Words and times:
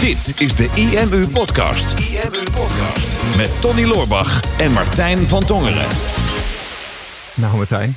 Dit 0.00 0.34
is 0.38 0.54
de 0.54 0.70
IMU 0.74 1.28
Podcast. 1.28 1.98
IMU 1.98 2.42
Podcast. 2.52 3.36
Met 3.36 3.60
Tony 3.60 3.84
Loorbach 3.84 4.58
en 4.58 4.72
Martijn 4.72 5.28
van 5.28 5.44
Tongeren. 5.44 5.86
Nou 7.34 7.56
Martijn, 7.56 7.96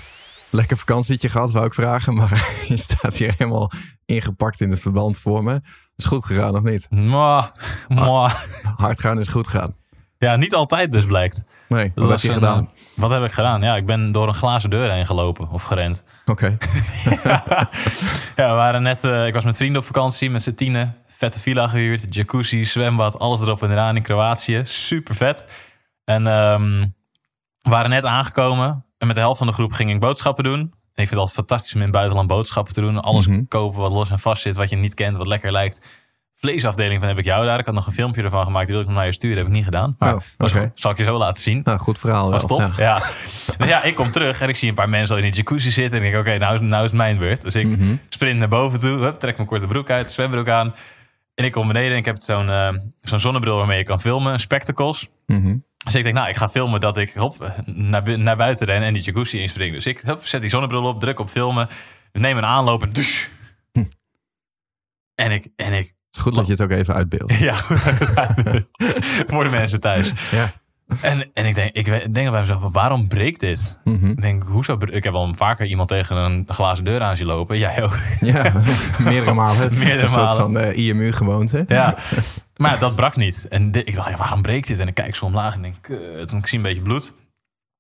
lekker 0.50 0.78
vakantietje 0.78 1.30
gehad 1.30 1.52
wou 1.52 1.66
ik 1.66 1.74
vragen. 1.74 2.14
Maar 2.14 2.50
je 2.68 2.78
staat 2.78 3.16
hier 3.16 3.34
helemaal 3.38 3.72
ingepakt 4.06 4.62
in 4.62 4.70
het 4.70 4.80
verband 4.80 5.18
voor 5.20 5.44
me. 5.44 5.62
Is 5.96 6.06
goed 6.06 6.26
gegaan 6.26 6.56
of 6.56 6.62
niet? 6.62 6.88
Mwah, 6.90 7.46
mwah. 7.88 8.34
Hard 8.78 9.00
gaan 9.00 9.20
is 9.20 9.28
goed 9.28 9.48
gaan. 9.48 9.76
Ja, 10.18 10.36
niet 10.36 10.54
altijd 10.54 10.92
dus 10.92 11.06
blijkt. 11.06 11.44
Nee, 11.68 11.92
wat 11.96 12.10
heb 12.10 12.20
je 12.20 12.28
een, 12.28 12.34
gedaan? 12.34 12.60
eh, 12.76 12.82
wat 12.96 13.10
heb 13.10 13.24
ik 13.24 13.32
gedaan? 13.32 13.62
Ja, 13.62 13.76
ik 13.76 13.86
ben 13.86 14.12
door 14.12 14.28
een 14.28 14.34
glazen 14.34 14.70
deur 14.70 14.92
heen 14.92 15.06
gelopen 15.06 15.50
of 15.50 15.64
gerend. 15.64 16.04
Oké, 16.26 16.58
Ja, 18.36 18.50
we 18.50 18.56
waren 18.56 18.84
net, 18.84 19.04
eh, 19.04 19.28
ik 19.28 19.34
was 19.34 19.44
met 19.44 19.58
vrienden 19.58 19.82
op 19.82 19.88
vakantie 19.88 20.30
met 20.30 20.44
z'n 20.44 20.54
tienen. 20.54 20.96
Vette 21.24 21.40
villa 21.40 21.68
gehuurd, 21.68 22.16
jacuzzi, 22.16 22.64
zwembad, 22.66 23.20
alles 23.20 23.42
erop 23.42 23.64
en 23.64 23.72
eraan 23.72 23.96
in 23.96 24.02
Kroatië. 24.02 24.62
Super 24.64 25.16
vet. 25.16 25.46
En 26.06 26.28
ehm, 26.28 26.80
we 27.62 27.70
waren 27.70 27.90
net 27.90 28.06
aangekomen. 28.06 28.86
En 28.98 29.08
met 29.08 29.16
de 29.16 29.22
helft 29.22 29.38
van 29.38 29.48
de 29.48 29.54
groep 29.54 29.72
ging 29.72 29.92
ik 29.92 30.00
boodschappen 30.00 30.44
doen. 30.44 30.60
En 30.60 30.68
ik 30.70 30.72
vind 30.96 31.10
het 31.10 31.20
altijd 31.20 31.36
fantastisch 31.38 31.74
om 31.74 31.78
in 31.80 31.86
het 31.86 31.96
buitenland 31.96 32.28
boodschappen 32.28 32.74
te 32.74 32.82
doen. 32.82 33.02
Alles 33.02 33.28
Mhm. 33.28 33.44
kopen 33.48 33.80
wat 33.80 33.92
los 33.92 34.10
en 34.10 34.20
vast 34.20 34.42
zit, 34.42 34.56
wat 34.56 34.70
je 34.70 34.76
niet 34.76 34.94
kent, 34.94 35.18
wat 35.18 35.28
lekker 35.28 35.52
lijkt. 35.52 35.82
Vleesafdeling 36.36 37.00
van 37.00 37.08
heb 37.08 37.18
ik 37.18 37.26
jou 37.26 37.46
daar. 37.46 37.60
Ik 37.60 37.66
had 37.66 37.76
nog 37.76 37.88
een 37.88 37.94
filmpje 37.94 38.24
ervan 38.24 38.46
gemaakt. 38.46 38.66
Die 38.66 38.74
wil 38.76 38.82
ik 38.84 38.90
nog 38.90 38.98
naar 38.98 39.08
je 39.08 39.14
sturen. 39.14 39.38
heb 39.38 39.46
ik 39.48 39.52
niet 39.52 39.64
gedaan. 39.64 39.96
Maar 40.00 40.14
Oh, 40.16 40.22
goed. 40.38 40.70
zal 40.76 40.92
ik 40.92 40.98
je 40.98 41.04
zo 41.04 41.18
laten 41.18 41.44
zien. 41.44 41.62
nou 41.64 41.80
goed 41.80 42.00
verhaal 42.00 42.22
wel. 42.30 42.32
Was 42.32 42.46
top. 42.48 42.60
Ja. 42.60 42.72
Ja. 42.78 42.96
Dus 43.58 43.68
ja, 43.68 43.84
ik 43.84 43.96
kom 43.96 44.12
terug 44.12 44.42
en 44.42 44.50
ik 44.50 44.56
zie 44.56 44.70
een 44.70 44.76
paar 44.76 44.90
mensen 44.90 45.16
al 45.16 45.22
in 45.22 45.32
de 45.32 45.38
jacuzzi 45.38 45.72
zitten. 45.72 46.00
En 46.00 46.06
ik 46.06 46.12
denk, 46.12 46.28
oké, 46.28 46.38
nou, 46.38 46.54
is- 46.56 46.62
nou 46.62 46.84
is 46.84 46.90
het 46.92 47.00
mijn 47.00 47.18
beurt. 47.18 47.42
Dus 47.42 47.56
ik 47.56 47.68
Mhm. 47.68 47.96
sprint 48.10 48.40
naar 48.40 48.48
boven 48.48 48.80
toe. 48.80 48.98
Hup, 49.00 49.20
trek 49.20 49.36
mijn 49.38 49.48
korte 49.48 49.68
broek 49.68 49.90
uit, 49.90 50.12
zwembroek 50.12 50.50
aan. 50.50 50.74
En 51.36 51.46
ik 51.46 51.52
kom 51.52 51.68
beneden 51.68 51.92
en 51.92 51.98
ik 51.98 52.06
heb 52.06 52.22
zo'n 52.22 52.50
eh, 52.50 52.74
zo'n 53.02 53.20
zonnebril 53.20 53.58
waarmee 53.58 53.78
je 53.78 53.84
kan 53.84 54.02
filmen. 54.02 54.40
Spectacles. 54.40 55.10
Mhm. 55.26 55.58
Dus 55.84 55.96
ik 55.96 56.04
denk, 56.04 56.16
nou, 56.16 56.30
ik 56.30 56.36
ga 56.36 56.50
filmen 56.50 56.80
dat 56.80 56.98
ik 56.98 57.14
hop, 57.14 57.54
naar, 57.66 58.04
bu- 58.04 58.16
naar 58.18 58.36
buiten 58.38 58.66
ren 58.66 58.82
en 58.82 58.94
die 58.94 59.04
jacuzzi 59.04 59.38
inspring. 59.40 59.74
Dus 59.74 59.86
ik 59.86 60.00
hup, 60.00 60.26
zet 60.26 60.42
die 60.42 60.50
zonnebril 60.50 60.84
op, 60.84 61.00
druk 61.00 61.20
op 61.20 61.30
filmen. 61.30 61.68
Neem 62.12 62.38
een 62.38 62.46
aanloop 62.46 62.82
en 62.84 62.94
dush. 62.94 63.26
Hm. 63.72 63.84
En 65.16 65.32
ik, 65.32 65.48
en 65.56 65.74
ik, 65.74 65.86
Het 65.86 65.96
is 66.12 66.22
goed 66.22 66.36
dat 66.36 66.46
je 66.46 66.52
het 66.52 66.62
ook 66.62 66.70
even 66.70 66.94
uitbeeldt. 66.94 67.34
ja, 67.50 67.56
voor 69.32 69.44
de 69.44 69.50
mensen 69.50 69.80
thuis. 69.80 70.12
Ja. 70.32 70.52
En, 71.02 71.30
en 71.34 71.46
ik 71.46 71.56
denk, 71.56 71.72
ik 71.76 71.86
denk 72.14 72.32
bij 72.32 72.40
mezelf, 72.40 72.72
waarom 72.72 73.08
breekt 73.08 73.40
dit? 73.40 73.78
Mhm. 73.84 74.10
Ik 74.10 74.22
denk, 74.22 74.44
hoezo? 74.44 74.78
Ik 74.80 75.04
heb 75.04 75.14
al 75.14 75.34
vaker 75.34 75.66
iemand 75.66 75.90
tegen 75.90 76.16
een 76.18 76.46
glazen 76.48 76.84
deur 76.86 77.02
aan 77.02 77.18
zien 77.18 77.26
lopen. 77.26 77.58
Jij 77.58 77.84
ook. 77.84 77.98
Ja, 78.20 78.54
meerdere 79.00 79.34
malen. 79.34 79.78
Meerdere 79.78 80.02
een 80.02 80.10
soort 80.10 80.26
malen. 80.26 80.38
van 80.38 80.58
eh, 80.58 80.78
IMU-gewoonte. 80.88 81.66
Ja. 81.68 81.98
Maar 82.58 82.80
dat 82.80 82.96
brak 82.96 83.16
niet. 83.16 83.48
En 83.48 83.72
dit- 83.72 83.88
ik 83.88 83.96
dacht, 83.96 84.10
ja, 84.10 84.18
waarom 84.18 84.42
breekt 84.42 84.68
dit? 84.68 84.80
En 84.80 84.88
ik 84.88 84.94
kijk 84.94 85.16
zo 85.16 85.26
omlaag 85.26 85.54
en 85.54 85.62
denk, 85.62 85.76
kut. 85.82 86.32
En 86.32 86.38
ik 86.38 86.48
zie 86.48 86.58
een 86.58 86.64
beetje 86.64 86.82
bloed. 86.82 87.14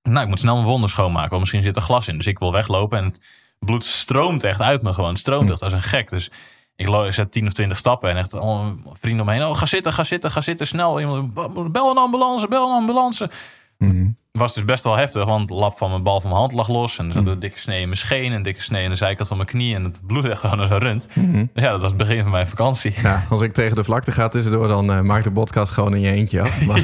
Nou, 0.09 0.21
ik 0.23 0.27
moet 0.27 0.39
snel 0.39 0.55
mijn 0.55 0.67
wonden 0.67 0.89
schoonmaken, 0.89 1.29
want 1.29 1.39
misschien 1.41 1.63
zit 1.63 1.75
er 1.75 1.81
glas 1.81 2.07
in. 2.07 2.17
Dus 2.17 2.27
ik 2.27 2.39
wil 2.39 2.51
weglopen 2.51 2.97
en 2.97 3.05
het 3.05 3.19
bloed 3.59 3.85
stroomt 3.85 4.43
echt 4.43 4.61
uit 4.61 4.81
me 4.81 4.93
gewoon. 4.93 5.09
Het 5.09 5.19
stroomt 5.19 5.49
echt 5.49 5.61
als 5.61 5.73
een 5.73 5.81
gek. 5.81 6.09
Dus 6.09 6.31
ik 6.75 7.13
zet 7.13 7.31
10 7.31 7.45
of 7.45 7.53
20 7.53 7.77
stappen 7.77 8.09
en 8.09 8.17
echt 8.17 8.33
al 8.33 8.73
vrienden 8.93 9.21
om 9.21 9.33
me 9.33 9.39
heen. 9.39 9.49
Oh, 9.49 9.57
ga 9.57 9.65
zitten, 9.65 9.93
ga 9.93 10.03
zitten, 10.03 10.31
ga 10.31 10.41
zitten, 10.41 10.67
snel. 10.67 10.99
Iemand, 10.99 11.33
bel 11.71 11.89
een 11.89 11.97
ambulance, 11.97 12.47
bel 12.47 12.69
een 12.69 12.75
ambulance. 12.75 13.29
Mhm. 13.77 14.07
was 14.31 14.53
dus 14.53 14.65
best 14.65 14.83
wel 14.83 14.95
heftig, 14.95 15.25
want 15.25 15.47
de 15.47 15.53
lap 15.53 15.77
van 15.77 15.89
mijn 15.89 16.03
bal 16.03 16.21
van 16.21 16.29
mijn 16.29 16.41
hand 16.41 16.53
lag 16.53 16.67
los. 16.67 16.97
En 16.97 17.07
er 17.07 17.13
zat 17.13 17.25
een 17.25 17.39
dikke 17.39 17.59
snee 17.59 17.81
in 17.81 17.87
mijn 17.87 17.99
scheen, 17.99 18.31
een 18.31 18.43
dikke 18.43 18.61
snee 18.61 18.83
in 18.83 18.89
de 18.89 18.95
zijkant 18.95 19.27
van 19.27 19.37
mijn 19.37 19.49
knie. 19.49 19.75
En 19.75 19.83
het 19.83 19.99
bloed 20.07 20.25
echt 20.25 20.39
gewoon 20.41 20.59
als 20.59 20.69
een 20.69 20.79
rund. 20.79 21.07
Mhm. 21.13 21.45
Dus 21.53 21.63
ja, 21.63 21.71
dat 21.71 21.81
was 21.81 21.91
het 21.91 21.99
begin 21.99 22.21
van 22.21 22.31
mijn 22.31 22.47
vakantie. 22.47 22.93
Ja, 23.01 23.25
als 23.29 23.41
ik 23.41 23.53
tegen 23.53 23.75
de 23.75 23.83
vlakte 23.83 24.11
ga 24.11 24.27
tussendoor, 24.27 24.67
dan 24.67 24.91
eh, 24.91 25.01
maak 25.01 25.23
de 25.23 25.31
podcast 25.31 25.71
gewoon 25.71 25.95
in 25.95 26.01
je 26.01 26.11
eentje 26.11 26.41
af. 26.41 26.61
Maar 26.67 26.81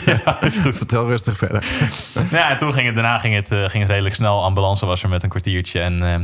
vertel 0.73 1.08
rustig 1.08 1.38
verder. 1.38 1.66
Ja, 2.32 2.50
en 2.50 2.58
toen 2.58 2.73
ging 2.73 2.86
het, 2.86 2.95
daarna 2.95 3.17
ging 3.17 3.36
het, 3.36 3.52
eh, 3.52 3.60
ging 3.60 3.84
het 3.84 3.92
redelijk 3.92 4.16
snel. 4.16 4.44
Ambulance 4.44 4.86
was 4.86 5.04
er 5.04 5.10
met 5.10 5.23
een 5.23 5.30
kwartiertje. 5.30 5.80
En 5.80 6.04
eh, 6.04 6.20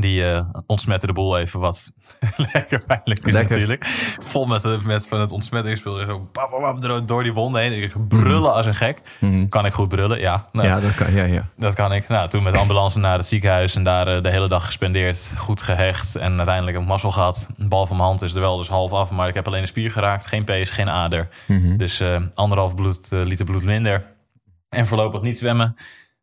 die 0.00 0.30
eh 0.30 0.44
ontsmette 0.66 1.06
de 1.06 1.12
boel 1.12 1.38
even 1.38 1.60
wat 1.60 1.92
lekker 2.52 2.82
pijnlijk 2.86 3.26
is 3.26 3.32
Lekker. 3.32 3.50
natuurlijk. 3.56 3.84
Vol 4.18 4.46
met, 4.46 4.64
eh, 4.64 4.80
met 4.80 5.08
van 5.08 5.20
het 5.20 5.32
ontsmettingsspul. 5.32 5.98
Zo 5.98 6.28
bam, 6.32 6.50
bam, 6.50 6.80
bam, 6.80 7.06
door- 7.06 7.22
die 7.22 7.32
wonden 7.32 7.60
heen. 7.62 7.82
Ik 7.82 8.08
brullen 8.08 8.52
als 8.54 8.66
een 8.66 8.74
gek. 8.74 8.98
Mhm. 9.20 9.48
Kan 9.48 9.66
ik 9.66 9.72
goed 9.72 9.88
brullen? 9.88 10.20
Ja, 10.20 10.48
nou, 10.52 10.68
Ja, 10.68 10.80
dat 10.80 10.94
kan. 10.94 11.12
Ja, 11.14 11.24
ja. 11.24 11.48
dat 11.56 11.74
kan 11.74 11.92
ik. 11.92 12.08
Nou, 12.08 12.28
toen 12.28 12.42
met 12.42 12.56
ambulance 12.56 12.98
naar 12.98 13.16
het 13.18 13.26
ziekenhuis. 13.26 13.74
En 13.74 13.84
daar 13.84 14.08
eh, 14.16 14.22
de 14.22 14.30
hele 14.30 14.48
dag 14.48 14.64
gespendeerd. 14.64 15.32
Goed 15.36 15.62
gehecht. 15.62 16.16
En 16.16 16.36
uiteindelijk 16.36 16.76
een 16.76 16.84
mazzel 16.84 17.10
gehad. 17.12 17.46
Een 17.58 17.68
bal 17.68 17.86
van 17.86 17.96
mijn 17.96 18.08
hand 18.08 18.22
is 18.22 18.34
er 18.34 18.40
wel 18.40 18.56
dus 18.56 18.68
half 18.68 18.92
af. 18.92 19.10
Maar 19.10 19.28
ik 19.28 19.34
heb 19.34 19.46
alleen 19.46 19.60
een 19.60 19.66
spier 19.66 19.90
geraakt. 19.90 20.26
Geen 20.26 20.44
pees, 20.44 20.70
geen 20.70 20.90
ader. 20.90 21.28
Mhm. 21.46 21.76
Dus 21.76 22.02
anderhalf 22.34 22.74
bloed, 22.74 23.06
liter 23.10 23.44
bloed 23.44 23.62
minder. 23.64 24.12
En 24.68 24.86
voorlopig 24.86 25.20
niet 25.22 25.38
zwemmen. 25.38 25.76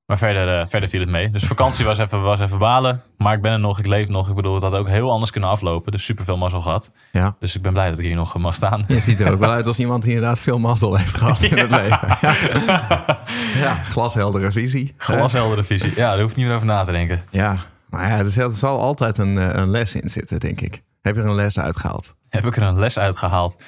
Maar 0.06 0.18
verder, 0.20 0.60
eh, 0.60 0.68
verder 0.68 0.90
viel 0.90 1.00
het 1.00 1.10
mee. 1.10 1.30
Dus 1.30 1.44
vakantie 1.44 1.86
was 1.86 1.98
even, 1.98 2.22
was 2.22 2.40
even 2.40 2.58
balen. 2.60 3.02
Maar 3.18 3.34
ik 3.34 3.42
ben 3.42 3.52
er 3.52 3.60
nog, 3.60 3.80
ik 3.80 3.88
leef 3.88 4.08
nog. 4.08 4.30
Ik 4.30 4.36
bedoel, 4.36 4.54
het 4.54 4.64
had 4.64 4.74
ook 4.74 4.88
heel 4.90 5.12
anders 5.12 5.32
kunnen 5.32 5.50
aflopen. 5.50 5.92
Dus 5.92 6.04
superveel 6.06 6.38
mazzel 6.38 6.62
gehad. 6.62 6.92
ja. 7.12 7.36
Dus 7.40 7.56
ik 7.56 7.62
ben 7.62 7.74
blij 7.74 7.90
dat 7.90 8.00
ik 8.00 8.06
hier 8.06 8.16
nog 8.16 8.38
mag 8.38 8.56
staan. 8.56 8.86
Je 8.88 9.00
ziet 9.00 9.20
er 9.20 9.32
ook 9.32 9.40
wel 9.40 9.50
uit 9.60 9.68
als 9.68 9.80
iemand 9.80 10.04
die 10.04 10.14
inderdaad 10.14 10.40
veel 10.40 10.60
mazzel 10.60 10.96
heeft 10.96 11.14
gehad 11.14 11.42
in 11.42 11.58
het 11.58 11.72
leven. 11.72 12.18
Ja, 12.22 12.36
ja 13.66 13.74
glasheldere 13.84 14.52
visie. 14.52 14.94
Glasheldere 14.98 15.64
visie. 15.64 15.90
Ja, 15.96 16.12
daar 16.12 16.22
hoef 16.22 16.30
ik 16.32 16.36
niet 16.38 16.46
meer 16.46 16.56
over 16.56 16.68
na 16.68 16.84
te 16.84 16.92
denken. 16.92 17.24
Ja, 17.30 17.58
maar 17.90 18.08
ja, 18.10 18.18
er 18.18 18.30
zal- 18.30 18.44
er 18.50 18.52
zal 18.56 18.80
altijd 18.80 19.18
een, 19.18 19.38
eh, 19.38 19.50
een 19.54 19.70
les 19.70 19.96
in 19.96 20.10
zitten, 20.10 20.40
denk 20.40 20.62
ik. 20.62 20.82
Heb 21.02 21.16
je 21.16 21.22
er 21.22 21.28
een 21.28 21.36
les 21.36 21.60
uitgehaald? 21.60 22.16
Heb 22.30 22.46
ik 22.46 22.56
er 22.56 22.64
een 22.64 22.80
les 22.80 22.98
uitgehaald? 23.00 23.64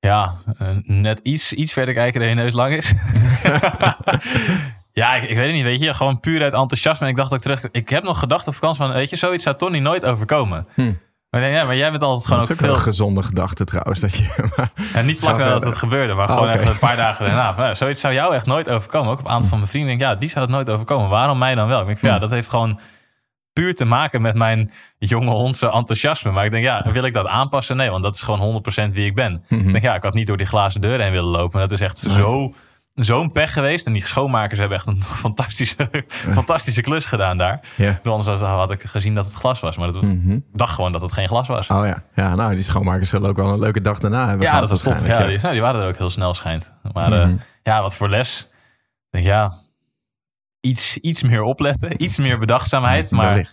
Ja, 0.00 0.34
eh, 0.58 0.68
net 0.82 1.18
iets, 1.22 1.52
iets 1.52 1.72
verder 1.72 1.94
kijken 1.94 2.20
dan 2.20 2.28
je 2.28 2.34
neus 2.34 2.52
lang 2.52 2.74
is. 2.74 2.92
ja, 5.00 5.14
ik, 5.14 5.22
ik 5.22 5.36
weet 5.36 5.46
het 5.46 5.54
niet, 5.54 5.64
weet 5.64 5.80
je. 5.80 5.94
Gewoon 5.94 6.20
puur 6.20 6.42
uit 6.42 6.52
enthousiasme. 6.52 7.04
En 7.06 7.12
ik 7.12 7.16
dacht 7.18 7.32
ook 7.32 7.40
terug... 7.40 7.62
Ik 7.70 7.88
heb 7.88 8.02
nog 8.02 8.18
gedacht 8.18 8.46
op 8.48 8.54
vakantie 8.54 8.82
van... 8.82 8.92
Weet 8.92 9.10
je, 9.10 9.16
zoiets 9.16 9.44
zou 9.44 9.56
Tony 9.56 9.78
nooit 9.78 10.04
overkomen. 10.04 10.66
Hm. 10.74 10.92
Maar, 11.30 11.40
denk, 11.40 11.58
ja, 11.58 11.64
maar 11.66 11.76
jij 11.76 11.90
bent 11.90 12.02
altijd 12.02 12.24
gewoon 12.24 12.38
dat 12.40 12.48
is 12.48 12.54
ook 12.54 12.60
veel... 12.60 12.74
een 12.74 12.80
gezonde 12.80 13.22
gedachte 13.22 13.64
trouwens. 13.64 14.00
Dat 14.00 14.16
je, 14.16 14.44
maar- 14.56 14.70
En 14.94 15.06
niet 15.06 15.18
vlak 15.18 15.38
nadat 15.38 15.62
het 15.62 15.76
gebeurde, 15.76 16.14
maar 16.14 16.26
Ah, 16.26 16.34
gewoon 16.34 16.48
echt 16.52 16.66
een 16.66 16.78
paar 16.78 16.96
dagen 16.96 17.26
daarna. 17.26 17.54
Van, 17.54 17.64
ja, 17.64 17.74
zoiets 17.74 18.00
zou 18.00 18.14
jou 18.14 18.34
echt 18.34 18.46
nooit 18.46 18.68
overkomen. 18.68 19.12
Ook 19.12 19.18
op 19.18 19.24
een 19.24 19.30
aantal 19.30 19.48
van 19.48 19.58
mijn 19.58 19.70
vrienden 19.70 19.90
denk 19.98 20.00
ik, 20.02 20.06
ja, 20.08 20.20
die 20.20 20.28
zou 20.28 20.44
het 20.44 20.54
nooit 20.54 20.70
overkomen. 20.70 21.08
Waarom 21.08 21.38
mij 21.38 21.54
dan 21.54 21.68
wel? 21.68 21.80
Ik 21.80 21.86
denk, 21.86 21.98
van, 21.98 22.08
ja, 22.08 22.14
Hm. 22.14 22.20
dat 22.20 22.30
heeft 22.30 22.48
gewoon 22.50 22.80
puur 23.52 23.74
te 23.74 23.84
maken 23.84 24.22
met 24.22 24.34
mijn 24.34 24.70
jonge 24.98 25.30
hondse 25.30 25.70
enthousiasme. 25.70 26.30
Maar 26.30 26.44
ik 26.44 26.50
denk, 26.50 26.64
ja, 26.64 26.84
wil 26.92 27.04
ik 27.04 27.12
dat 27.12 27.26
aanpassen? 27.26 27.76
Nee, 27.76 27.90
want 27.90 28.02
dat 28.02 28.14
is 28.14 28.22
gewoon 28.22 28.62
100% 28.88 28.92
wie 28.92 29.06
ik 29.06 29.14
ben. 29.14 29.44
Mhm. 29.48 29.66
Ik 29.66 29.72
denk, 29.72 29.84
ja, 29.84 29.94
ik 29.94 30.02
had 30.02 30.14
niet 30.14 30.26
door 30.26 30.36
die 30.36 30.46
glazen 30.46 30.80
deur 30.80 31.00
heen 31.00 31.12
willen 31.12 31.30
lopen. 31.30 31.60
Dat 31.60 31.70
is 31.72 31.80
echt 31.80 31.98
zo, 31.98 32.54
zo'n 33.04 33.32
pech 33.32 33.52
geweest. 33.52 33.86
En 33.86 33.92
die 33.92 34.06
schoonmakers 34.06 34.58
hebben 34.58 34.76
echt 34.78 34.86
een 34.86 35.02
fantastische, 35.24 35.90
fantastische 36.08 36.80
klus 36.80 37.04
gedaan 37.04 37.38
daar. 37.38 37.60
ja. 37.76 38.00
Anders 38.04 38.26
was- 38.26 38.40
had 38.40 38.70
ik 38.70 38.82
gezien 38.82 39.14
dat 39.14 39.24
het 39.24 39.34
glas 39.34 39.60
was. 39.60 39.76
Maar 39.76 39.92
dat, 39.92 40.02
ik 40.02 40.40
dacht 40.52 40.74
gewoon 40.74 40.92
dat 40.92 41.00
het 41.00 41.12
geen 41.12 41.28
glas 41.28 41.48
was. 41.48 41.68
Oh 41.68 41.86
ja. 41.86 42.02
ja, 42.14 42.34
nou 42.34 42.54
die 42.54 42.64
schoonmakers 42.64 43.08
zullen 43.10 43.28
ook 43.28 43.36
wel 43.36 43.48
een 43.52 43.58
leuke 43.58 43.80
dag 43.80 43.98
daarna 43.98 44.28
hebben 44.28 44.46
Ja, 44.46 44.60
dat 44.60 44.70
was 44.70 44.82
top. 44.82 44.96
Ja, 45.06 45.26
die, 45.26 45.38
nou, 45.38 45.52
die 45.52 45.62
waren 45.62 45.80
er 45.82 45.88
ook 45.88 45.96
heel 45.98 46.10
snel 46.10 46.34
schijnt. 46.34 46.72
Maar 46.92 47.12
eh, 47.12 47.26
Mhm. 47.26 47.36
ja, 47.62 47.82
wat 47.82 47.94
voor 47.94 48.08
les. 48.08 48.48
Ja, 49.10 49.52
iets, 50.60 50.96
iets 50.96 51.22
meer 51.22 51.42
opletten, 51.42 52.02
iets 52.02 52.18
meer 52.18 52.38
bedachtzaamheid. 52.38 53.10
Maar, 53.10 53.50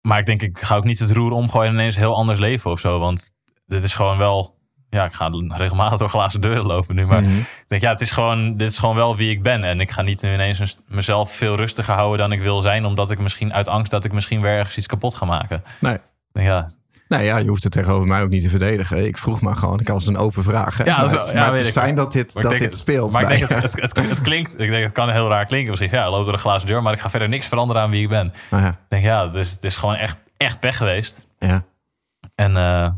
maar 0.00 0.18
ik 0.18 0.26
denk, 0.26 0.42
ik 0.42 0.58
ga 0.60 0.76
ook 0.76 0.84
niet 0.84 0.98
het 0.98 1.10
roer 1.10 1.30
omgooien 1.32 1.68
en 1.68 1.74
ineens 1.74 1.96
heel 1.96 2.14
anders 2.16 2.38
leven 2.38 2.70
of 2.70 2.80
zo. 2.80 2.98
Want 2.98 3.30
dit 3.66 3.82
is 3.82 3.94
gewoon 3.94 4.18
wel... 4.18 4.60
Ja, 4.94 5.04
ik 5.04 5.12
ga 5.12 5.30
regelmatig 5.48 5.98
door 5.98 6.08
glazen 6.08 6.40
deuren 6.40 6.66
lopen 6.66 6.94
nu. 6.94 7.06
Maar 7.06 7.22
Mhm. 7.22 7.36
ik 7.38 7.64
denk, 7.68 7.82
ja, 7.82 7.90
het 7.90 8.00
is 8.00 8.10
gewoon, 8.10 8.56
dit 8.56 8.70
is 8.70 8.78
gewoon 8.78 8.96
wel 8.96 9.16
wie 9.16 9.30
ik 9.30 9.42
ben. 9.42 9.64
En 9.64 9.80
ik 9.80 9.90
ga 9.90 10.02
niet 10.02 10.22
nu 10.22 10.32
ineens 10.32 10.78
mezelf 10.88 11.32
veel 11.32 11.56
rustiger 11.56 11.94
houden 11.94 12.18
dan 12.18 12.32
ik 12.32 12.40
wil 12.40 12.60
zijn. 12.60 12.84
Omdat 12.84 13.10
ik 13.10 13.18
misschien 13.18 13.52
uit 13.52 13.68
angst 13.68 13.90
dat 13.90 14.04
ik 14.04 14.12
misschien 14.12 14.40
weer 14.40 14.50
ergens 14.52 14.76
iets 14.76 14.86
kapot 14.86 15.14
ga 15.14 15.24
maken. 15.24 15.62
Nee. 15.80 15.96
Ja, 16.32 16.70
Nee, 17.08 17.24
ja, 17.24 17.36
je 17.36 17.48
hoeft 17.48 17.62
het 17.62 17.72
tegenover 17.72 18.08
mij 18.08 18.22
ook 18.22 18.28
niet 18.28 18.42
te 18.42 18.48
verdedigen. 18.48 19.06
Ik 19.06 19.18
vroeg 19.18 19.40
maar 19.40 19.56
gewoon, 19.56 19.80
ik 19.80 19.88
was 19.88 20.06
een 20.06 20.16
open 20.16 20.42
vraag. 20.42 20.76
hè. 20.78 20.84
Ja, 20.84 20.96
maar 20.96 21.10
het, 21.10 21.34
maar 21.34 21.42
ja, 21.44 21.50
het 21.50 21.56
is 21.60 21.70
fijn 21.70 21.94
dat 21.94 22.12
dit, 22.12 22.32
dat 22.32 22.50
dit 22.50 22.60
het- 22.60 22.76
speelt. 22.76 23.12
Maar 23.12 23.22
ik 23.22 23.28
denk, 23.48 23.62
het, 23.62 23.96
het, 23.96 24.20
klinkt, 24.20 24.60
ik 24.60 24.70
denk, 24.70 24.84
het 24.84 24.92
kan 24.92 25.10
heel 25.10 25.28
raar 25.28 25.46
klinken. 25.46 25.70
Misschien, 25.70 25.90
ja, 25.98 26.10
loop 26.10 26.24
door 26.24 26.32
een 26.32 26.38
glazen 26.38 26.66
deur, 26.68 26.82
maar 26.82 26.92
ik 26.92 27.00
ga 27.00 27.10
verder 27.10 27.28
niks 27.28 27.46
veranderen 27.46 27.82
aan 27.82 27.90
wie 27.90 28.02
ik 28.02 28.08
ben. 28.08 28.32
Nou 28.50 28.62
ja, 28.62 28.68
Ik 28.68 28.76
denk, 28.88 29.04
ja, 29.04 29.26
het 29.26 29.34
is, 29.34 29.50
het 29.50 29.64
is 29.64 29.76
gewoon 29.76 29.94
echt, 29.94 30.16
echt 30.36 30.60
pech 30.60 30.76
geweest. 30.76 31.26
ja. 31.38 31.64
En 32.34 32.56
eh, 32.56 32.90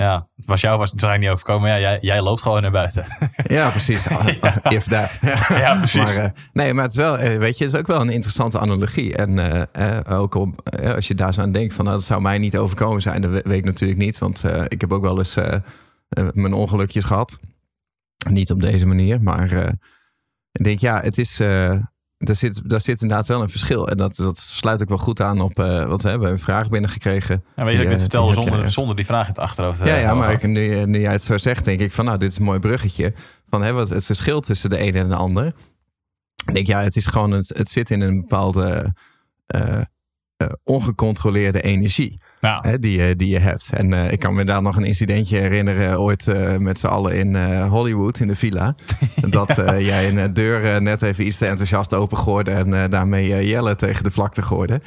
ja, 0.00 0.28
het 0.36 0.46
was 0.46 0.60
jou 0.60 0.78
was 0.78 0.90
het 0.90 1.00
waarschijnlijk 1.00 1.22
niet 1.22 1.30
overkomen. 1.30 1.70
Ja, 1.70 1.78
jij, 1.78 1.98
jij 2.00 2.22
loopt 2.22 2.42
gewoon 2.42 2.62
naar 2.62 2.70
buiten. 2.70 3.04
ja, 3.56 3.70
precies. 3.70 4.06
If 4.78 4.84
that. 4.84 5.18
ja, 5.48 5.74
precies. 5.76 6.02
Maar, 6.02 6.16
eh, 6.16 6.30
nee, 6.52 6.74
maar 6.74 6.82
het 6.82 6.92
is 6.92 6.98
wel, 6.98 7.18
eh, 7.18 7.38
weet 7.38 7.58
je, 7.58 7.64
het 7.64 7.72
is 7.72 7.78
ook 7.80 7.86
wel 7.86 8.00
een 8.00 8.10
interessante 8.10 8.58
analogie. 8.58 9.16
En 9.16 9.38
eh, 9.72 10.18
ook 10.18 10.34
om, 10.34 10.54
als 10.94 11.08
je 11.08 11.14
daar 11.14 11.34
zo 11.34 11.40
aan 11.40 11.52
denkt 11.52 11.74
van, 11.74 11.84
nou, 11.84 11.96
dat 11.96 12.06
zou 12.06 12.20
mij 12.20 12.38
niet 12.38 12.56
overkomen 12.56 13.02
zijn, 13.02 13.22
dat 13.22 13.30
we- 13.30 13.42
weet 13.44 13.58
ik 13.58 13.64
natuurlijk 13.64 13.98
niet. 14.00 14.18
Want 14.18 14.44
ik 14.68 14.80
heb 14.80 14.92
ook 14.92 15.02
wel 15.02 15.18
eens 15.18 15.34
mijn 16.32 16.54
ongelukjes 16.54 17.04
gehad. 17.04 17.38
Niet 18.28 18.50
op 18.50 18.60
deze 18.60 18.86
manier, 18.86 19.22
maar 19.22 19.52
ik 20.52 20.64
denk, 20.64 20.78
ja, 20.78 21.00
het 21.00 21.18
is, 21.18 21.40
daar, 22.26 22.36
zit, 22.36 22.70
daar 22.70 22.80
zit 22.80 23.02
inderdaad 23.02 23.26
wel 23.26 23.42
een 23.42 23.48
verschil. 23.48 23.88
En 23.88 23.96
dat, 23.96 24.16
dat 24.16 24.38
sluit 24.38 24.82
ook 24.82 24.88
wel 24.88 24.98
goed 24.98 25.20
aan 25.20 25.40
op 25.40 25.58
uh, 25.58 25.86
wat 25.86 26.02
we 26.02 26.08
hebben 26.08 26.30
een 26.30 26.38
vraag 26.38 26.68
binnengekregen. 26.68 27.44
Ja, 27.56 27.64
weet 27.64 27.76
je, 27.76 27.82
ik 27.82 27.88
dit 27.88 28.00
vertelde 28.00 28.32
zonder, 28.32 28.70
zonder 28.70 28.96
die 28.96 29.06
vraag 29.06 29.22
in 29.22 29.28
het 29.28 29.38
achterhoofd. 29.38 29.78
Ja, 29.84 29.96
ja 29.96 30.14
maar 30.14 30.32
ik, 30.32 30.42
nu, 30.42 30.84
nu 30.84 31.00
jij 31.00 31.12
het 31.12 31.22
zo 31.22 31.38
zegt, 31.38 31.64
denk 31.64 31.80
ik 31.80 31.92
van 31.92 32.04
nou, 32.04 32.18
dit 32.18 32.30
is 32.30 32.38
een 32.38 32.44
mooi 32.44 32.58
bruggetje. 32.58 33.12
Van 33.48 33.62
hè, 33.62 33.72
wat 33.72 33.88
het 33.88 34.04
verschil 34.04 34.40
tussen 34.40 34.70
de 34.70 34.76
ene 34.76 34.98
en 34.98 35.08
de 35.08 35.14
ander. 35.14 35.46
Ik 36.46 36.54
denk 36.54 36.66
ja, 36.66 36.82
het 36.82 36.96
is 36.96 37.06
gewoon, 37.06 37.30
het, 37.30 37.48
het 37.56 37.70
zit 37.70 37.90
in 37.90 38.00
een 38.00 38.20
bepaalde 38.20 38.94
uh, 39.54 39.80
ongecontroleerde 40.64 41.62
energie. 41.62 42.18
Ja. 42.40 42.58
Hè, 42.62 42.78
die, 42.78 43.02
je, 43.02 43.16
die 43.16 43.28
je 43.28 43.38
hebt. 43.38 43.70
En 43.72 43.92
uh, 43.92 44.12
ik 44.12 44.18
kan 44.18 44.34
me 44.34 44.44
daar 44.44 44.62
nog 44.62 44.76
een 44.76 44.84
incidentje 44.84 45.38
herinneren. 45.38 46.00
Ooit 46.00 46.26
uh, 46.26 46.56
met 46.56 46.78
z'n 46.78 46.86
allen 46.86 47.14
in 47.14 47.34
uh, 47.34 47.68
Hollywood, 47.68 48.20
in 48.20 48.28
de 48.28 48.34
villa. 48.34 48.74
Dat 49.30 49.54
jij 49.78 50.08
een 50.08 50.32
deur 50.32 50.82
net 50.82 51.02
even 51.02 51.26
iets 51.26 51.38
te 51.38 51.46
enthousiast 51.46 51.94
opengooide. 51.94 52.50
En 52.50 52.90
daarmee 52.90 53.46
Jelle 53.46 53.76
tegen 53.76 54.04
de 54.04 54.10
vlakte 54.10 54.42
gooide. 54.42 54.80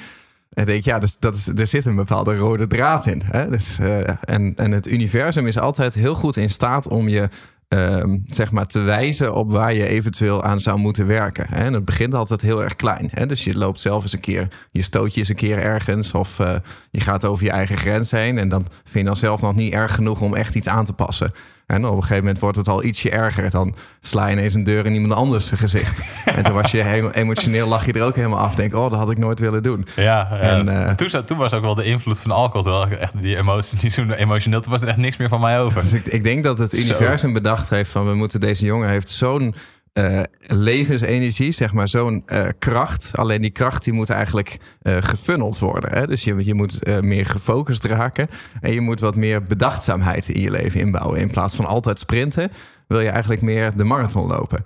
En 0.53 0.65
denk 0.65 0.83
ja, 0.83 0.99
dus, 0.99 1.17
dat 1.19 1.35
is, 1.35 1.47
er 1.47 1.67
zit 1.67 1.85
een 1.85 1.95
bepaalde 1.95 2.35
rode 2.35 2.67
draad 2.67 3.07
in. 3.07 3.21
Hè? 3.25 3.49
Dus, 3.49 3.79
en, 4.21 4.53
en 4.55 4.71
het 4.71 4.87
universum 4.87 5.47
is 5.47 5.59
altijd 5.59 5.93
heel 5.93 6.15
goed 6.15 6.37
in 6.37 6.49
staat 6.49 6.87
om 6.87 7.07
je 7.07 7.29
Ehm, 7.67 8.17
zeg 8.25 8.51
maar 8.51 8.67
te 8.67 8.79
wijzen 8.79 9.33
op 9.33 9.51
waar 9.51 9.73
je 9.73 9.87
eventueel 9.87 10.43
aan 10.43 10.59
zou 10.59 10.77
moeten 10.79 11.07
werken. 11.07 11.45
Hè? 11.49 11.65
En 11.65 11.73
het 11.73 11.85
begint 11.85 12.13
altijd 12.13 12.41
heel 12.41 12.63
erg 12.63 12.75
klein. 12.75 13.09
Hè? 13.11 13.25
Dus 13.25 13.43
je 13.43 13.57
loopt 13.57 13.81
zelf 13.81 14.03
eens 14.03 14.13
een 14.13 14.19
keer, 14.19 14.47
je 14.71 14.81
stoot 14.81 15.13
je 15.13 15.19
eens 15.19 15.29
een 15.29 15.35
keer 15.35 15.57
ergens 15.57 16.13
of 16.13 16.39
uh, 16.39 16.55
je 16.91 17.01
gaat 17.01 17.25
over 17.25 17.45
je 17.45 17.51
eigen 17.51 17.77
grens 17.77 18.11
heen. 18.11 18.37
En 18.37 18.49
dan 18.49 18.65
vind 18.83 18.93
je 18.93 19.03
dan 19.03 19.15
zelf 19.15 19.41
nog 19.41 19.55
niet 19.55 19.73
erg 19.73 19.95
genoeg 19.95 20.21
om 20.21 20.35
echt 20.35 20.55
iets 20.55 20.67
aan 20.67 20.85
te 20.85 20.93
passen. 20.93 21.31
En 21.65 21.85
op 21.85 21.95
een 21.95 22.01
gegeven 22.01 22.23
moment 22.23 22.39
wordt 22.39 22.57
het 22.57 22.67
al 22.67 22.83
ietsje 22.83 23.09
erger. 23.09 23.49
Dan 23.49 23.75
sla 23.99 24.25
je 24.27 24.35
ineens 24.35 24.53
een 24.53 24.63
deur 24.63 24.85
in 24.85 24.93
iemand 24.93 25.13
anders 25.13 25.51
gezicht. 25.51 26.01
en 26.35 26.43
toen 26.43 26.53
was 26.53 26.71
je 26.71 26.83
helemaal 26.83 27.11
emotioneel, 27.11 27.67
lag 27.67 27.85
je 27.85 27.93
er 27.93 28.03
ook 28.03 28.15
helemaal 28.15 28.39
af. 28.39 28.55
Denk, 28.55 28.73
oh, 28.73 28.89
dat 28.89 28.99
had 28.99 29.11
ik 29.11 29.17
nooit 29.17 29.39
willen 29.39 29.63
doen. 29.63 29.87
Ja, 29.95 30.31
en, 30.31 30.69
uh, 30.69 30.89
toen, 30.89 31.25
toen, 31.25 31.37
was 31.37 31.53
ook 31.53 31.61
wel 31.61 31.75
de 31.75 31.83
invloed 31.83 32.19
van 32.19 32.31
alcohol. 32.31 32.87
Echt 32.87 33.21
die 33.21 33.37
emotie, 33.37 33.79
die 33.79 33.89
zo 33.89 34.05
emotioneel. 34.09 34.61
Toen 34.61 34.71
was 34.71 34.81
er 34.81 34.87
echt 34.87 34.97
niks 34.97 35.17
meer 35.17 35.29
van 35.29 35.41
mij 35.41 35.59
over. 35.59 35.81
Dus 35.81 35.93
ik, 35.93 36.07
ik 36.07 36.23
denk 36.23 36.43
dat 36.43 36.57
het 36.57 36.73
universum 36.73 37.33
bedacht 37.33 37.69
heeft 37.69 37.91
van, 37.91 38.07
we 38.07 38.15
moeten 38.15 38.39
deze 38.39 38.65
jongen 38.65 38.89
heeft 38.89 39.09
zo'n 39.09 39.55
uh, 39.99 40.21
levensenergie, 40.39 41.51
zeg 41.51 41.73
maar, 41.73 41.87
zo'n 41.87 42.23
uh, 42.27 42.45
kracht. 42.59 43.11
Alleen 43.13 43.41
die 43.41 43.49
kracht 43.49 43.83
die 43.83 43.93
moet 43.93 44.09
eigenlijk 44.09 44.57
uh, 44.83 44.97
gefunneld 44.99 45.59
worden. 45.59 45.91
Hè? 45.91 46.07
Dus 46.07 46.23
je, 46.23 46.45
je 46.45 46.53
moet 46.53 47.01
meer 47.01 47.25
gefocust 47.25 47.83
raken. 47.85 48.27
En 48.61 48.73
je 48.73 48.81
moet 48.81 48.99
wat 48.99 49.15
meer 49.15 49.43
bedachtzaamheid 49.43 50.29
in 50.29 50.41
je 50.41 50.51
leven 50.51 50.79
inbouwen. 50.79 51.19
In 51.19 51.31
plaats 51.31 51.55
van 51.55 51.65
altijd 51.65 51.99
sprinten, 51.99 52.51
wil 52.87 52.99
je 52.99 53.09
eigenlijk 53.09 53.41
meer 53.41 53.77
de 53.77 53.83
marathon 53.83 54.27
lopen. 54.27 54.65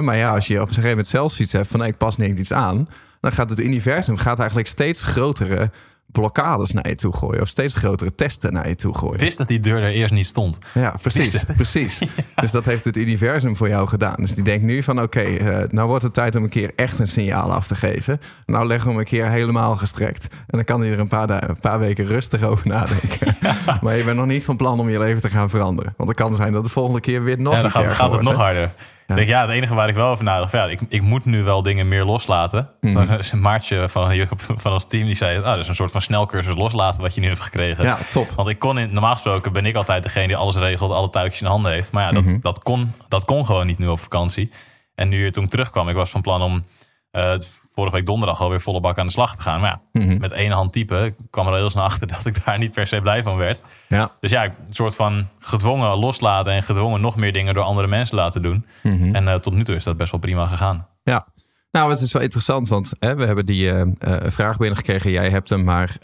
Maar 0.00 0.16
ja, 0.16 0.34
als 0.34 0.46
je 0.46 0.54
op 0.54 0.60
een 0.60 0.66
gegeven 0.68 0.88
moment 0.88 1.08
zelfs 1.08 1.40
iets 1.40 1.52
hebt 1.52 1.70
van 1.70 1.84
ik 1.84 1.96
pas 1.96 2.16
niks 2.16 2.40
iets 2.40 2.52
aan, 2.52 2.88
dan 3.20 3.32
gaat 3.32 3.50
het 3.50 3.60
universum 3.60 4.16
gaat 4.16 4.38
eigenlijk 4.38 4.68
steeds 4.68 5.02
grotere 5.02 5.70
blokkades 6.14 6.72
naar 6.72 6.88
je 6.88 6.94
toe 6.94 7.16
gooien. 7.16 7.40
Of 7.40 7.48
steeds 7.48 7.74
grotere 7.74 8.14
testen 8.14 8.52
naar 8.52 8.68
je 8.68 8.74
toe 8.74 8.94
gooien. 8.94 9.20
Wist 9.20 9.38
dat 9.38 9.48
die 9.48 9.60
deur 9.60 9.82
er 9.82 9.90
eerst 9.90 10.14
niet 10.14 10.26
stond. 10.26 10.58
Ja, 10.74 10.94
precies. 11.00 11.44
precies. 11.56 12.02
Dus 12.34 12.50
dat 12.50 12.64
heeft 12.64 12.84
het 12.84 12.96
universum 12.96 13.56
voor 13.56 13.68
jou 13.68 13.88
gedaan. 13.88 14.14
Dus 14.16 14.34
die 14.34 14.44
denkt 14.44 14.64
nu 14.64 14.82
van 14.82 15.02
oké, 15.02 15.18
okay, 15.18 15.36
uh, 15.36 15.62
eh, 15.62 15.70
nou 15.70 15.88
wordt 15.88 16.02
het 16.02 16.14
tijd 16.14 16.36
om 16.36 16.42
een 16.42 16.48
keer 16.48 16.72
echt 16.76 16.98
een 16.98 17.08
signaal 17.08 17.52
af 17.52 17.66
te 17.66 17.74
geven. 17.74 18.20
Nou 18.46 18.66
leggen 18.66 18.86
we 18.86 18.90
hem 18.90 19.00
een 19.00 19.08
keer 19.08 19.28
helemaal 19.28 19.76
gestrekt. 19.76 20.28
En 20.30 20.46
dan 20.46 20.64
kan 20.64 20.80
hij 20.80 20.90
er 20.90 20.98
een 20.98 21.08
paar, 21.08 21.48
een 21.48 21.60
paar 21.60 21.78
weken 21.78 22.06
rustig 22.06 22.42
over 22.42 22.66
nadenken. 22.66 23.36
maar 23.82 23.96
je 23.96 24.04
bent 24.04 24.16
nog 24.16 24.26
niet 24.26 24.44
van 24.44 24.56
plan 24.56 24.80
om 24.80 24.90
je 24.90 24.98
leven 24.98 25.20
te 25.20 25.30
gaan 25.30 25.50
veranderen. 25.50 25.94
Want 25.96 26.08
het 26.08 26.18
kan 26.18 26.34
zijn 26.34 26.52
dat 26.52 26.64
de 26.64 26.70
volgende 26.70 27.00
keer 27.00 27.24
weer 27.24 27.40
nog 27.40 27.54
ja, 27.54 27.62
dan 27.62 27.70
gaat, 27.70 27.92
gaat 27.92 28.10
het 28.10 28.22
nog 28.22 28.34
harder. 28.34 28.70
Ja. 29.06 29.14
Denk, 29.14 29.28
ja, 29.28 29.40
het 29.40 29.50
enige 29.50 29.74
waar 29.74 29.88
ik 29.88 29.94
wel 29.94 30.08
over 30.08 30.24
nadacht, 30.24 30.52
ja, 30.52 30.64
ik, 30.64 30.80
ik 30.88 31.02
moet 31.02 31.24
nu 31.24 31.42
wel 31.42 31.62
dingen 31.62 31.88
meer 31.88 32.04
loslaten. 32.04 32.70
Mm. 32.80 32.96
Een 32.96 33.40
maatje 33.40 33.88
van, 33.88 34.28
van 34.36 34.72
ons 34.72 34.86
team 34.86 35.06
die 35.06 35.14
zei, 35.14 35.38
ah, 35.38 35.44
dat 35.44 35.58
is 35.58 35.68
een 35.68 35.74
soort 35.74 35.90
van 35.90 36.00
snelcursus 36.00 36.54
loslaten 36.54 37.00
wat 37.00 37.14
je 37.14 37.20
nu 37.20 37.26
hebt 37.26 37.40
gekregen. 37.40 37.84
Ja, 37.84 37.98
top. 38.10 38.30
Want 38.30 38.48
ik 38.48 38.58
kon 38.58 38.78
in, 38.78 38.92
normaal 38.92 39.12
gesproken 39.12 39.52
ben 39.52 39.66
ik 39.66 39.76
altijd 39.76 40.02
degene 40.02 40.26
die 40.26 40.36
alles 40.36 40.56
regelt, 40.56 40.90
alle 40.90 41.10
touwtjes 41.10 41.40
in 41.40 41.46
handen 41.46 41.72
heeft. 41.72 41.92
Maar 41.92 42.04
ja, 42.04 42.12
dat, 42.12 42.24
mhm. 42.24 42.38
dat, 42.40 42.62
kon, 42.62 42.92
dat 43.08 43.24
kon 43.24 43.46
gewoon 43.46 43.66
niet 43.66 43.78
nu 43.78 43.86
op 43.86 44.00
vakantie. 44.00 44.52
En 44.94 45.08
nu 45.08 45.30
toen 45.30 45.44
ik 45.44 45.50
terugkwam, 45.50 45.88
ik 45.88 45.94
was 45.94 46.10
van 46.10 46.20
plan 46.20 46.42
om 46.42 46.64
uh, 47.12 47.34
vorige 47.74 47.94
week 47.96 48.06
donderdag 48.06 48.40
alweer 48.40 48.60
volle 48.60 48.80
bak 48.80 48.98
aan 48.98 49.06
de 49.06 49.12
slag 49.12 49.36
te 49.36 49.42
gaan. 49.42 49.60
Maar 49.60 49.70
ja, 49.92 50.00
mhm. 50.00 50.18
met 50.18 50.32
één 50.32 50.50
hand 50.50 50.72
typen 50.72 51.16
kwam 51.30 51.46
er 51.46 51.54
heel 51.54 51.70
snel 51.70 51.84
achter 51.84 52.06
dat 52.14 52.26
ik 52.26 52.44
daar 52.44 52.58
niet 52.58 52.72
per 52.72 52.86
se 52.86 53.00
blij 53.00 53.22
van 53.22 53.36
werd. 53.36 53.62
Ja. 53.88 54.10
Dus 54.20 54.30
ja, 54.30 54.44
een 54.44 54.52
soort 54.70 54.94
van 54.94 55.28
gedwongen 55.38 55.98
loslaten 55.98 56.52
en 56.52 56.62
gedwongen 56.62 57.00
nog 57.00 57.16
meer 57.16 57.32
dingen 57.32 57.54
door 57.54 57.64
andere 57.64 57.86
mensen 57.86 58.16
laten 58.16 58.42
doen. 58.42 58.66
Mhm. 58.82 59.14
En 59.14 59.24
uh, 59.24 59.34
tot 59.34 59.54
nu 59.54 59.64
toe 59.64 59.74
is 59.74 59.84
dat 59.84 59.96
best 59.96 60.10
wel 60.10 60.20
prima 60.20 60.46
gegaan. 60.46 60.86
Ja. 61.02 61.26
Nou, 61.70 61.90
het 61.90 62.00
is 62.00 62.12
wel 62.12 62.22
interessant, 62.22 62.68
want 62.68 62.92
hè, 62.98 63.14
we 63.14 63.24
hebben 63.24 63.46
die 63.46 63.66
uh, 63.66 63.82
vraag 64.26 64.56
binnengekregen. 64.56 65.10
Jij 65.10 65.30
hebt 65.30 65.50
hem, 65.50 65.64
maar 65.64 65.96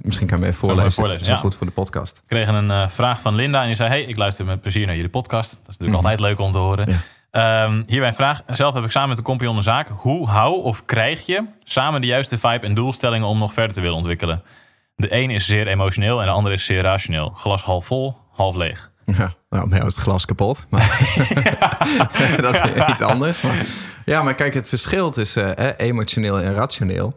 misschien 0.00 0.26
kan 0.26 0.38
je 0.38 0.44
hem 0.44 0.44
even 0.44 0.54
voorlezen. 0.54 0.92
voorlezen 0.92 1.26
zo 1.26 1.36
goed 1.36 1.54
voor 1.54 1.66
de 1.66 1.72
podcast. 1.72 2.16
We 2.16 2.34
kregen 2.34 2.54
een 2.54 2.90
vraag 2.90 3.20
van 3.20 3.34
Linda 3.34 3.60
en 3.60 3.66
die 3.66 3.76
zei... 3.76 3.88
hey, 3.88 4.02
ik 4.02 4.16
luister 4.16 4.44
met 4.44 4.60
plezier 4.60 4.86
naar 4.86 4.94
jullie 4.94 5.10
podcast. 5.10 5.50
Dat 5.50 5.60
is 5.60 5.66
natuurlijk 5.66 6.02
mhm. 6.02 6.10
altijd 6.10 6.20
leuk 6.20 6.38
om 6.46 6.52
te 6.52 6.58
horen. 6.58 6.90
Ja. 6.90 6.96
Um, 7.32 7.82
hierbij 7.86 8.08
een 8.08 8.14
vraag. 8.14 8.42
Zelf 8.46 8.74
heb 8.74 8.84
ik 8.84 8.90
samen 8.90 9.08
met 9.08 9.18
de 9.18 9.22
compagnon 9.22 9.56
een 9.56 9.62
zaak. 9.62 9.88
Hoe 9.88 10.28
hou 10.28 10.62
of 10.62 10.84
krijg 10.84 11.26
je 11.26 11.44
samen 11.64 12.00
de 12.00 12.06
juiste 12.06 12.38
vibe 12.38 12.66
en 12.66 12.74
doelstellingen 12.74 13.28
om 13.28 13.38
nog 13.38 13.52
verder 13.52 13.74
te 13.74 13.80
willen 13.80 13.96
ontwikkelen? 13.96 14.42
De 14.94 15.14
een 15.14 15.30
is 15.30 15.46
zeer 15.46 15.66
emotioneel 15.66 16.20
en 16.20 16.26
de 16.26 16.32
ander 16.32 16.52
is 16.52 16.64
zeer 16.64 16.82
rationeel. 16.82 17.28
Glas 17.28 17.62
half 17.62 17.86
vol, 17.86 18.16
half 18.30 18.56
leeg. 18.56 18.88
Ja, 19.50 19.64
nou, 19.66 19.74
is 19.74 19.82
het 19.82 19.94
glas 19.94 20.24
kapot. 20.24 20.66
Dat 22.40 22.54
is 22.54 22.88
iets 22.88 23.00
anders. 23.00 23.40
Maar, 23.40 23.66
ja, 24.04 24.22
maar 24.22 24.34
kijk, 24.34 24.54
het 24.54 24.68
verschil 24.68 25.10
tussen 25.10 25.56
eh, 25.56 25.86
emotioneel 25.86 26.40
en 26.40 26.54
rationeel. 26.54 27.16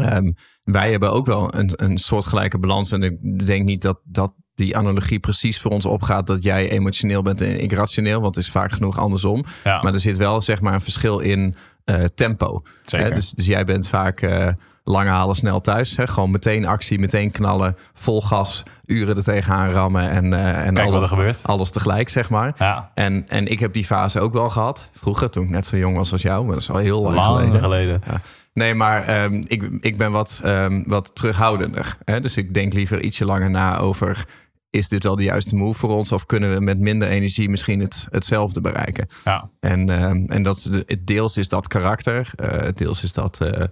Um, 0.00 0.34
wij 0.64 0.90
hebben 0.90 1.12
ook 1.12 1.26
wel 1.26 1.54
een, 1.54 1.72
een 1.74 1.98
soortgelijke 1.98 2.58
balans. 2.58 2.92
En 2.92 3.02
ik 3.02 3.46
denk 3.46 3.64
niet 3.64 3.82
dat, 3.82 4.00
dat 4.04 4.32
die 4.54 4.76
analogie 4.76 5.20
precies 5.20 5.60
voor 5.60 5.70
ons 5.70 5.84
opgaat 5.84 6.26
dat 6.26 6.42
jij 6.42 6.70
emotioneel 6.70 7.22
bent 7.22 7.40
en 7.40 7.62
ik 7.62 7.72
rationeel, 7.72 8.20
want 8.20 8.34
het 8.34 8.44
is 8.44 8.50
vaak 8.50 8.72
genoeg 8.72 8.98
andersom. 8.98 9.44
Maar 9.64 9.94
er 9.94 10.00
zit 10.00 10.16
wel 10.16 10.40
zeg 10.40 10.60
maar 10.60 10.74
een 10.74 10.80
verschil 10.80 11.18
in 11.18 11.54
uh, 11.84 12.04
tempo. 12.14 12.62
Hè? 12.84 13.10
Dus, 13.10 13.30
dus 13.30 13.46
jij 13.46 13.64
bent 13.64 13.88
vaak 13.88 14.22
uh, 14.22 14.48
lange 14.84 15.10
halen 15.10 15.36
snel 15.36 15.60
thuis. 15.60 15.96
Hè? 15.96 16.06
Gewoon 16.06 16.30
meteen 16.30 16.66
actie, 16.66 16.98
meteen 16.98 17.30
knallen, 17.30 17.76
vol 17.92 18.22
gas, 18.22 18.62
uren 18.86 19.16
er 19.16 19.22
tegenaan 19.22 19.70
rammen 19.70 20.10
en, 20.10 20.24
uh, 20.24 20.66
en 20.66 20.78
alles, 20.78 21.08
gebeurt. 21.08 21.38
alles 21.42 21.70
tegelijk, 21.70 22.08
zeg 22.08 22.30
maar. 22.30 22.54
Ja. 22.58 22.90
En, 22.94 23.24
en 23.28 23.46
ik 23.46 23.60
heb 23.60 23.72
die 23.72 23.84
fase 23.84 24.20
ook 24.20 24.32
wel 24.32 24.50
gehad. 24.50 24.90
Vroeger, 24.92 25.30
toen 25.30 25.44
ik 25.44 25.50
net 25.50 25.66
zo 25.66 25.76
jong 25.76 25.96
was 25.96 26.12
als 26.12 26.22
jou, 26.22 26.44
maar 26.44 26.54
dat 26.54 26.62
is 26.62 26.70
al 26.70 26.76
heel 26.76 27.02
lang, 27.02 27.16
lang 27.16 27.26
geleden. 27.26 27.60
geleden. 27.60 28.02
Ja. 28.06 28.20
Nee, 28.54 28.74
maar 28.74 29.24
um, 29.24 29.42
ik, 29.46 29.68
ik 29.80 29.96
ben 29.96 30.12
wat, 30.12 30.40
um, 30.44 30.84
wat 30.86 31.14
terughoudender. 31.14 31.96
Hè? 32.04 32.20
Dus 32.20 32.36
ik 32.36 32.54
denk 32.54 32.72
liever 32.72 33.02
ietsje 33.02 33.24
langer 33.24 33.50
na 33.50 33.78
over 33.78 34.24
is 34.72 34.88
dit 34.88 35.02
wel 35.02 35.16
de 35.16 35.22
juiste 35.22 35.56
move 35.56 35.78
voor 35.78 35.90
ons? 35.90 36.12
Of 36.12 36.26
kunnen 36.26 36.54
we 36.54 36.60
met 36.60 36.78
minder 36.78 37.08
energie 37.08 37.48
misschien 37.48 37.80
het, 37.80 38.06
hetzelfde 38.10 38.60
bereiken? 38.60 39.06
Ja. 39.24 39.50
En, 39.60 39.88
uh, 39.88 40.04
en 40.10 40.42
dat, 40.42 40.70
het 40.86 41.06
deels 41.06 41.36
is 41.36 41.48
dat 41.48 41.68
karakter. 41.68 42.30
Uh, 42.42 42.68
deels 42.74 43.02
is 43.02 43.12
dat 43.12 43.38
uh, 43.42 43.64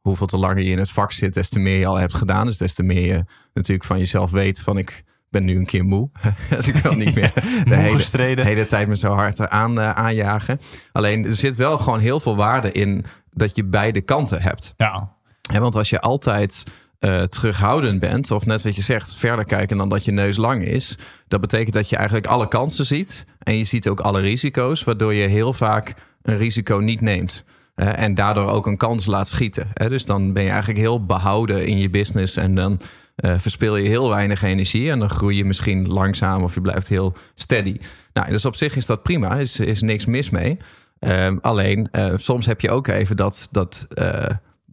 hoeveel 0.00 0.26
te 0.26 0.38
langer 0.38 0.62
je 0.62 0.70
in 0.70 0.78
het 0.78 0.90
vak 0.90 1.12
zit, 1.12 1.34
des 1.34 1.48
te 1.48 1.58
meer 1.58 1.78
je 1.78 1.86
al 1.86 1.98
hebt 1.98 2.14
gedaan. 2.14 2.46
Dus 2.46 2.56
des 2.56 2.74
te 2.74 2.82
meer 2.82 3.06
je 3.06 3.24
natuurlijk 3.52 3.86
van 3.86 3.98
jezelf 3.98 4.30
weet 4.30 4.60
van 4.60 4.78
ik 4.78 5.04
ben 5.30 5.44
nu 5.44 5.56
een 5.56 5.66
keer 5.66 5.84
moe. 5.84 6.10
dus 6.56 6.68
ik 6.68 6.76
wil 6.76 6.94
niet 6.94 7.14
meer 7.14 7.32
de 7.64 7.74
hele, 7.74 8.44
hele, 8.44 8.66
tijd 8.66 8.88
me 8.88 8.96
zo 8.96 9.12
hard 9.12 9.48
aan, 9.48 9.78
uh, 9.78 9.90
aanjagen. 9.90 10.60
Alleen 10.92 11.24
er 11.24 11.36
zit 11.36 11.56
wel 11.56 11.78
gewoon 11.78 12.00
heel 12.00 12.20
veel 12.20 12.36
waarde 12.36 12.72
in 12.72 13.04
dat 13.30 13.56
je 13.56 13.64
beide 13.64 14.00
kanten 14.00 14.42
hebt. 14.42 14.74
Ja. 14.76 15.16
ja 15.52 15.60
want 15.60 15.74
als 15.74 15.90
je 15.90 16.00
altijd 16.00 16.64
uh, 17.00 17.22
terughoudend 17.22 18.00
bent, 18.00 18.30
of 18.30 18.46
net 18.46 18.62
wat 18.62 18.76
je 18.76 18.82
zegt, 18.82 19.16
verder 19.16 19.44
kijken 19.44 19.76
dan 19.76 19.88
dat 19.88 20.04
je 20.04 20.12
neus 20.12 20.36
lang 20.36 20.64
is, 20.64 20.98
dat 21.28 21.40
betekent 21.40 21.74
dat 21.74 21.88
je 21.88 21.96
eigenlijk 21.96 22.26
alle 22.26 22.48
kansen 22.48 22.86
ziet 22.86 23.26
en 23.38 23.56
je 23.56 23.64
ziet 23.64 23.88
ook 23.88 24.00
alle 24.00 24.20
risico's, 24.20 24.84
waardoor 24.84 25.14
je 25.14 25.28
heel 25.28 25.52
vaak 25.52 25.94
een 26.22 26.36
risico 26.36 26.76
niet 26.76 27.00
neemt. 27.00 27.44
En 27.74 28.14
daardoor 28.14 28.48
ook 28.48 28.66
een 28.66 28.76
kans 28.76 29.06
laat 29.06 29.28
schieten. 29.28 29.70
Uh, 29.82 29.88
dus 29.88 30.04
dan 30.04 30.32
ben 30.32 30.42
je 30.42 30.48
eigenlijk 30.48 30.80
heel 30.80 31.04
behouden 31.04 31.66
in 31.66 31.78
je 31.78 31.90
business 31.90 32.36
en 32.36 32.54
dan 32.54 32.80
uh, 33.16 33.34
verspil 33.38 33.76
je 33.76 33.88
heel 33.88 34.08
weinig 34.08 34.42
energie 34.42 34.90
en 34.90 34.98
dan 34.98 35.10
groei 35.10 35.36
je 35.36 35.44
misschien 35.44 35.88
langzaam 35.88 36.42
of 36.42 36.54
je 36.54 36.60
blijft 36.60 36.88
heel 36.88 37.14
steady. 37.34 37.78
Nou, 38.12 38.30
dus 38.30 38.44
op 38.44 38.56
zich 38.56 38.76
is 38.76 38.86
dat 38.86 39.02
prima, 39.02 39.34
is, 39.34 39.60
is 39.60 39.82
niks 39.82 40.06
mis 40.06 40.30
mee. 40.30 40.56
Ehm, 40.98 41.36
alleen 41.40 41.88
soms 42.16 42.46
heb 42.46 42.60
je 42.60 42.70
ook 42.70 42.86
even 42.86 43.16
dat, 43.16 43.48
dat 43.50 43.86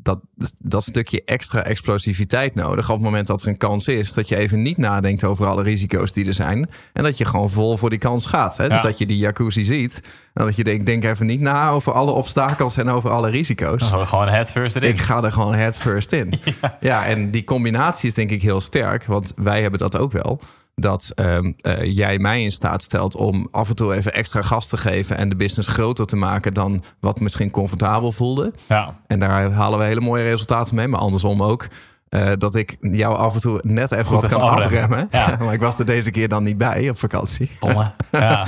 dat, 0.05 0.19
dat 0.57 0.83
stukje 0.83 1.21
extra 1.25 1.63
explosiviteit 1.63 2.55
nodig. 2.55 2.89
Op 2.89 2.95
het 2.95 3.03
moment 3.03 3.27
dat 3.27 3.41
er 3.41 3.47
een 3.47 3.57
kans 3.57 3.87
is, 3.87 4.13
dat 4.13 4.29
je 4.29 4.35
even 4.35 4.61
niet 4.61 4.77
nadenkt 4.77 5.23
over 5.23 5.45
alle 5.45 5.63
risico's 5.63 6.11
die 6.11 6.27
er 6.27 6.33
zijn. 6.33 6.69
En 6.93 7.03
dat 7.03 7.17
je 7.17 7.25
gewoon 7.25 7.49
vol 7.49 7.77
voor 7.77 7.89
die 7.89 7.99
kans 7.99 8.25
gaat. 8.25 8.57
Hè? 8.57 8.69
Dus 8.69 8.81
dat 8.81 8.97
je 8.97 9.05
die 9.05 9.17
jacuzzi 9.17 9.63
ziet. 9.63 10.01
En 10.33 10.45
dat 10.45 10.55
je 10.55 10.63
denkt, 10.63 10.85
denk 10.85 11.03
even 11.03 11.25
niet 11.25 11.39
na 11.39 11.69
over 11.69 11.93
alle 11.93 12.11
obstakels 12.11 12.77
en 12.77 12.89
over 12.89 13.09
alle 13.09 13.29
risico's. 13.29 13.89
Dan 13.89 14.07
gewoon 14.07 14.27
head 14.27 14.51
first 14.51 14.75
erin. 14.75 14.89
Ik 14.89 15.01
ga 15.01 15.23
er 15.23 15.31
gewoon 15.31 15.55
head 15.55 15.77
first 15.77 16.11
in. 16.11 16.33
ja. 16.61 16.77
ja, 16.79 17.05
en 17.05 17.31
die 17.31 17.43
combinatie 17.43 18.07
is 18.07 18.13
denk 18.13 18.29
ik 18.29 18.41
heel 18.41 18.61
sterk. 18.61 19.05
Want 19.05 19.33
wij 19.35 19.61
hebben 19.61 19.79
dat 19.79 19.97
ook 19.97 20.11
wel. 20.11 20.39
Dat 20.75 21.11
ehm, 21.15 21.51
eh, 21.61 21.95
jij 21.95 22.17
mij 22.19 22.43
in 22.43 22.51
staat 22.51 22.83
stelt 22.83 23.15
om 23.15 23.47
af 23.51 23.69
en 23.69 23.75
toe 23.75 23.93
even 23.93 24.13
extra 24.13 24.41
gas 24.41 24.67
te 24.67 24.77
geven 24.77 25.17
en 25.17 25.29
de 25.29 25.35
business 25.35 25.69
groter 25.69 26.05
te 26.05 26.15
maken 26.15 26.53
dan 26.53 26.83
wat 26.99 27.19
misschien 27.19 27.51
comfortabel 27.51 28.11
voelde. 28.11 28.53
Ja. 28.67 28.95
En 29.07 29.19
daar 29.19 29.51
halen 29.51 29.79
we 29.79 29.85
hele 29.85 30.01
mooie 30.01 30.23
resultaten 30.23 30.75
mee, 30.75 30.87
maar 30.87 30.99
andersom 30.99 31.43
ook. 31.43 31.67
eh, 32.09 32.31
dat 32.37 32.55
ik 32.55 32.77
jou 32.79 33.15
af 33.17 33.33
en 33.33 33.41
toe 33.41 33.59
net 33.63 33.91
even 33.91 34.11
wat 34.13 34.27
kan 34.27 34.41
afremmen. 34.41 35.07
Ja. 35.11 35.35
maar 35.39 35.53
ik 35.53 35.59
was 35.59 35.77
er 35.79 35.85
deze 35.85 36.11
keer 36.11 36.27
dan 36.27 36.43
niet 36.43 36.57
bij 36.57 36.89
op 36.89 36.99
vakantie. 36.99 37.49
Ja. 38.11 38.45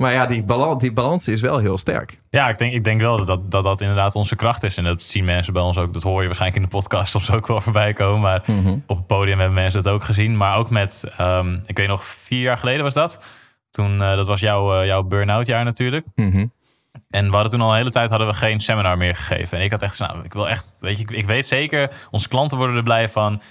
Maar 0.00 0.12
ja, 0.12 0.26
die, 0.26 0.42
balans, 0.42 0.80
die 0.80 0.92
balans 0.92 1.28
is 1.28 1.40
wel 1.40 1.58
heel 1.58 1.78
sterk. 1.78 2.20
Ja, 2.30 2.48
ik 2.48 2.58
denk, 2.58 2.72
ik 2.72 2.84
denk 2.84 3.00
wel 3.00 3.24
dat 3.24 3.50
dat, 3.50 3.64
dat 3.64 3.80
inderdaad 3.80 4.14
onze 4.14 4.36
kracht 4.36 4.62
is. 4.62 4.76
En 4.76 4.84
dat 4.84 5.02
zien 5.02 5.24
mensen 5.24 5.52
bij 5.52 5.62
ons 5.62 5.76
ook. 5.76 5.92
Dat 5.92 6.02
hoor 6.02 6.20
je 6.20 6.26
waarschijnlijk 6.26 6.62
in 6.62 6.68
de 6.70 6.76
podcast 6.76 7.10
soms 7.12 7.30
ook 7.30 7.46
wel 7.46 7.60
voorbij 7.60 7.92
komen. 7.92 8.20
Maar 8.20 8.42
op 8.86 8.96
het 8.96 9.06
podium 9.06 9.38
hebben 9.38 9.54
mensen 9.54 9.82
dat 9.82 9.92
ook 9.92 10.04
gezien. 10.04 10.36
Maar 10.36 10.56
ook 10.56 10.70
met, 10.70 11.04
ehm, 11.16 11.58
ik 11.64 11.76
weet 11.76 11.88
nog, 11.88 12.04
vier 12.04 12.40
jaar 12.40 12.56
geleden 12.56 12.82
was 12.82 12.94
dat. 12.94 13.18
Toen, 13.70 14.02
eh, 14.02 14.14
dat 14.14 14.26
was 14.26 14.40
jouw, 14.40 14.80
eh, 14.80 14.86
jouw 14.86 15.02
burn-out 15.02 15.46
jaar 15.46 15.64
natuurlijk. 15.64 16.06
Mhm. 16.14 16.46
En 17.10 17.26
we 17.26 17.32
hadden 17.32 17.50
toen 17.50 17.60
al 17.60 17.70
een 17.70 17.76
hele 17.76 17.90
tijd 17.90 18.10
hadden 18.10 18.28
we 18.28 18.34
geen 18.34 18.60
seminar 18.60 18.96
meer 18.96 19.16
gegeven. 19.16 19.58
En 19.58 19.64
ik 19.64 19.70
had 19.70 19.82
echt 19.82 19.96
zo, 19.96 20.04
nou, 20.04 20.24
ik 20.24 20.32
wil 20.32 20.48
echt, 20.48 20.74
weet 20.78 20.96
je, 20.96 21.02
ik, 21.02 21.10
ik 21.10 21.26
weet 21.26 21.46
zeker, 21.46 21.90
onze 22.10 22.28
klanten 22.28 22.56
worden 22.56 22.76
er 22.76 22.82
blij 22.82 23.08
van. 23.08 23.42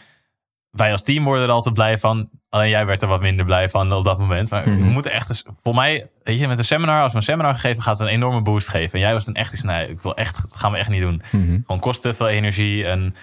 Wij 0.71 0.91
als 0.91 1.01
team 1.03 1.23
worden 1.23 1.43
er 1.43 1.51
altijd 1.51 1.73
blij 1.73 1.97
van. 1.97 2.29
Alleen 2.49 2.69
jij 2.69 2.85
werd 2.85 3.01
er 3.01 3.07
wat 3.07 3.21
minder 3.21 3.45
blij 3.45 3.69
van 3.69 3.93
op 3.93 4.03
dat 4.03 4.19
moment. 4.19 4.49
Maar 4.49 4.63
we 4.63 4.69
moeten 4.71 5.11
echt, 5.11 5.29
eens- 5.29 5.45
voor 5.55 5.75
mij, 5.75 6.09
weet 6.23 6.39
je, 6.39 6.47
met 6.47 6.57
een 6.57 6.63
seminar, 6.65 7.01
als 7.01 7.11
we 7.11 7.17
een 7.17 7.23
seminar 7.23 7.55
geven, 7.55 7.83
gaat 7.83 7.99
het 7.99 8.07
een 8.07 8.13
enorme 8.13 8.41
boost 8.41 8.69
geven. 8.69 8.93
En 8.93 8.99
jij 8.99 9.13
was 9.13 9.25
dan 9.25 9.33
echt 9.33 9.53
iets, 9.53 9.61
nee, 9.63 9.88
ik 9.89 10.01
wil 10.01 10.15
echt, 10.15 10.41
dat 10.41 10.55
gaan 10.55 10.71
we 10.71 10.77
echt 10.77 10.89
niet 10.89 11.01
doen. 11.01 11.21
Mhm. 11.31 11.59
Gewoon 11.65 11.79
kost 11.79 12.01
te 12.01 12.13
veel 12.13 12.27
energie 12.27 12.85
en 12.88 13.15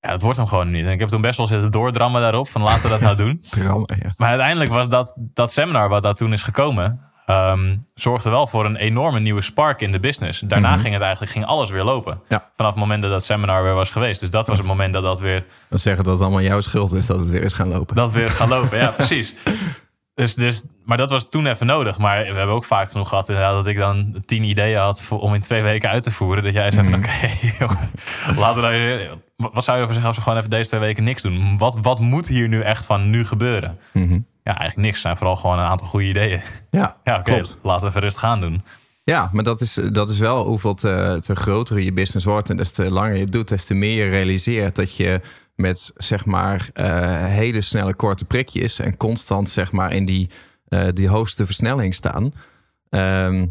ja, 0.00 0.12
het 0.12 0.22
wordt 0.22 0.36
hem 0.38 0.46
gewoon 0.46 0.70
niet. 0.70 0.84
En 0.84 0.92
ik 0.92 0.98
heb 1.00 1.08
toen 1.08 1.20
best 1.20 1.36
wel 1.36 1.46
zitten 1.46 1.70
doordrammen 1.70 2.20
daarop, 2.20 2.48
van 2.48 2.62
laten 2.62 2.82
we 2.82 2.88
dat 2.88 3.00
nou 3.00 3.16
doen. 3.16 3.44
Drammen, 3.50 3.96
ja. 4.02 4.14
Maar 4.16 4.28
uiteindelijk 4.28 4.70
was 4.70 4.88
dat, 4.88 5.14
dat 5.16 5.52
seminar 5.52 5.88
wat 5.88 6.02
daar 6.02 6.14
toen 6.14 6.32
is 6.32 6.42
gekomen, 6.42 7.00
ehm, 7.26 7.76
zorgde 7.94 8.30
wel 8.30 8.46
voor 8.46 8.64
een 8.64 8.76
enorme 8.76 9.20
nieuwe 9.20 9.40
spark 9.40 9.80
in 9.80 9.92
de 9.92 10.00
business. 10.00 10.40
Daarna 10.40 10.76
ging 10.76 10.92
het 10.92 11.02
eigenlijk 11.02 11.32
ging 11.32 11.44
alles 11.44 11.70
weer 11.70 11.84
lopen. 11.84 12.20
Ja. 12.28 12.50
Vanaf 12.56 12.70
het 12.70 12.80
moment 12.80 13.02
dat 13.02 13.10
dat 13.10 13.24
seminar 13.24 13.62
weer 13.62 13.74
was 13.74 13.90
geweest. 13.90 14.20
Dus 14.20 14.30
dat 14.30 14.46
was 14.46 14.58
het 14.58 14.66
moment 14.66 14.92
dat 14.92 15.02
dat 15.02 15.20
weer, 15.20 15.44
Dan 15.68 15.78
zeggen 15.78 16.04
dat 16.04 16.12
het 16.12 16.22
allemaal 16.22 16.42
jouw 16.42 16.60
schuld 16.60 16.92
is 16.92 17.06
dat 17.06 17.18
het 17.18 17.30
weer 17.30 17.42
is 17.42 17.52
gaan 17.52 17.68
lopen. 17.68 17.96
dat 17.96 18.12
weer 18.12 18.30
gaat 18.30 18.48
lopen. 18.48 18.78
Ja, 18.78 18.90
precies. 19.00 19.34
Dus, 20.14 20.34
dus, 20.34 20.66
maar 20.84 20.96
dat 20.96 21.10
was 21.10 21.28
toen 21.28 21.46
even 21.46 21.66
nodig. 21.66 21.98
Maar 21.98 22.18
we 22.18 22.34
hebben 22.34 22.54
ook 22.54 22.64
vaak 22.64 22.90
genoeg 22.90 23.08
gehad 23.08 23.28
inderdaad 23.28 23.54
dat 23.54 23.66
ik 23.66 23.76
dan 23.76 24.22
tien 24.26 24.42
ideeën 24.42 24.78
had 24.78 25.02
voor, 25.02 25.20
om 25.20 25.34
in 25.34 25.40
twee 25.40 25.62
weken 25.62 25.90
uit 25.90 26.02
te 26.02 26.10
voeren. 26.10 26.42
Dat 26.42 26.52
jij 26.52 26.70
zei 26.72 26.90
van 26.90 26.98
oké, 26.98 27.30
jongen, 27.58 27.90
laten 28.36 28.62
we 28.62 28.68
nou, 29.36 29.52
wat 29.52 29.64
zou 29.64 29.76
je 29.76 29.82
ervoor 29.82 29.92
zeggen 29.92 30.06
als 30.06 30.16
we 30.16 30.22
gewoon 30.22 30.38
even 30.38 30.50
deze 30.50 30.68
twee 30.68 30.80
weken 30.80 31.04
niks 31.04 31.22
doen? 31.22 31.58
Wat, 31.58 31.78
wat 31.82 32.00
moet 32.00 32.28
hier 32.28 32.48
nu 32.48 32.60
echt 32.60 32.84
van 32.84 33.10
nu 33.10 33.26
gebeuren? 33.26 33.78
Mhm. 33.92 34.18
Ja, 34.46 34.58
eigenlijk 34.58 34.76
niks. 34.76 34.92
Het 34.92 35.02
zijn 35.02 35.16
vooral 35.16 35.36
gewoon 35.36 35.58
een 35.58 35.64
aantal 35.64 35.86
goede 35.86 36.06
ideeën. 36.06 36.42
Ja, 36.70 36.96
Ja, 37.04 37.20
klopt. 37.22 37.58
laten 37.62 37.82
we 37.82 37.88
even 37.88 38.00
rustig 38.00 38.20
gaan 38.20 38.40
doen. 38.40 38.62
Ja, 39.04 39.28
maar 39.32 39.44
dat 39.44 39.60
is, 39.60 39.78
dat 39.92 40.08
is 40.08 40.18
wel 40.18 40.44
hoeveel 40.46 40.74
te, 40.74 41.18
te 41.22 41.34
groter 41.36 41.78
je 41.80 41.92
business 41.92 42.24
wordt. 42.26 42.50
En 42.50 42.56
des 42.56 42.70
te 42.72 42.90
langer 42.90 43.16
je 43.16 43.26
doet, 43.26 43.48
des 43.48 43.64
te 43.64 43.74
meer 43.74 44.04
je 44.04 44.10
realiseert 44.10 44.76
dat 44.76 44.96
je 44.96 45.20
met 45.54 45.92
zeg 45.96 46.24
maar 46.24 46.68
eh, 46.72 47.24
hele 47.26 47.60
snelle 47.60 47.94
korte 47.94 48.24
prikjes 48.24 48.78
en 48.78 48.96
constant 48.96 49.48
zeg 49.48 49.72
maar 49.72 49.92
in 49.92 50.04
die, 50.04 50.30
eh, 50.68 50.86
die 50.92 51.08
hoogste 51.08 51.44
versnelling 51.46 51.94
staan. 51.94 52.32
ehm, 52.90 53.46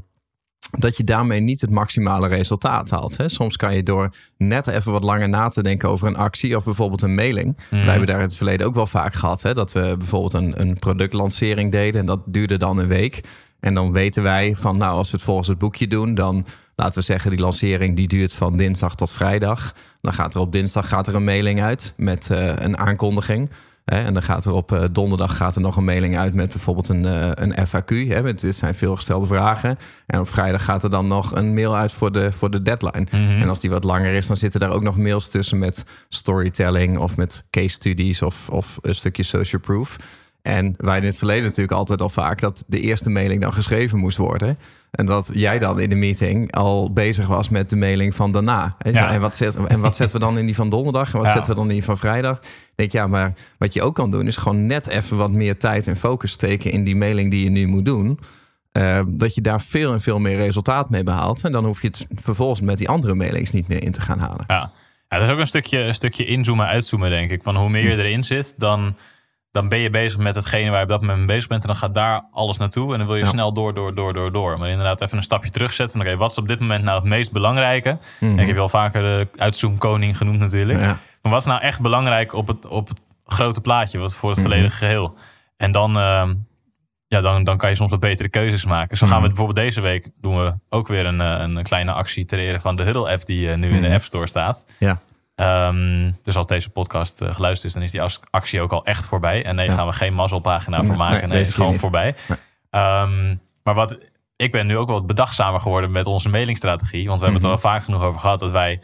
dat 0.71 0.97
je 0.97 1.03
daarmee 1.03 1.39
niet 1.39 1.61
het 1.61 1.69
maximale 1.69 2.27
resultaat 2.27 2.89
haalt. 2.89 3.17
Hè? 3.17 3.29
Soms 3.29 3.55
kan 3.55 3.75
je 3.75 3.83
door 3.83 4.09
net 4.37 4.67
even 4.67 4.91
wat 4.91 5.03
langer 5.03 5.29
na 5.29 5.47
te 5.47 5.63
denken 5.63 5.89
over 5.89 6.07
een 6.07 6.17
actie 6.17 6.55
of 6.55 6.63
bijvoorbeeld 6.63 7.01
een 7.01 7.15
mailing. 7.15 7.57
Wij 7.69 7.79
hebben 7.79 8.07
daar 8.07 8.19
in 8.19 8.25
het 8.25 8.37
verleden 8.37 8.67
ook 8.67 8.73
wel 8.73 8.87
vaak 8.87 9.13
gehad. 9.13 9.41
Hè? 9.41 9.53
Dat 9.53 9.71
we 9.71 9.95
bijvoorbeeld 9.97 10.33
een, 10.33 10.61
een 10.61 10.79
productlancering 10.79 11.71
deden 11.71 12.01
en 12.01 12.07
dat 12.07 12.21
duurde 12.25 12.57
dan 12.57 12.77
een 12.77 12.87
week. 12.87 13.21
En 13.59 13.73
dan 13.73 13.91
weten 13.91 14.23
wij 14.23 14.55
van, 14.55 14.77
nou, 14.77 14.97
als 14.97 15.11
we 15.11 15.17
het 15.17 15.25
volgens 15.25 15.47
het 15.47 15.57
boekje 15.57 15.87
doen, 15.87 16.13
dan 16.13 16.45
laten 16.75 16.99
we 16.99 17.05
zeggen, 17.05 17.31
die 17.31 17.39
lancering 17.39 17.95
die 17.95 18.07
duurt 18.07 18.33
van 18.33 18.57
dinsdag 18.57 18.95
tot 18.95 19.11
vrijdag. 19.11 19.73
Dan 20.01 20.13
gaat 20.13 20.33
er 20.33 20.39
op 20.39 20.51
dinsdag 20.51 20.87
gaat 20.87 21.07
er 21.07 21.15
een 21.15 21.23
mailing 21.23 21.61
uit 21.61 21.93
met 21.97 22.29
eh, 22.31 22.53
een 22.55 22.77
aankondiging. 22.77 23.49
Hè, 23.85 23.99
en 23.99 24.13
dan 24.13 24.23
gaat 24.23 24.45
er 24.45 24.51
op 24.51 24.71
eh, 24.71 24.83
donderdag 24.91 25.37
gaat 25.37 25.55
er 25.55 25.61
nog 25.61 25.77
een 25.77 25.83
mailing 25.83 26.17
uit 26.17 26.33
met 26.33 26.51
bijvoorbeeld 26.51 26.89
een, 26.89 27.05
eh, 27.05 27.29
een 27.33 27.67
FAQ. 27.67 28.07
Hè, 28.07 28.21
met, 28.21 28.39
dit 28.39 28.55
zijn 28.55 28.75
veelgestelde 28.75 29.27
vragen. 29.27 29.77
En 30.05 30.19
op 30.19 30.29
vrijdag 30.29 30.63
gaat 30.63 30.83
er 30.83 30.89
dan 30.89 31.07
nog 31.07 31.35
een 31.35 31.53
mail 31.53 31.75
uit 31.75 31.91
voor 31.91 32.11
de, 32.11 32.31
voor 32.31 32.51
de 32.51 32.61
deadline. 32.61 33.05
En 33.11 33.49
als 33.49 33.59
die 33.59 33.69
wat 33.69 33.83
langer 33.83 34.13
is, 34.13 34.27
dan 34.27 34.37
zitten 34.37 34.59
daar 34.59 34.71
ook 34.71 34.83
nog 34.83 34.97
mails 34.97 35.29
tussen 35.29 35.59
met 35.59 35.85
storytelling 36.09 36.97
of 36.97 37.17
met 37.17 37.45
case 37.49 37.67
studies 37.67 38.21
of, 38.21 38.49
of 38.49 38.77
een 38.81 38.95
stukje 38.95 39.23
social 39.23 39.61
proof. 39.61 39.97
En 40.45 40.73
wij 40.77 40.97
in 40.97 41.03
het 41.05 41.17
verleden 41.17 41.43
natuurlijk 41.43 41.71
altijd 41.77 42.01
al 42.01 42.09
vaak 42.09 42.39
dat 42.39 42.63
de 42.67 42.79
eerste 42.79 43.09
mailing 43.09 43.41
dan 43.41 43.53
geschreven 43.53 43.97
moest 43.97 44.17
worden. 44.17 44.57
En 44.91 45.05
dat 45.05 45.29
jij 45.33 45.59
dan 45.59 45.79
in 45.79 45.89
de 45.89 45.95
meeting 45.95 46.51
al 46.51 46.93
bezig 46.93 47.27
was 47.27 47.49
met 47.49 47.69
de 47.69 47.75
mailing 47.75 48.15
van 48.15 48.31
daarna. 48.31 48.75
En, 48.79 48.93
zo, 48.93 48.99
Ja. 48.99 49.11
en, 49.11 49.21
wat, 49.21 49.35
zet, 49.35 49.55
en 49.67 49.79
wat 49.79 49.95
zetten 49.95 50.19
we 50.19 50.25
dan 50.25 50.37
in 50.37 50.45
die 50.45 50.55
van 50.55 50.69
donderdag? 50.69 51.11
En 51.13 51.17
wat 51.17 51.27
Ja. 51.27 51.33
zetten 51.33 51.51
we 51.51 51.57
dan 51.59 51.67
in 51.67 51.73
die 51.73 51.83
van 51.83 51.97
vrijdag? 51.97 52.37
Ik 52.37 52.71
denk 52.75 52.91
ja, 52.91 53.07
maar 53.07 53.33
wat 53.57 53.73
je 53.73 53.81
ook 53.81 53.95
kan 53.95 54.11
doen 54.11 54.27
is 54.27 54.37
gewoon 54.37 54.65
net 54.65 54.87
even 54.87 55.17
wat 55.17 55.31
meer 55.31 55.57
tijd 55.57 55.87
en 55.87 55.95
focus 55.97 56.31
steken 56.31 56.71
in 56.71 56.83
die 56.83 56.95
mailing 56.95 57.31
die 57.31 57.43
je 57.43 57.49
nu 57.49 57.67
moet 57.67 57.85
doen. 57.85 58.19
Eh, 58.71 58.99
dat 59.07 59.35
je 59.35 59.41
daar 59.41 59.61
veel 59.61 59.93
en 59.93 60.01
veel 60.01 60.19
meer 60.19 60.35
resultaat 60.37 60.89
mee 60.89 61.03
behaalt. 61.03 61.43
En 61.43 61.51
dan 61.51 61.65
hoef 61.65 61.81
je 61.81 61.87
het 61.87 62.07
vervolgens 62.15 62.61
met 62.61 62.77
die 62.77 62.89
andere 62.89 63.13
mailings 63.15 63.51
niet 63.51 63.67
meer 63.67 63.83
in 63.83 63.91
te 63.91 64.01
gaan 64.01 64.19
halen. 64.19 64.43
Ja. 64.47 64.71
ja, 65.09 65.17
dat 65.17 65.27
is 65.27 65.33
ook 65.33 65.39
een 65.39 65.47
stukje, 65.47 65.79
een 65.79 65.95
stukje 65.95 66.25
inzoomen, 66.25 66.65
uitzoomen, 66.65 67.09
denk 67.09 67.31
ik. 67.31 67.43
Van 67.43 67.55
hoe 67.57 67.69
meer 67.69 67.83
je 67.89 67.97
erin 68.03 68.23
zit, 68.23 68.53
dan, 68.57 68.95
dan 69.55 69.69
ben 69.69 69.79
je 69.79 69.89
bezig 69.89 70.19
met 70.19 70.35
hetgene 70.35 70.69
waar 70.69 70.77
je 70.77 70.83
op 70.83 70.89
dat 70.89 70.99
moment 71.01 71.17
mee 71.17 71.27
bezig 71.27 71.47
bent. 71.47 71.61
En 71.61 71.67
dan 71.67 71.77
gaat 71.77 71.93
daar 71.93 72.23
alles 72.31 72.57
naartoe. 72.57 72.91
En 72.91 72.97
dan 72.97 73.07
wil 73.07 73.15
je 73.15 73.23
Ja. 73.23 73.29
snel 73.29 73.53
door, 73.53 73.73
door, 73.73 73.95
door, 73.95 74.13
door, 74.13 74.31
door. 74.31 74.59
Maar 74.59 74.69
inderdaad 74.69 75.01
even 75.01 75.17
een 75.17 75.23
stapje 75.23 75.49
terugzetten. 75.49 75.97
Van 75.97 76.07
oké, 76.07 76.17
wat 76.17 76.31
is 76.31 76.37
op 76.37 76.47
dit 76.47 76.59
moment 76.59 76.83
nou 76.83 76.95
het 76.99 77.07
meest 77.07 77.31
belangrijke? 77.31 77.97
En 78.19 78.39
ik 78.39 78.45
heb 78.47 78.55
je 78.55 78.61
al 78.61 78.69
vaker 78.69 79.01
de 79.01 79.27
uitzoomkoning 79.37 80.17
genoemd 80.17 80.39
natuurlijk. 80.39 80.79
Ja. 80.79 80.97
Maar 81.21 81.31
wat 81.31 81.41
is 81.41 81.47
nou 81.47 81.61
echt 81.61 81.81
belangrijk 81.81 82.33
op 82.33 82.47
het, 82.47 82.65
op 82.65 82.87
het 82.87 83.01
grote 83.25 83.61
plaatje, 83.61 83.97
wat 83.99 84.13
voor 84.13 84.29
het 84.29 84.41
volledige 84.41 84.75
geheel? 84.77 85.15
En 85.57 85.71
dan, 85.71 85.97
ehm, 85.97 86.33
ja, 87.07 87.21
dan, 87.21 87.43
dan 87.43 87.57
kan 87.57 87.69
je 87.69 87.75
soms 87.75 87.91
wat 87.91 87.99
betere 87.99 88.29
keuzes 88.29 88.65
maken. 88.65 88.97
Zo 88.97 89.07
gaan 89.07 89.21
we 89.21 89.27
bijvoorbeeld 89.27 89.57
deze 89.57 89.81
week 89.81 90.09
doen 90.21 90.37
we 90.43 90.53
ook 90.69 90.87
weer 90.87 91.05
een, 91.05 91.21
eh, 91.21 91.39
een 91.39 91.63
kleine 91.63 91.91
actie 91.91 92.25
ter 92.25 92.39
ere 92.39 92.59
van 92.59 92.75
de 92.75 92.83
Huddle 92.83 93.11
app 93.11 93.25
die 93.25 93.51
eh, 93.51 93.57
nu 93.57 93.69
in 93.75 93.81
de 93.81 93.89
App 93.93 94.03
Store 94.03 94.27
staat. 94.27 94.65
Ja. 94.79 94.99
Ehm, 95.35 96.11
dus 96.23 96.35
als 96.35 96.45
deze 96.45 96.69
podcast 96.69 97.21
eh, 97.21 97.35
geluisterd 97.35 97.67
is, 97.67 97.73
dan 97.73 97.83
is 97.83 97.91
die 97.91 98.19
actie 98.29 98.61
ook 98.61 98.71
al 98.71 98.85
echt 98.85 99.07
voorbij. 99.07 99.45
En 99.45 99.55
nee, 99.55 99.67
Ja. 99.67 99.73
gaan 99.73 99.87
we 99.87 99.93
geen 99.93 100.13
mazzelpagina 100.13 100.83
voor 100.83 100.97
maken. 100.97 101.17
nee, 101.17 101.27
Nee, 101.27 101.37
deze 101.37 101.49
is 101.49 101.55
gewoon 101.55 101.71
niet. 101.71 101.79
voorbij. 101.79 102.15
Nee. 102.27 102.37
Ehm, 102.69 103.35
maar 103.63 103.73
wat, 103.73 103.97
ik 104.35 104.51
ben 104.51 104.67
nu 104.67 104.77
ook 104.77 104.87
wel 104.87 104.97
wat 104.97 105.07
bedachtzamer 105.07 105.59
geworden 105.59 105.91
met 105.91 106.05
onze 106.05 106.29
mailingstrategie. 106.29 107.07
Want 107.07 107.19
we 107.19 107.25
hebben 107.25 107.43
het 107.43 107.51
er 107.51 107.55
al 107.63 107.69
vaak 107.71 107.83
genoeg 107.83 108.03
over 108.03 108.19
gehad 108.19 108.39
dat 108.39 108.51
wij 108.51 108.81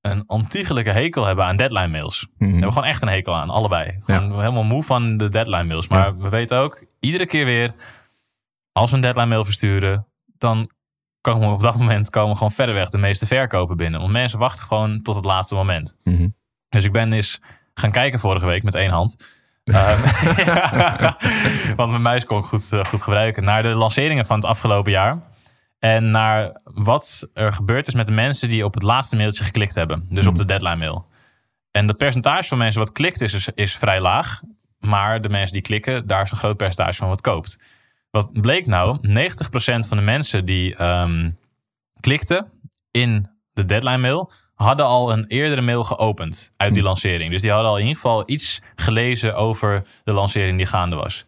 een 0.00 0.24
ontiegelijke 0.26 0.90
hekel 0.90 1.24
hebben 1.26 1.44
aan 1.44 1.56
deadline 1.56 1.88
mails. 1.88 2.26
Mhm. 2.38 2.44
We 2.44 2.50
hebben 2.52 2.72
gewoon 2.72 2.88
echt 2.88 3.02
een 3.02 3.08
hekel 3.08 3.34
aan, 3.34 3.50
allebei. 3.50 3.98
Gewoon 4.04 4.38
helemaal 4.40 4.62
moe 4.64 4.82
van 4.82 5.16
de 5.16 5.28
deadline 5.28 5.64
mails. 5.64 5.88
Maar 5.88 6.18
we 6.18 6.28
weten 6.28 6.58
ook, 6.58 6.84
iedere 7.00 7.26
keer 7.26 7.44
weer, 7.44 7.74
als 8.72 8.90
we 8.90 8.96
een 8.96 9.02
deadline 9.02 9.26
mail 9.26 9.44
versturen, 9.44 10.06
dan 10.38 10.70
komen 11.24 11.52
op 11.52 11.62
dat 11.62 11.76
moment 11.76 12.10
komen 12.10 12.36
gewoon 12.36 12.52
verderweg 12.52 12.88
de 12.88 12.98
meeste 12.98 13.26
verkopen 13.26 13.76
binnen. 13.76 14.00
Want 14.00 14.12
mensen 14.12 14.38
wachten 14.38 14.64
gewoon 14.64 15.02
tot 15.02 15.14
het 15.14 15.24
laatste 15.24 15.54
moment. 15.54 15.96
Mhm. 16.02 16.28
Dus 16.68 16.84
ik 16.84 16.92
ben 16.92 17.12
eens 17.12 17.40
gaan 17.74 17.90
kijken 17.90 18.18
vorige 18.18 18.46
week 18.46 18.62
met 18.62 18.74
één 18.74 18.90
hand. 18.90 19.16
Ehm, 19.64 20.46
ja, 20.46 21.16
want 21.76 21.90
mijn 21.90 22.02
muis 22.02 22.24
kon 22.24 22.38
ik 22.38 22.44
goed, 22.44 22.72
eh, 22.72 22.84
goed 22.84 23.02
gebruiken. 23.02 23.44
Naar 23.44 23.62
de 23.62 23.68
lanceringen 23.68 24.26
van 24.26 24.36
het 24.36 24.44
afgelopen 24.44 24.92
jaar. 24.92 25.18
En 25.78 26.10
naar 26.10 26.60
wat 26.62 27.28
er 27.34 27.52
gebeurd 27.52 27.86
is 27.86 27.94
met 27.94 28.06
de 28.06 28.12
mensen 28.12 28.48
die 28.48 28.64
op 28.64 28.74
het 28.74 28.82
laatste 28.82 29.16
mailtje 29.16 29.44
geklikt 29.44 29.74
hebben. 29.74 30.06
Dus 30.08 30.26
op 30.26 30.38
de 30.38 30.44
deadline 30.44 30.76
mail. 30.76 31.06
En 31.70 31.86
dat 31.86 31.96
percentage 31.96 32.48
van 32.48 32.58
mensen 32.58 32.80
wat 32.80 32.92
klikt 32.92 33.20
is, 33.20 33.34
is, 33.34 33.48
is 33.54 33.76
vrij 33.76 34.00
laag. 34.00 34.40
Maar 34.78 35.20
de 35.20 35.28
mensen 35.28 35.52
die 35.52 35.62
klikken, 35.62 36.06
daar 36.06 36.22
is 36.22 36.30
een 36.30 36.36
groot 36.36 36.56
percentage 36.56 36.98
van 36.98 37.08
wat 37.08 37.20
koopt. 37.20 37.58
Wat 38.14 38.40
bleek 38.40 38.66
nou? 38.66 38.98
90% 39.02 39.02
van 39.88 39.96
de 39.96 40.02
mensen 40.02 40.44
die 40.44 40.76
ehm, 40.76 41.30
klikten 42.00 42.46
in 42.90 43.28
de 43.52 43.64
deadline 43.64 43.98
mail 43.98 44.30
hadden 44.54 44.86
al 44.86 45.12
een 45.12 45.24
eerdere 45.26 45.60
mail 45.60 45.84
geopend 45.84 46.50
uit 46.56 46.74
die 46.74 46.82
lancering. 46.82 47.30
Dus 47.30 47.42
die 47.42 47.50
hadden 47.50 47.70
al 47.70 47.76
in 47.76 47.82
ieder 47.82 48.00
geval 48.00 48.22
iets 48.26 48.62
gelezen 48.74 49.34
over 49.34 49.86
de 50.04 50.12
lancering 50.12 50.56
die 50.56 50.66
gaande 50.66 50.96
was. 50.96 51.24
10% 51.24 51.26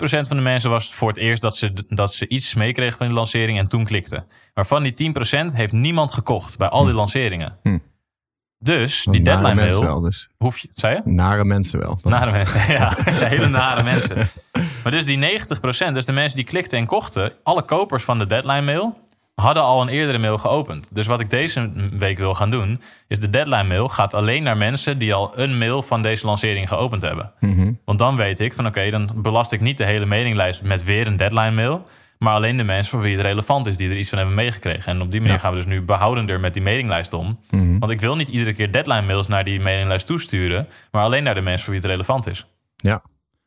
van 0.00 0.36
de 0.36 0.42
mensen 0.42 0.70
was 0.70 0.94
voor 0.94 1.08
het 1.08 1.16
eerst 1.16 1.42
dat 1.42 1.56
ze, 1.56 1.72
dat 1.88 2.14
ze 2.14 2.28
iets 2.28 2.54
meekregen 2.54 2.96
van 2.96 3.06
die 3.06 3.16
lancering 3.16 3.58
en 3.58 3.68
toen 3.68 3.84
klikten. 3.84 4.26
Maar 4.54 4.66
van 4.66 4.82
die 4.82 5.12
10% 5.50 5.54
heeft 5.54 5.72
niemand 5.72 6.12
gekocht 6.12 6.58
bij 6.58 6.68
al 6.68 6.84
die 6.84 6.94
lanceringen. 6.94 7.58
Dus 8.58 9.06
die 9.10 9.22
Nare 9.22 9.42
deadline 9.42 9.68
mail 9.68 9.82
wel, 9.82 10.00
dus. 10.00 10.28
hoef 10.36 10.58
je, 10.58 10.68
zei 10.72 10.94
je? 10.94 11.10
Nare 11.10 11.44
mensen 11.44 11.78
wel. 11.78 11.98
Nare 12.04 12.30
mensen, 12.30 12.72
ja. 12.72 12.96
Hele 13.04 13.48
nare 13.48 13.82
mensen. 13.82 14.30
Maar 14.82 14.92
dus 14.92 15.04
die 15.04 15.40
90%, 15.88 15.92
dus 15.92 16.04
de 16.04 16.12
mensen 16.12 16.36
die 16.36 16.44
klikten 16.44 16.78
en 16.78 16.86
kochten, 16.86 17.32
alle 17.42 17.62
kopers 17.62 18.04
van 18.04 18.18
de 18.18 18.26
deadline 18.26 18.62
mail, 18.62 18.96
hadden 19.34 19.62
al 19.62 19.82
een 19.82 19.88
eerdere 19.88 20.18
mail 20.18 20.38
geopend. 20.38 20.88
Dus 20.92 21.06
wat 21.06 21.20
ik 21.20 21.30
deze 21.30 21.70
week 21.92 22.18
wil 22.18 22.34
gaan 22.34 22.50
doen, 22.50 22.80
is 23.08 23.18
de 23.18 23.30
deadline 23.30 23.64
mail 23.64 23.88
gaat 23.88 24.14
alleen 24.14 24.42
naar 24.42 24.56
mensen 24.56 24.98
die 24.98 25.14
al 25.14 25.32
een 25.38 25.58
mail 25.58 25.82
van 25.82 26.02
deze 26.02 26.26
lancering 26.26 26.68
geopend 26.68 27.02
hebben. 27.02 27.32
Mhm. 27.40 27.72
Want 27.84 27.98
dan 27.98 28.16
weet 28.16 28.40
ik 28.40 28.54
van 28.54 28.66
oké, 28.66 28.90
dan 28.90 29.10
belast 29.14 29.52
ik 29.52 29.60
niet 29.60 29.78
de 29.78 29.84
hele 29.84 30.06
mailinglijst 30.06 30.62
met 30.62 30.84
weer 30.84 31.06
een 31.06 31.16
deadline 31.16 31.50
mail. 31.50 31.82
Maar 32.18 32.34
alleen 32.34 32.56
de 32.56 32.64
mensen 32.64 32.90
voor 32.90 33.00
wie 33.00 33.16
het 33.16 33.26
relevant 33.26 33.66
is, 33.66 33.76
die 33.76 33.90
er 33.90 33.96
iets 33.98 34.08
van 34.08 34.18
hebben 34.18 34.36
meegekregen. 34.36 34.92
En 34.92 35.00
op 35.00 35.10
die 35.10 35.20
manier 35.20 35.34
Ja. 35.34 35.40
gaan 35.40 35.50
we 35.50 35.56
dus 35.56 35.66
nu 35.66 35.82
behoudender 35.82 36.40
met 36.40 36.52
die 36.54 36.62
mailinglijst 36.62 37.12
om. 37.12 37.40
Mhm. 37.50 37.78
Want 37.78 37.92
ik 37.92 38.00
wil 38.00 38.16
niet 38.16 38.28
iedere 38.28 38.54
keer 38.54 38.72
deadline 38.72 39.02
mails 39.02 39.26
naar 39.28 39.44
die 39.44 39.60
mailinglijst 39.60 40.06
toesturen, 40.06 40.68
maar 40.90 41.02
alleen 41.02 41.22
naar 41.22 41.34
de 41.34 41.40
mensen 41.40 41.64
voor 41.64 41.72
wie 41.72 41.82
het 41.82 41.90
relevant 41.90 42.26
is. 42.26 42.46
Ja. 42.76 43.02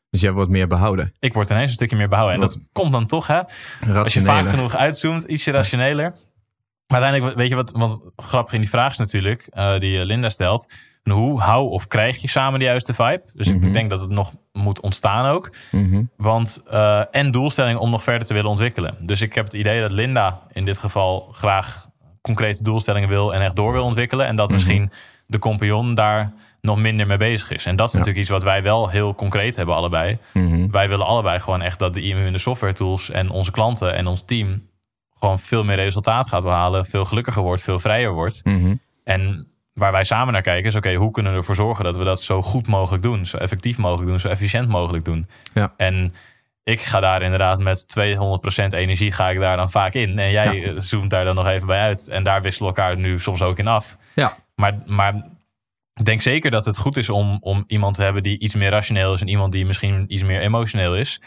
Dus 0.10 0.22
jij 0.22 0.32
wordt 0.32 0.50
meer 0.50 0.68
behouden. 0.68 1.14
Ik 1.20 1.34
word 1.34 1.50
ineens 1.50 1.68
een 1.70 1.76
stukje 1.76 1.96
meer 1.96 2.10
behouden. 2.10 2.36
En 2.36 2.42
Wat- 2.42 2.54
dat 2.54 2.62
komt 2.72 2.92
dan 2.92 3.06
toch, 3.06 3.28
hè? 3.28 3.38
Als 3.38 3.50
je 3.82 3.92
Rationeler. 3.94 4.34
vaak 4.44 4.54
genoeg 4.54 4.76
uitzoomt, 4.76 5.24
ietsje 5.24 5.52
rationeler. 5.52 6.14
Maar 6.88 7.02
uiteindelijk, 7.02 7.38
weet 7.38 7.50
je 7.50 7.56
wat, 7.56 7.72
wat 7.72 8.00
grappig 8.16 8.54
in 8.54 8.60
die 8.60 8.70
vraag 8.70 8.92
is 8.92 8.98
natuurlijk, 8.98 9.48
eh, 9.50 9.78
die 9.80 10.00
eh, 10.00 10.06
Linda 10.06 10.30
stelt. 10.30 10.74
Hoe 11.04 11.40
hou 11.40 11.70
of 11.70 11.88
krijg 11.88 12.18
je 12.22 12.28
samen 12.30 12.60
de 12.60 12.66
juiste 12.66 12.94
vibe? 12.94 13.24
Dus 13.34 13.48
ik 13.48 13.62
Mhm. 13.62 13.72
denk 13.72 13.90
dat 13.90 14.00
het 14.02 14.10
nog 14.10 14.34
moet 14.52 14.82
ontstaan 14.82 15.26
ook. 15.26 15.56
Mhm. 15.72 16.04
Want, 16.18 16.62
eh, 16.70 17.02
en 17.12 17.32
doelstelling 17.32 17.80
om 17.80 17.90
nog 17.90 18.04
verder 18.04 18.28
te 18.28 18.34
willen 18.34 18.50
ontwikkelen. 18.50 18.98
Dus 19.00 19.22
ik 19.22 19.34
heb 19.34 19.46
het 19.46 19.54
idee 19.54 19.82
dat 19.82 19.92
Linda 19.92 20.42
in 20.52 20.66
dit 20.66 20.78
geval 20.78 21.30
graag 21.32 21.90
concrete 22.22 22.64
doelstellingen 22.64 23.10
wil 23.10 23.34
en 23.34 23.42
echt 23.42 23.56
door 23.56 23.72
wil 23.74 23.84
ontwikkelen. 23.84 24.26
En 24.26 24.36
dat 24.36 24.46
Mhm. 24.46 24.54
misschien 24.54 24.92
de 25.28 25.40
compagnon 25.40 25.94
daar 25.96 26.34
nog 26.62 26.78
minder 26.78 27.08
mee 27.08 27.18
bezig 27.18 27.52
is. 27.52 27.66
En 27.66 27.76
dat 27.76 27.86
is 27.88 27.92
Ja. 27.92 27.98
natuurlijk 27.98 28.26
iets 28.26 28.34
wat 28.36 28.44
wij 28.44 28.64
wel 28.64 28.90
heel 28.90 29.16
concreet 29.16 29.56
hebben 29.56 29.76
allebei. 29.76 30.18
Wij 30.72 30.90
willen 30.90 31.06
allebei 31.06 31.40
gewoon 31.40 31.62
echt 31.62 31.80
dat 31.80 31.94
de 31.94 32.02
IMU 32.02 32.26
en 32.26 32.32
de 32.32 32.38
software 32.38 32.74
tools 32.74 33.10
en 33.10 33.30
onze 33.30 33.52
klanten 33.52 33.96
en 33.96 34.08
ons 34.08 34.26
team 34.26 34.68
gewoon 35.20 35.40
veel 35.40 35.64
meer 35.64 35.76
resultaat 35.76 36.28
gaat 36.28 36.44
behalen, 36.44 36.86
veel 36.86 37.06
gelukkiger 37.06 37.42
wordt, 37.42 37.62
veel 37.64 37.80
vrijer 37.80 38.12
wordt. 38.14 38.42
En 39.04 39.48
waar 39.74 39.92
wij 39.92 40.04
samen 40.04 40.34
naar 40.34 40.42
kijken 40.42 40.70
is, 40.70 40.76
oké, 40.76 40.94
hoe 40.94 41.12
kunnen 41.12 41.32
we 41.32 41.38
ervoor 41.38 41.56
zorgen 41.56 41.84
dat 41.84 41.98
we 41.98 42.04
dat 42.04 42.22
zo 42.22 42.42
goed 42.42 42.68
mogelijk 42.68 43.04
doen, 43.04 43.26
zo 43.26 43.38
effectief 43.38 43.78
mogelijk 43.78 44.10
doen, 44.10 44.20
zo 44.20 44.28
efficiënt 44.28 44.68
mogelijk 44.68 45.06
doen. 45.06 45.28
Ja. 45.54 45.74
En 45.78 46.14
ik 46.64 46.82
ga 46.82 47.00
daar 47.00 47.22
inderdaad 47.22 47.60
met 47.60 47.86
200% 48.00 48.74
energie 48.74 49.12
ga 49.12 49.30
ik 49.30 49.40
daar 49.40 49.58
dan 49.58 49.72
vaak 49.72 49.94
in. 49.94 50.20
En 50.20 50.32
jij 50.32 50.56
Ja. 50.56 50.64
eh, 50.68 50.74
zoomt 50.78 51.10
daar 51.10 51.26
dan 51.26 51.36
nog 51.36 51.48
even 51.48 51.68
bij 51.68 51.80
uit. 51.80 52.08
En 52.08 52.24
daar 52.24 52.42
wisselen 52.42 52.74
we 52.74 52.78
elkaar 52.82 52.98
nu 52.98 53.20
soms 53.20 53.42
ook 53.42 53.60
in 53.60 53.68
af. 53.68 53.98
Ja. 54.16 54.36
Maar, 54.56 54.78
maar 54.86 55.14
ik 55.94 56.06
denk 56.06 56.22
zeker 56.22 56.52
dat 56.52 56.66
het 56.66 56.78
goed 56.78 56.98
is 56.98 57.10
om, 57.10 57.38
om 57.42 57.64
iemand 57.68 57.96
te 57.96 58.04
hebben 58.04 58.24
die 58.24 58.40
iets 58.40 58.56
meer 58.56 58.70
rationeel 58.70 59.14
is 59.14 59.22
en 59.22 59.28
iemand 59.28 59.52
die 59.52 59.66
misschien 59.66 60.06
iets 60.08 60.24
meer 60.24 60.40
emotioneel 60.42 60.96
is. 60.96 61.22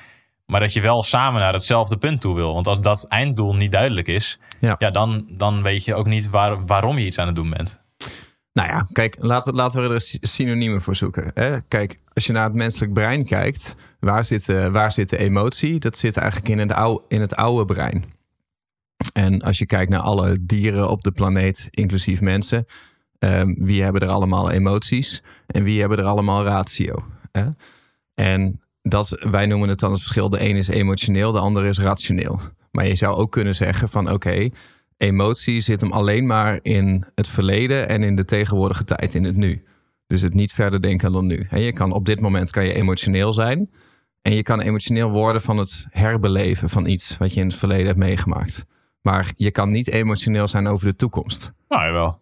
Maar 0.46 0.60
dat 0.60 0.72
je 0.72 0.80
wel 0.80 1.02
samen 1.02 1.40
naar 1.40 1.52
hetzelfde 1.52 1.96
punt 1.96 2.20
toe 2.20 2.34
wil. 2.34 2.54
Want 2.54 2.66
als 2.66 2.80
dat 2.80 3.06
einddoel 3.08 3.54
niet 3.54 3.72
duidelijk 3.72 4.06
is, 4.08 4.38
Ja. 4.60 4.76
ja. 4.78 4.90
dan, 4.90 5.24
dan 5.30 5.62
weet 5.62 5.84
je 5.84 5.94
ook 5.94 6.06
niet 6.06 6.30
waar, 6.30 6.66
waarom 6.66 6.98
je 6.98 7.06
iets 7.06 7.18
aan 7.18 7.26
het 7.26 7.36
doen 7.36 7.50
bent. 7.50 7.82
Nou 8.54 8.68
ja, 8.68 8.86
kijk, 8.92 9.16
laten, 9.18 9.54
laten 9.54 9.82
we 9.88 9.94
er 9.94 10.00
sy- 10.00 10.18
synoniemen 10.20 10.80
voor 10.80 10.96
zoeken. 10.96 11.30
Hè? 11.34 11.60
Kijk, 11.68 12.00
als 12.12 12.26
je 12.26 12.32
naar 12.32 12.44
het 12.44 12.54
menselijk 12.54 12.92
brein 12.92 13.24
kijkt, 13.24 13.74
waar 14.00 14.24
zit, 14.24 14.48
eh, 14.48 14.66
waar 14.68 14.92
zit 14.92 15.08
de 15.08 15.16
emotie? 15.18 15.78
Dat 15.78 15.98
zit 15.98 16.16
eigenlijk 16.16 16.48
in 16.48 16.58
het, 16.58 16.72
oude, 16.72 17.04
in 17.08 17.20
het 17.20 17.36
oude 17.36 17.64
brein. 17.74 18.04
En 19.12 19.42
als 19.42 19.58
je 19.58 19.66
kijkt 19.66 19.90
naar 19.90 20.00
alle 20.00 20.36
dieren 20.40 20.88
op 20.90 21.02
de 21.02 21.10
planeet, 21.10 21.66
inclusief 21.70 22.20
mensen, 22.20 22.66
ehm, 23.18 23.54
wie 23.58 23.82
hebben 23.82 24.02
er 24.02 24.08
allemaal 24.08 24.50
emoties 24.50 25.22
en 25.46 25.64
wie 25.64 25.80
hebben 25.80 25.98
er 25.98 26.04
allemaal 26.04 26.44
ratio? 26.44 27.04
Hè? 27.32 27.44
En 28.14 28.60
dat, 28.82 29.08
wij 29.20 29.46
noemen 29.46 29.68
het 29.68 29.78
dan 29.78 29.90
het 29.90 30.00
verschil. 30.00 30.28
De 30.28 30.48
een 30.48 30.56
is 30.56 30.68
emotioneel, 30.68 31.32
de 31.32 31.38
ander 31.38 31.64
is 31.64 31.78
rationeel. 31.78 32.40
Maar 32.70 32.86
je 32.86 32.94
zou 32.94 33.16
ook 33.16 33.32
kunnen 33.32 33.54
zeggen 33.56 33.88
van 33.88 34.10
oké, 34.12 34.48
emotie 34.96 35.60
zit 35.60 35.80
hem 35.80 35.92
alleen 35.92 36.26
maar 36.26 36.58
in 36.62 37.04
het 37.14 37.28
verleden 37.28 37.88
en 37.88 38.02
in 38.02 38.16
de 38.16 38.24
tegenwoordige 38.24 38.84
tijd, 38.84 39.14
in 39.14 39.24
het 39.24 39.36
nu. 39.36 39.64
Dus 40.06 40.22
het 40.22 40.34
niet 40.34 40.52
verder 40.52 40.82
denken 40.82 41.12
dan 41.12 41.26
nu. 41.26 41.46
En 41.50 41.60
je 41.60 41.72
kan 41.72 41.92
op 41.92 42.04
dit 42.04 42.20
moment 42.20 42.50
kan 42.50 42.64
je 42.64 42.74
emotioneel 42.74 43.32
zijn. 43.32 43.70
En 44.22 44.34
je 44.34 44.42
kan 44.42 44.60
emotioneel 44.60 45.10
worden 45.10 45.42
van 45.42 45.56
het 45.56 45.86
herbeleven 45.90 46.68
van 46.68 46.86
iets 46.86 47.16
wat 47.18 47.34
je 47.34 47.40
in 47.40 47.46
het 47.46 47.56
verleden 47.56 47.86
hebt 47.86 47.98
meegemaakt. 47.98 48.66
Maar 49.02 49.32
je 49.36 49.50
kan 49.50 49.70
niet 49.70 49.88
emotioneel 49.88 50.48
zijn 50.48 50.66
over 50.66 50.86
de 50.86 50.96
toekomst. 50.96 51.52
Nou 51.68 51.84
jawel. 51.84 52.20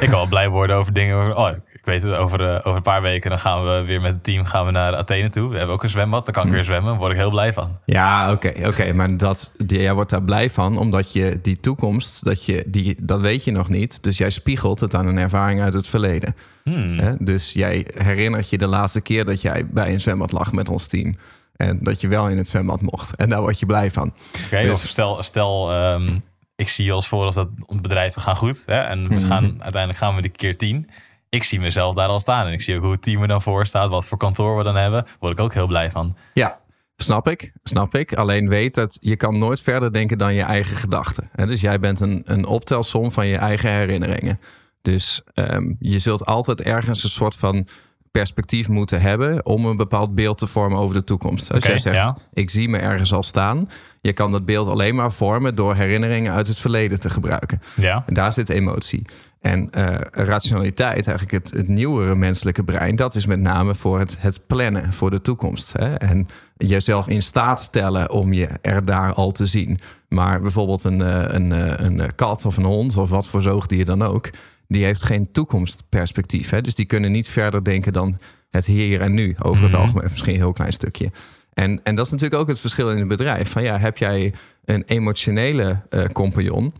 Ik 0.00 0.08
kan 0.08 0.18
wel 0.18 0.26
blij 0.26 0.48
worden 0.48 0.76
over 0.76 0.92
dingen. 0.92 1.36
Oh, 1.36 1.50
ik 1.84 1.90
weet 1.90 2.02
het, 2.02 2.14
over, 2.14 2.40
eh, 2.50 2.54
over 2.58 2.76
een 2.76 2.82
paar 2.82 3.02
weken 3.02 3.30
dan 3.30 3.38
gaan 3.38 3.64
we 3.64 3.82
weer 3.86 4.00
met 4.00 4.12
het 4.12 4.24
team 4.24 4.44
gaan 4.44 4.64
we 4.66 4.70
naar 4.70 4.96
Athene 4.96 5.28
toe. 5.30 5.48
We 5.50 5.56
hebben 5.56 5.74
ook 5.74 5.82
een 5.82 5.88
zwembad, 5.88 6.24
dan 6.24 6.34
kan 6.34 6.46
ik 6.46 6.52
weer 6.52 6.64
zwemmen. 6.64 6.90
Daar 6.90 6.98
word 7.00 7.12
ik 7.12 7.18
heel 7.18 7.30
blij 7.30 7.52
van. 7.52 7.78
Ja, 7.84 8.32
oké, 8.32 8.52
oké. 8.66 8.92
maar 8.92 9.16
dat, 9.16 9.52
jij 9.66 9.94
wordt 9.94 10.10
daar 10.10 10.22
blij 10.22 10.50
van, 10.50 10.78
omdat 10.78 11.12
je 11.12 11.38
die 11.42 11.60
toekomst, 11.60 12.24
dat, 12.24 12.44
je, 12.44 12.64
die, 12.66 12.96
dat 13.00 13.20
weet 13.20 13.44
je 13.44 13.50
nog 13.50 13.68
niet. 13.68 14.02
Dus 14.02 14.18
jij 14.18 14.30
spiegelt 14.30 14.80
het 14.80 14.94
aan 14.94 15.06
een 15.06 15.18
ervaring 15.18 15.60
uit 15.62 15.74
het 15.74 15.86
verleden. 15.86 16.36
Hmm. 16.62 17.16
Dus 17.20 17.52
jij 17.52 17.86
herinnert 17.94 18.50
je 18.50 18.58
de 18.58 18.66
laatste 18.66 19.00
keer 19.00 19.24
dat 19.24 19.42
jij 19.42 19.66
bij 19.66 19.92
een 19.92 20.00
zwembad 20.00 20.32
lag 20.32 20.52
met 20.52 20.68
ons 20.68 20.86
team. 20.86 21.16
En 21.56 21.78
dat 21.82 22.00
je 22.00 22.08
wel 22.08 22.28
in 22.28 22.36
het 22.36 22.48
zwembad 22.48 22.80
mocht. 22.80 23.16
En 23.16 23.28
daar 23.28 23.40
word 23.40 23.58
je 23.58 23.66
blij 23.66 23.90
van. 23.90 24.12
Oké, 24.46 24.62
Dus- 24.62 24.88
stel, 24.88 25.22
stel 25.22 25.72
ehm, 25.72 26.18
ik 26.56 26.68
zie 26.68 26.92
als 26.92 27.08
voor 27.08 27.24
als 27.24 27.34
dat 27.34 27.48
bedrijven 27.82 28.22
gaan 28.22 28.36
goed. 28.36 28.62
Hè, 28.66 28.80
en 28.80 29.08
we 29.08 29.14
Mhm. 29.14 29.26
gaan, 29.26 29.44
uiteindelijk 29.62 29.96
gaan 29.98 30.14
we 30.16 30.22
de 30.22 30.28
keer 30.28 30.56
tien. 30.56 30.90
Ik 31.34 31.44
zie 31.44 31.60
mezelf 31.60 31.94
daar 31.94 32.08
al 32.08 32.20
staan. 32.20 32.46
En 32.46 32.52
ik 32.52 32.62
zie 32.62 32.76
ook 32.76 32.82
hoe 32.82 32.92
het 32.92 33.02
team 33.02 33.22
er 33.22 33.28
dan 33.28 33.42
voor 33.42 33.66
staat. 33.66 33.90
Wat 33.90 34.06
voor 34.06 34.18
kantoor 34.18 34.56
we 34.56 34.62
dan 34.62 34.76
hebben. 34.76 35.06
Word 35.18 35.32
ik 35.32 35.44
ook 35.44 35.54
heel 35.54 35.66
blij 35.66 35.90
van. 35.90 36.16
Ja, 36.34 36.58
snap 36.96 37.28
ik. 37.28 37.52
Snap 37.62 37.94
ik. 37.94 38.14
Alleen 38.14 38.48
weet 38.48 38.74
dat 38.74 38.98
je 39.00 39.16
kan 39.16 39.38
nooit 39.38 39.60
verder 39.60 39.92
denken 39.92 40.18
dan 40.18 40.34
je 40.34 40.42
eigen 40.42 40.76
gedachten. 40.76 41.30
Dus 41.34 41.60
jij 41.60 41.78
bent 41.78 42.00
een, 42.00 42.22
een 42.24 42.46
optelsom 42.46 43.12
van 43.12 43.26
je 43.26 43.36
eigen 43.36 43.70
herinneringen. 43.70 44.40
Dus 44.82 45.22
ehm, 45.34 45.74
je 45.78 45.98
zult 45.98 46.26
altijd 46.26 46.60
ergens 46.60 47.02
een 47.02 47.10
soort 47.10 47.34
van 47.34 47.66
perspectief 48.10 48.68
moeten 48.68 49.00
hebben 49.00 49.46
om 49.46 49.66
een 49.66 49.76
bepaald 49.76 50.14
beeld 50.14 50.38
te 50.38 50.46
vormen 50.46 50.78
over 50.78 50.96
de 50.96 51.04
toekomst. 51.04 51.52
Als 51.52 51.64
jij 51.64 51.78
zegt, 51.78 51.96
ja. 51.96 52.16
ik 52.32 52.50
zie 52.50 52.68
me 52.68 52.78
ergens 52.78 53.12
al 53.12 53.22
staan. 53.22 53.68
Je 54.00 54.12
kan 54.12 54.32
dat 54.32 54.44
beeld 54.44 54.68
alleen 54.68 54.94
maar 54.94 55.12
vormen 55.12 55.54
door 55.54 55.74
herinneringen 55.74 56.32
uit 56.32 56.46
het 56.46 56.58
verleden 56.58 57.00
te 57.00 57.10
gebruiken. 57.10 57.60
Ja. 57.76 58.02
En 58.06 58.14
daar 58.14 58.32
zit 58.32 58.48
emotie. 58.48 59.04
En 59.44 59.70
eh, 59.70 59.94
rationaliteit, 60.10 61.06
eigenlijk 61.06 61.30
het, 61.44 61.50
het 61.56 61.68
nieuwere 61.68 62.14
menselijke 62.14 62.64
brein, 62.64 62.96
dat 62.96 63.14
is 63.14 63.26
met 63.26 63.40
name 63.40 63.74
voor 63.74 63.98
het, 63.98 64.16
het 64.20 64.46
plannen 64.46 64.92
voor 64.92 65.10
de 65.10 65.20
toekomst. 65.20 65.72
Hè? 65.72 65.94
En 65.94 66.28
jezelf 66.56 67.08
in 67.08 67.22
staat 67.22 67.60
stellen 67.60 68.10
om 68.10 68.32
je 68.32 68.48
er 68.62 68.84
daar 68.84 69.12
al 69.12 69.32
te 69.32 69.46
zien. 69.46 69.78
Maar 70.08 70.40
bijvoorbeeld 70.40 70.84
een, 70.84 71.02
eh, 71.02 71.22
een, 71.26 71.52
eh, 71.52 71.86
een 71.86 72.14
kat 72.14 72.44
of 72.44 72.56
een 72.56 72.64
hond 72.64 72.96
of 72.96 73.10
wat 73.10 73.26
voor 73.26 73.42
zoogdier 73.42 73.84
dan 73.84 74.02
ook, 74.02 74.30
die 74.68 74.84
heeft 74.84 75.02
geen 75.02 75.32
toekomstperspectief. 75.32 76.50
Hè? 76.50 76.60
Dus 76.60 76.74
die 76.74 76.86
kunnen 76.86 77.12
niet 77.12 77.28
verder 77.28 77.64
denken 77.64 77.92
dan 77.92 78.18
het 78.50 78.66
hier 78.66 79.00
en 79.00 79.14
nu, 79.14 79.36
over 79.42 79.62
het 79.62 79.72
Mhm. 79.72 79.80
algemeen, 79.80 80.08
misschien 80.10 80.32
een 80.34 80.40
heel 80.40 80.52
klein 80.52 80.72
stukje. 80.72 81.10
En, 81.52 81.80
en 81.82 81.94
dat 81.94 82.06
is 82.06 82.12
natuurlijk 82.12 82.40
ook 82.40 82.48
het 82.48 82.60
verschil 82.60 82.90
in 82.90 82.98
het 82.98 83.08
bedrijf. 83.08 83.50
Van 83.50 83.62
ja, 83.62 83.78
heb 83.78 83.98
jij 83.98 84.32
een 84.64 84.82
emotionele 84.86 85.82
compagnon, 86.12 86.72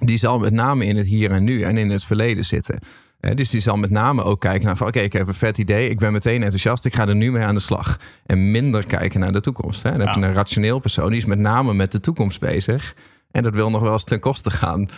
die 0.00 0.18
zal 0.18 0.38
met 0.38 0.52
name 0.52 0.84
in 0.84 0.96
het 0.96 1.06
hier 1.06 1.30
en 1.30 1.44
nu 1.44 1.62
en 1.62 1.76
in 1.76 1.90
het 1.90 2.04
verleden 2.04 2.44
zitten. 2.44 2.78
Hè, 3.20 3.34
dus 3.34 3.50
die 3.50 3.60
zal 3.60 3.76
met 3.76 3.90
name 3.90 4.22
ook 4.22 4.40
kijken 4.40 4.66
naar 4.66 4.76
van 4.76 4.86
oké, 4.86 5.00
ik 5.00 5.12
heb 5.12 5.26
een 5.26 5.34
vet 5.34 5.58
idee, 5.58 5.88
ik 5.88 5.98
ben 5.98 6.12
meteen 6.12 6.42
enthousiast, 6.42 6.84
ik 6.84 6.94
ga 6.94 7.08
er 7.08 7.14
nu 7.14 7.32
mee 7.32 7.42
aan 7.42 7.54
de 7.54 7.60
slag. 7.60 7.98
En 8.26 8.50
minder 8.50 8.84
kijken 8.86 9.20
naar 9.20 9.32
de 9.32 9.40
toekomst. 9.40 9.82
Hè. 9.82 9.90
Dan 9.90 10.00
heb 10.00 10.14
je 10.14 10.20
een 10.20 10.32
rationeel 10.32 10.78
persoon, 10.78 11.08
die 11.08 11.18
is 11.18 11.24
met 11.24 11.38
name 11.38 11.74
met 11.74 11.92
de 11.92 12.00
toekomst 12.00 12.40
bezig. 12.40 12.94
En 13.30 13.42
dat 13.42 13.54
wil 13.54 13.70
nog 13.70 13.82
wel 13.82 13.92
eens 13.92 14.04
ten 14.04 14.20
koste 14.20 14.50
gaan 14.50 14.88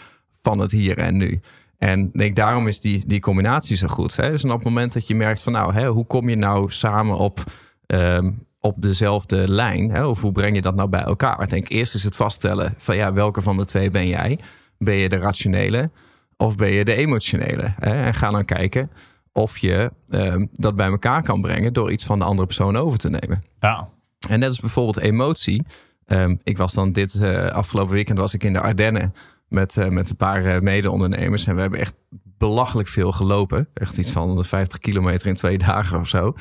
van 0.42 0.58
het 0.58 0.70
hier 0.70 0.98
en 0.98 1.16
nu. 1.16 1.40
En 1.78 2.10
denk, 2.12 2.36
daarom 2.36 2.68
is 2.68 2.80
die, 2.80 3.06
die 3.06 3.20
combinatie 3.20 3.76
zo 3.76 3.86
goed. 3.86 4.16
Hè? 4.16 4.30
Dus 4.30 4.44
op 4.44 4.50
het 4.50 4.64
moment 4.64 4.92
dat 4.92 5.06
je 5.06 5.14
merkt 5.14 5.42
van 5.42 5.52
nou, 5.52 5.72
hè, 5.72 5.88
hoe 5.88 6.06
kom 6.06 6.28
je 6.28 6.36
nou 6.36 6.70
samen 6.70 7.16
op, 7.16 7.44
ehm, 7.86 8.30
op 8.60 8.82
dezelfde 8.82 9.48
lijn? 9.48 9.90
Hè? 9.90 10.06
Of 10.06 10.20
hoe 10.20 10.32
breng 10.32 10.54
je 10.54 10.62
dat 10.62 10.74
nou 10.74 10.88
bij 10.88 11.02
elkaar? 11.02 11.42
Ik 11.42 11.50
denk 11.50 11.68
eerst 11.68 11.94
is 11.94 12.04
het 12.04 12.16
vaststellen 12.16 12.74
van 12.78 12.96
ja, 12.96 13.12
welke 13.12 13.42
van 13.42 13.56
de 13.56 13.64
twee 13.64 13.90
ben 13.90 14.08
jij? 14.08 14.38
Ben 14.78 14.94
je 14.94 15.08
de 15.08 15.16
rationele 15.16 15.90
of 16.36 16.56
ben 16.56 16.70
je 16.70 16.84
de 16.84 16.94
emotionele? 16.94 17.74
Hè? 17.76 18.02
En 18.04 18.14
ga 18.14 18.30
dan 18.30 18.44
kijken 18.44 18.90
of 19.32 19.58
je 19.58 19.92
ehm, 20.08 20.46
dat 20.52 20.74
bij 20.74 20.86
elkaar 20.86 21.22
kan 21.22 21.40
brengen 21.40 21.72
door 21.72 21.92
iets 21.92 22.04
van 22.04 22.18
de 22.18 22.24
andere 22.24 22.46
persoon 22.46 22.76
over 22.76 22.98
te 22.98 23.10
nemen. 23.10 23.44
Ja. 23.60 23.88
En 24.28 24.38
net 24.38 24.48
als 24.48 24.60
bijvoorbeeld 24.60 24.98
emotie. 24.98 25.64
Ehm, 26.04 26.36
ik 26.42 26.56
was 26.56 26.72
dan 26.72 26.92
dit 26.92 27.14
eh, 27.14 27.46
afgelopen 27.46 27.94
weekend 27.94 28.18
was 28.18 28.34
ik 28.34 28.44
in 28.44 28.52
de 28.52 28.60
Ardennen 28.60 29.14
met, 29.48 29.76
eh, 29.76 29.88
met 29.88 30.10
een 30.10 30.16
paar 30.16 30.44
eh, 30.44 30.60
mede-ondernemers. 30.60 31.46
En 31.46 31.54
we 31.54 31.60
hebben 31.60 31.80
echt 31.80 31.94
belachelijk 32.38 32.88
veel 32.88 33.12
gelopen. 33.12 33.68
Echt 33.74 33.96
iets 33.96 34.12
van 34.12 34.26
150 34.26 34.78
kilometer 34.78 35.26
in 35.26 35.34
twee 35.34 35.58
dagen 35.68 35.98
of 35.98 36.08
zo. 36.08 36.32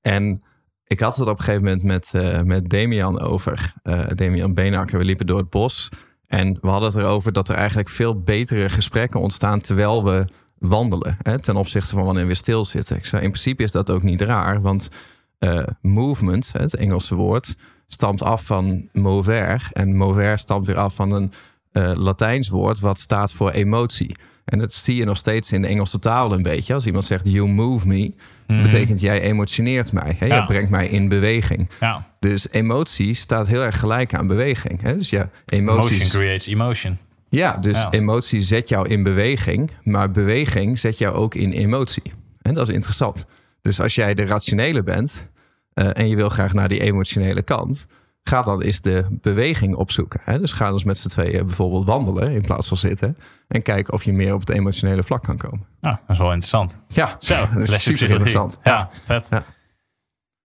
En 0.00 0.42
ik 0.86 1.00
had 1.00 1.16
het 1.16 1.28
op 1.28 1.38
een 1.38 1.44
gegeven 1.44 1.64
moment 1.64 1.82
met, 1.82 2.12
met 2.46 2.68
Damian 2.68 3.20
over. 3.20 3.74
Damian 4.14 4.54
Beenakker. 4.54 4.98
We 4.98 5.04
liepen 5.04 5.26
door 5.26 5.38
het 5.38 5.50
bos. 5.50 5.88
En 6.32 6.58
we 6.60 6.68
hadden 6.68 6.88
het 6.88 6.98
erover 6.98 7.32
dat 7.32 7.48
er 7.48 7.54
eigenlijk 7.54 7.88
veel 7.88 8.20
betere 8.20 8.70
gesprekken 8.70 9.20
ontstaan 9.20 9.60
terwijl 9.60 10.04
we 10.04 10.24
wandelen. 10.58 11.16
Hè, 11.22 11.38
ten 11.38 11.56
opzichte 11.56 11.94
van 11.94 12.04
wanneer 12.04 12.26
we 12.26 12.34
stilzitten. 12.34 12.96
Ik 12.96 13.06
zei, 13.06 13.22
in 13.22 13.30
principe 13.30 13.62
is 13.62 13.72
dat 13.72 13.90
ook 13.90 14.02
niet 14.02 14.20
raar. 14.20 14.60
Want 14.60 14.90
eh, 15.38 15.62
movement, 15.80 16.52
het 16.52 16.76
Engelse 16.76 17.14
woord, 17.14 17.56
stamt 17.86 18.22
af 18.22 18.44
van 18.44 18.88
mover. 18.92 19.68
En 19.72 19.96
mover 19.96 20.38
stamt 20.38 20.66
weer 20.66 20.78
af 20.78 20.94
van 20.94 21.12
een 21.12 21.32
eh, 21.72 21.92
Latijns 21.94 22.48
woord 22.48 22.80
wat 22.80 22.98
staat 22.98 23.32
voor 23.32 23.50
emotie. 23.50 24.16
En 24.44 24.58
dat 24.58 24.72
zie 24.72 24.96
je 24.96 25.04
nog 25.04 25.16
steeds 25.16 25.52
in 25.52 25.62
de 25.62 25.68
Engelse 25.68 25.98
taal 25.98 26.32
een 26.32 26.42
beetje. 26.42 26.74
Als 26.74 26.86
iemand 26.86 27.04
zegt 27.04 27.26
you 27.32 27.48
move 27.48 27.86
me, 27.88 28.12
Mhm. 28.46 28.62
betekent 28.62 29.00
jij 29.00 29.20
emotioneert 29.20 29.92
mij. 29.92 30.16
Hè? 30.18 30.26
Ja. 30.26 30.34
Jij 30.36 30.44
brengt 30.44 30.70
mij 30.70 30.86
in 30.88 31.08
beweging. 31.08 31.68
Ja, 31.80 32.06
Dus 32.20 32.48
emotie 32.50 33.14
staat 33.14 33.46
heel 33.48 33.62
erg 33.62 33.78
gelijk 33.78 34.14
aan 34.14 34.26
beweging. 34.26 34.82
Hè? 34.82 34.96
Dus 34.96 35.10
ja, 35.10 35.30
motion 35.46 35.68
emoties. 35.68 36.10
creates 36.10 36.46
emotion. 36.46 36.98
Ja, 37.28 37.56
dus 37.56 37.76
Ja. 37.80 37.90
emotie 37.90 38.42
zet 38.42 38.68
jou 38.68 38.88
in 38.88 39.02
beweging, 39.02 39.70
maar 39.82 40.10
beweging 40.10 40.78
zet 40.78 40.98
jou 40.98 41.14
ook 41.16 41.34
in 41.34 41.52
emotie. 41.52 42.02
En 42.42 42.54
dat 42.54 42.68
is 42.68 42.74
interessant. 42.74 43.24
Dus 43.62 43.80
als 43.80 43.94
jij 43.94 44.14
de 44.14 44.24
rationele 44.24 44.82
bent 44.82 45.30
eh, 45.74 45.88
en 45.92 46.08
je 46.08 46.16
wil 46.16 46.28
graag 46.28 46.52
naar 46.52 46.68
die 46.68 46.80
emotionele 46.82 47.42
kant, 47.42 47.86
ga 48.22 48.42
dan 48.42 48.62
eens 48.62 48.80
de 48.80 49.06
beweging 49.10 49.74
opzoeken. 49.74 50.20
Hè? 50.24 50.38
Dus 50.38 50.52
ga 50.52 50.70
dus 50.70 50.84
met 50.84 50.98
z'n 50.98 51.08
tweeën 51.08 51.46
bijvoorbeeld 51.46 51.86
wandelen 51.86 52.30
in 52.32 52.42
plaats 52.42 52.68
van 52.68 52.76
zitten 52.76 53.16
en 53.48 53.62
kijk 53.62 53.92
of 53.92 54.04
je 54.04 54.12
meer 54.12 54.34
op 54.34 54.40
het 54.40 54.50
emotionele 54.50 55.02
vlak 55.02 55.22
kan 55.22 55.36
komen. 55.36 55.66
Nou, 55.80 55.96
dat 56.00 56.10
is 56.10 56.18
wel 56.18 56.26
interessant. 56.32 56.80
Ja, 56.88 57.16
Zo, 57.20 57.34
dat 57.54 57.62
is 57.62 57.68
super 57.68 57.92
psychologie. 57.92 58.08
interessant. 58.08 58.58
Ja, 58.62 58.88
vet. 59.04 59.26
Ja. 59.30 59.44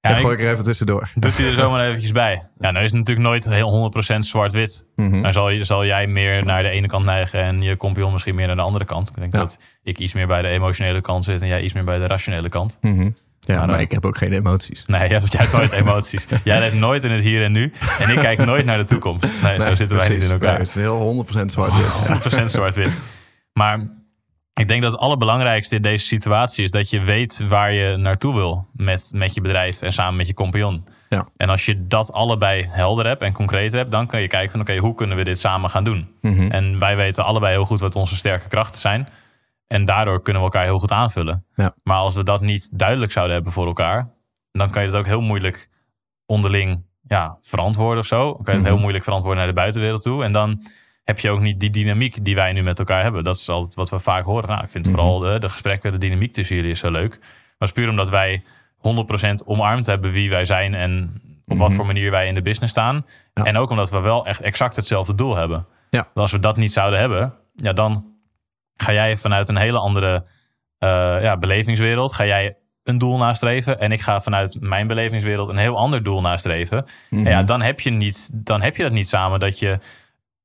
Ik- 0.02 0.16
gooi 0.16 0.36
ik 0.38 0.42
er 0.44 0.52
even 0.52 0.64
tussendoor. 0.64 1.12
Doet 1.16 1.38
hij 1.38 1.48
er 1.48 1.54
zomaar 1.54 1.88
eventjes 1.88 2.12
bij. 2.12 2.48
Ja, 2.60 2.72
nou 2.72 2.86
is 2.86 2.92
het 2.92 3.00
natuurlijk 3.00 3.28
nooit 3.28 3.46
heel 3.50 3.92
100% 4.16 4.18
zwart-wit. 4.20 4.86
Mhm. 4.96 5.22
Dan 5.22 5.34
zal, 5.34 5.50
zal 5.66 5.86
jij 5.86 6.08
meer 6.08 6.46
naar 6.46 6.64
de 6.64 6.70
ene 6.70 6.88
kant 6.88 7.06
neigen 7.06 7.42
en 7.42 7.62
je 7.62 7.78
compagnon 7.78 8.12
misschien 8.12 8.36
meer 8.36 8.48
naar 8.48 8.56
de 8.56 8.62
andere 8.62 8.86
kant. 8.86 9.10
Ik 9.10 9.16
denk 9.16 9.34
Ja. 9.34 9.40
dat 9.40 9.58
ik 9.84 9.98
iets 10.00 10.14
meer 10.14 10.28
bij 10.28 10.42
de 10.42 10.48
emotionele 10.48 11.02
kant 11.02 11.24
zit 11.24 11.42
en 11.42 11.48
jij 11.48 11.62
iets 11.62 11.74
meer 11.74 11.84
bij 11.84 11.98
de 11.98 12.08
rationele 12.08 12.50
kant. 12.50 12.78
Mhm. 12.82 13.10
Ja, 13.40 13.58
Maar 13.58 13.68
dan- 13.68 13.80
ik 13.80 13.92
heb 13.92 14.06
ook 14.06 14.18
geen 14.18 14.34
emoties. 14.34 14.84
Nee, 14.86 15.00
jij 15.00 15.18
hebt, 15.20 15.32
jij 15.32 15.42
hebt 15.42 15.54
nooit 15.54 15.72
emoties. 15.82 16.26
Jij 16.44 16.60
leeft 16.60 16.74
nooit 16.76 17.04
in 17.04 17.12
het 17.12 17.24
hier 17.24 17.44
en 17.44 17.52
nu. 17.52 17.74
En 18.00 18.10
ik 18.10 18.18
kijk 18.18 18.46
nooit 18.46 18.66
naar 18.66 18.78
de 18.78 18.86
toekomst. 18.86 19.42
Nee, 19.44 19.62
zo 19.62 19.76
zitten 19.76 19.98
wij 19.98 20.10
niet 20.10 20.24
in 20.24 20.32
elkaar. 20.32 20.50
Nee, 20.50 20.58
het 20.60 20.68
is 20.68 20.76
heel 20.76 21.26
100% 21.42 21.46
zwart-wit. 21.52 21.86
100% 22.42 22.46
zwart-wit. 22.52 22.92
Maar 23.54 23.88
ik 24.54 24.68
denk 24.68 24.82
dat 24.82 24.92
het 24.92 25.02
allerbelangrijkste 25.02 25.76
in 25.76 25.82
deze 25.82 26.06
situatie 26.06 26.64
is 26.64 26.72
dat 26.72 26.90
je 26.90 27.00
weet 27.02 27.44
waar 27.48 27.72
je 27.74 27.98
naartoe 27.98 28.34
wil 28.36 28.68
met, 28.74 29.10
met 29.12 29.34
je 29.34 29.42
bedrijf 29.42 29.82
en 29.82 29.94
samen 29.94 30.16
met 30.16 30.28
je 30.28 30.34
compagnon. 30.34 30.88
Ja. 31.10 31.28
En 31.38 31.50
als 31.50 31.66
je 31.66 31.88
dat 31.88 32.14
allebei 32.14 32.68
helder 32.70 33.06
hebt 33.06 33.22
en 33.22 33.34
concreet 33.34 33.72
hebt, 33.72 33.92
dan 33.92 34.08
kan 34.08 34.22
je 34.22 34.28
kijken 34.28 34.52
van 34.52 34.60
oké, 34.62 34.78
hoe 34.78 34.96
kunnen 34.96 35.18
we 35.18 35.24
dit 35.24 35.40
samen 35.40 35.70
gaan 35.70 35.84
doen? 35.84 36.08
Mhm. 36.22 36.48
En 36.52 36.80
wij 36.80 36.96
weten 36.96 37.26
allebei 37.26 37.52
heel 37.54 37.66
goed 37.66 37.80
wat 37.80 37.96
onze 37.96 38.16
sterke 38.16 38.48
krachten 38.48 38.80
zijn. 38.82 39.08
En 39.68 39.86
daardoor 39.86 40.22
kunnen 40.22 40.42
we 40.42 40.48
elkaar 40.48 40.64
heel 40.66 40.80
goed 40.80 40.92
aanvullen. 40.92 41.46
Ja. 41.56 41.74
Maar 41.84 41.98
als 41.98 42.16
we 42.16 42.24
dat 42.24 42.42
niet 42.42 42.80
duidelijk 42.80 43.12
zouden 43.12 43.36
hebben 43.36 43.54
voor 43.54 43.68
elkaar, 43.68 44.10
dan 44.52 44.70
kan 44.70 44.82
je 44.82 44.88
het 44.88 44.98
ook 44.98 45.06
heel 45.06 45.22
moeilijk 45.22 45.70
onderling 46.26 46.90
ja, 47.08 47.38
verantwoorden 47.42 48.00
of 48.00 48.06
zo. 48.06 48.18
Dan 48.18 48.34
kan 48.44 48.46
je 48.46 48.52
het 48.52 48.60
Mhm. 48.60 48.70
heel 48.72 48.80
moeilijk 48.82 49.04
verantwoorden 49.04 49.40
naar 49.44 49.54
de 49.54 49.60
buitenwereld 49.60 50.02
toe. 50.02 50.24
En 50.24 50.32
dan 50.32 50.64
heb 51.04 51.20
je 51.20 51.30
ook 51.30 51.40
niet 51.40 51.60
die 51.60 51.70
dynamiek 51.70 52.26
die 52.26 52.36
wij 52.36 52.54
nu 52.54 52.64
met 52.64 52.80
elkaar 52.80 53.04
hebben. 53.04 53.24
Dat 53.24 53.36
is 53.36 53.50
altijd 53.50 53.76
wat 53.76 53.90
we 53.90 54.00
vaak 54.00 54.26
horen. 54.26 54.50
Nou, 54.50 54.64
ik 54.64 54.70
vind 54.70 54.86
Mhm. 54.86 54.96
vooral 54.96 55.20
de, 55.20 55.40
de 55.40 55.50
gesprekken, 55.50 55.92
de 55.92 55.98
dynamiek 55.98 56.34
tussen 56.34 56.56
jullie 56.56 56.72
is 56.72 56.80
zo 56.80 56.92
leuk. 56.92 57.18
Maar 57.20 57.56
dat 57.58 57.68
is 57.68 57.74
puur 57.74 57.90
omdat 57.90 58.10
wij 58.10 58.44
100% 58.78 59.46
omarmd 59.46 59.86
hebben 59.86 60.12
wie 60.12 60.30
wij 60.30 60.46
zijn 60.46 60.74
en 60.74 61.22
op 61.48 61.58
wat 61.58 61.68
Mhm. 61.68 61.78
voor 61.78 61.86
manier 61.86 62.12
wij 62.12 62.28
in 62.28 62.34
de 62.34 62.42
business 62.42 62.72
staan. 62.74 63.06
Ja. 63.34 63.44
En 63.44 63.58
ook 63.58 63.70
omdat 63.70 63.90
we 63.90 64.00
wel 64.00 64.26
echt 64.26 64.42
exact 64.42 64.76
hetzelfde 64.76 65.16
doel 65.16 65.36
hebben. 65.36 65.66
Ja. 65.90 66.08
Als 66.14 66.32
we 66.32 66.40
dat 66.40 66.58
niet 66.58 66.74
zouden 66.74 67.00
hebben, 67.00 67.34
ja, 67.56 67.74
dan 67.74 68.06
ga 68.78 68.94
jij 68.94 69.18
vanuit 69.18 69.50
een 69.50 69.58
hele 69.58 69.78
andere 69.78 70.26
eh, 70.78 70.90
ja, 71.22 71.38
belevingswereld, 71.38 72.14
ga 72.14 72.26
jij 72.26 72.58
een 72.84 72.98
doel 72.98 73.18
nastreven 73.18 73.80
en 73.80 73.92
ik 73.92 74.02
ga 74.02 74.22
vanuit 74.22 74.58
mijn 74.60 74.88
belevingswereld 74.88 75.50
een 75.50 75.58
heel 75.58 75.78
ander 75.78 76.04
doel 76.04 76.22
nastreven. 76.22 76.86
Mhm. 77.10 77.26
En 77.26 77.32
ja, 77.32 77.44
dan 77.44 77.62
heb 77.62 77.80
je 77.80 77.90
niet, 77.90 78.30
dan 78.34 78.62
heb 78.62 78.76
je 78.76 78.84
dat 78.84 78.92
niet 78.92 79.10
samen 79.10 79.40
dat 79.40 79.60
je 79.60 79.80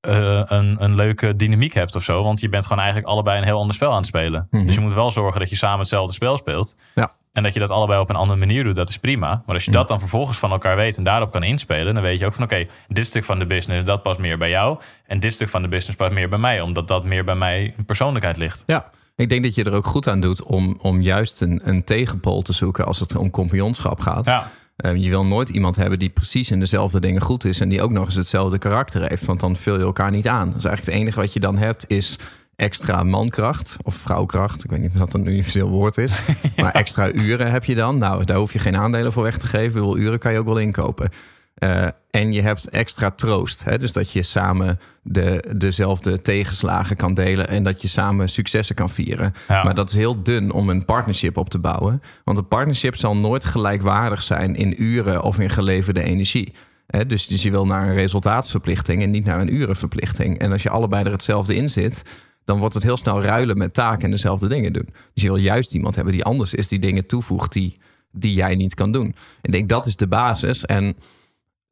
eh, 0.01 0.42
een, 0.45 0.77
een 0.79 0.95
leuke 0.95 1.37
dynamiek 1.37 1.75
hebt 1.75 1.97
of 1.97 2.03
zo, 2.03 2.23
want 2.23 2.40
je 2.40 2.49
bent 2.49 2.62
gewoon 2.62 2.79
eigenlijk 2.83 3.09
allebei 3.09 3.38
een 3.38 3.45
heel 3.45 3.59
ander 3.59 3.75
spel 3.75 3.90
aan 3.90 3.97
het 3.97 4.07
spelen. 4.07 4.47
Mhm. 4.51 4.66
Dus 4.66 4.75
je 4.75 4.81
moet 4.81 4.92
wel 4.92 5.11
zorgen 5.11 5.40
dat 5.40 5.51
je 5.51 5.57
samen 5.57 5.79
hetzelfde 5.79 6.12
spel 6.12 6.37
speelt. 6.37 6.77
Ja. 6.95 7.12
En 7.33 7.42
dat 7.42 7.53
je 7.55 7.61
dat 7.61 7.71
allebei 7.71 8.01
op 8.01 8.09
een 8.11 8.16
andere 8.16 8.38
manier 8.38 8.64
doet, 8.64 8.75
dat 8.75 8.88
is 8.88 8.99
prima. 8.99 9.42
Maar 9.47 9.55
als 9.55 9.64
je 9.64 9.71
dat 9.71 9.88
dan 9.88 9.99
vervolgens 10.01 10.38
van 10.38 10.51
elkaar 10.51 10.77
weet 10.77 10.97
en 10.97 11.05
daarop 11.05 11.33
kan 11.33 11.42
inspelen, 11.42 11.95
dan 11.95 12.03
weet 12.03 12.18
je 12.18 12.27
ook 12.27 12.33
van 12.33 12.45
oké, 12.45 12.66
dit 12.88 13.07
stuk 13.07 13.25
van 13.25 13.38
de 13.38 13.47
business, 13.47 13.85
dat 13.85 14.03
past 14.03 14.18
meer 14.18 14.38
bij 14.38 14.51
jou. 14.51 14.79
En 15.07 15.21
dit 15.21 15.33
stuk 15.33 15.49
van 15.49 15.62
de 15.62 15.68
business 15.68 15.97
past 15.97 16.12
meer 16.12 16.29
bij 16.29 16.38
mij, 16.38 16.61
omdat 16.61 16.88
dat 16.88 17.05
meer 17.05 17.25
bij 17.25 17.35
mij 17.35 17.75
persoonlijkheid 17.87 18.37
ligt. 18.37 18.62
Ja, 18.66 18.90
ik 19.16 19.29
denk 19.29 19.42
dat 19.42 19.55
je 19.55 19.64
er 19.64 19.75
ook 19.75 19.87
goed 19.87 20.09
aan 20.09 20.21
doet 20.21 20.42
om, 20.42 20.79
om 20.81 21.01
juist 21.01 21.40
een, 21.40 21.61
een 21.64 21.85
tegenpool 21.85 22.42
te 22.42 22.53
zoeken 22.53 22.87
als 22.87 23.01
het 23.01 23.16
om 23.16 23.31
compagnonschap 23.31 24.01
gaat. 24.01 24.27
Ja, 24.27 24.51
Eh, 24.77 24.95
je 24.97 25.09
wil 25.09 25.27
nooit 25.27 25.49
iemand 25.49 25.77
hebben 25.77 25.99
die 25.99 26.09
precies 26.09 26.51
in 26.51 26.61
dezelfde 26.61 27.01
dingen 27.01 27.21
goed 27.21 27.45
is 27.45 27.61
en 27.61 27.68
die 27.68 27.83
ook 27.83 27.90
nog 27.90 28.05
eens 28.05 28.14
hetzelfde 28.14 28.59
karakter 28.59 29.09
heeft, 29.09 29.25
want 29.25 29.40
dan 29.40 29.57
vul 29.57 29.79
je 29.79 29.85
elkaar 29.85 30.11
niet 30.11 30.29
aan. 30.29 30.53
Dus 30.53 30.64
eigenlijk 30.64 30.87
het 30.87 30.95
enige 30.95 31.21
wat 31.21 31.33
je 31.33 31.40
dan 31.40 31.59
hebt 31.59 31.85
is 31.88 32.18
extra 32.62 33.03
mankracht 33.03 33.77
of 33.83 33.94
vrouwkracht. 33.94 34.64
Ik 34.64 34.70
weet 34.70 34.81
niet 34.81 34.90
of 34.92 34.98
dat 34.98 35.14
een 35.14 35.27
universeel 35.27 35.68
woord 35.68 35.96
is, 35.98 36.18
maar 36.57 36.72
extra 36.72 37.12
uren 37.12 37.51
heb 37.51 37.64
je 37.64 37.75
dan. 37.75 37.98
Nou, 37.98 38.25
daar 38.25 38.37
hoef 38.37 38.53
je 38.53 38.59
geen 38.59 38.77
aandelen 38.77 39.12
voor 39.12 39.22
weg 39.22 39.37
te 39.38 39.46
geven. 39.46 39.81
Hoeveel 39.81 40.03
uren 40.03 40.18
kan 40.18 40.33
je 40.33 40.38
ook 40.38 40.46
wel 40.46 40.59
inkopen. 40.59 41.11
Eh, 41.55 41.87
en 42.11 42.33
je 42.33 42.42
hebt 42.42 42.68
extra 42.68 43.11
troost. 43.11 43.64
Hè? 43.64 43.79
Dus 43.79 43.92
dat 43.92 44.11
je 44.11 44.22
samen 44.22 44.79
de, 45.03 45.55
dezelfde 45.57 46.22
tegenslagen 46.22 46.96
kan 46.96 47.14
delen 47.14 47.48
en 47.48 47.62
dat 47.62 47.83
je 47.83 47.88
samen 47.88 48.29
successen 48.29 48.75
kan 48.75 48.90
vieren. 48.90 49.35
Ja. 49.48 49.62
Maar 49.62 49.75
dat 49.75 49.88
is 49.88 49.94
heel 49.94 50.22
dun 50.22 50.53
om 50.53 50.68
een 50.68 50.85
partnership 50.85 51.37
op 51.37 51.48
te 51.48 51.59
bouwen. 51.59 52.03
Want 52.25 52.38
een 52.38 52.48
partnership 52.48 52.96
zal 52.96 53.16
nooit 53.16 53.44
gelijkwaardig 53.44 54.22
zijn 54.22 54.57
in 54.57 54.83
uren 54.83 55.22
of 55.22 55.38
in 55.38 55.51
geleverde 55.51 56.03
energie. 56.03 56.53
Hè, 56.87 57.07
dus, 57.07 57.27
dus 57.27 57.42
je 57.42 57.51
wil 57.51 57.66
naar 57.66 57.88
een 57.88 57.94
resultaatsverplichting 57.94 59.03
en 59.03 59.11
niet 59.11 59.25
naar 59.25 59.40
een 59.40 59.55
urenverplichting. 59.55 60.38
En 60.38 60.53
als 60.53 60.62
je 60.62 60.70
allebei 60.70 61.05
er 61.05 61.12
hetzelfde 61.12 61.55
in 61.55 61.70
zit, 61.70 62.03
dan 62.44 62.59
wordt 62.59 62.74
het 62.74 62.83
heel 62.83 62.96
snel 62.96 63.22
ruilen 63.22 63.59
met 63.59 63.74
taken 63.74 64.05
en 64.05 64.11
dezelfde 64.11 64.48
dingen 64.48 64.72
doen. 64.72 64.88
Dus 65.14 65.22
je 65.22 65.28
wil 65.28 65.37
juist 65.37 65.74
iemand 65.74 65.94
hebben 65.94 66.12
die 66.14 66.24
anders 66.24 66.55
is, 66.55 66.68
die 66.68 66.78
dingen 66.78 67.07
toevoegt 67.07 67.52
die, 67.52 67.81
die 68.12 68.35
jij 68.35 68.55
niet 68.55 68.74
kan 68.74 68.92
doen. 68.92 69.14
Ik 69.42 69.52
denk 69.52 69.68
dat 69.68 69.87
is 69.87 69.96
de 69.96 70.09
basis. 70.09 70.64
En 70.64 70.96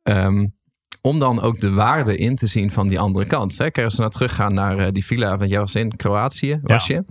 ehm, 0.02 0.46
om 1.00 1.18
dan 1.18 1.40
ook 1.40 1.60
de 1.60 1.70
waarde 1.70 2.16
in 2.16 2.36
te 2.36 2.46
zien 2.46 2.70
van 2.70 2.88
die 2.88 2.98
andere 2.98 3.24
kant. 3.26 3.58
Hè? 3.58 3.70
Kijk, 3.70 3.84
als 3.84 3.94
we 3.94 4.00
nou 4.00 4.12
teruggaan 4.12 4.54
naar 4.54 4.78
eh, 4.78 4.92
die 4.92 5.04
villa, 5.04 5.36
want 5.36 5.50
jij 5.50 5.60
was 5.60 5.74
in 5.74 5.96
Kroatië, 5.96 6.60
was 6.62 6.86
Ja. 6.86 6.94
je? 6.94 7.04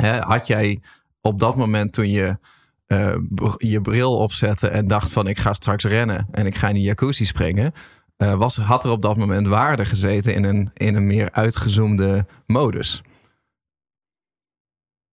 Hè, 0.00 0.18
had 0.18 0.46
jij 0.46 0.80
op 1.20 1.38
dat 1.38 1.56
moment 1.56 1.92
toen 1.92 2.10
je 2.10 2.38
eh, 2.86 3.14
je 3.56 3.80
bril 3.80 4.16
opzette 4.16 4.68
en 4.68 4.86
dacht 4.86 5.10
van 5.12 5.26
ik 5.26 5.38
ga 5.38 5.52
straks 5.54 5.84
rennen 5.84 6.26
en 6.30 6.46
ik 6.46 6.54
ga 6.56 6.68
in 6.68 6.74
die 6.74 6.82
jacuzzi 6.82 7.24
springen, 7.24 7.72
eh, 8.20 8.34
was, 8.34 8.56
had 8.56 8.84
er 8.84 8.90
op 8.90 9.02
dat 9.02 9.16
moment 9.16 9.46
waarde 9.46 9.84
gezeten 9.84 10.34
in 10.34 10.44
een, 10.44 10.70
in 10.74 10.94
een 10.94 11.06
meer 11.06 11.30
uitgezoomde 11.32 12.26
modus. 12.46 13.02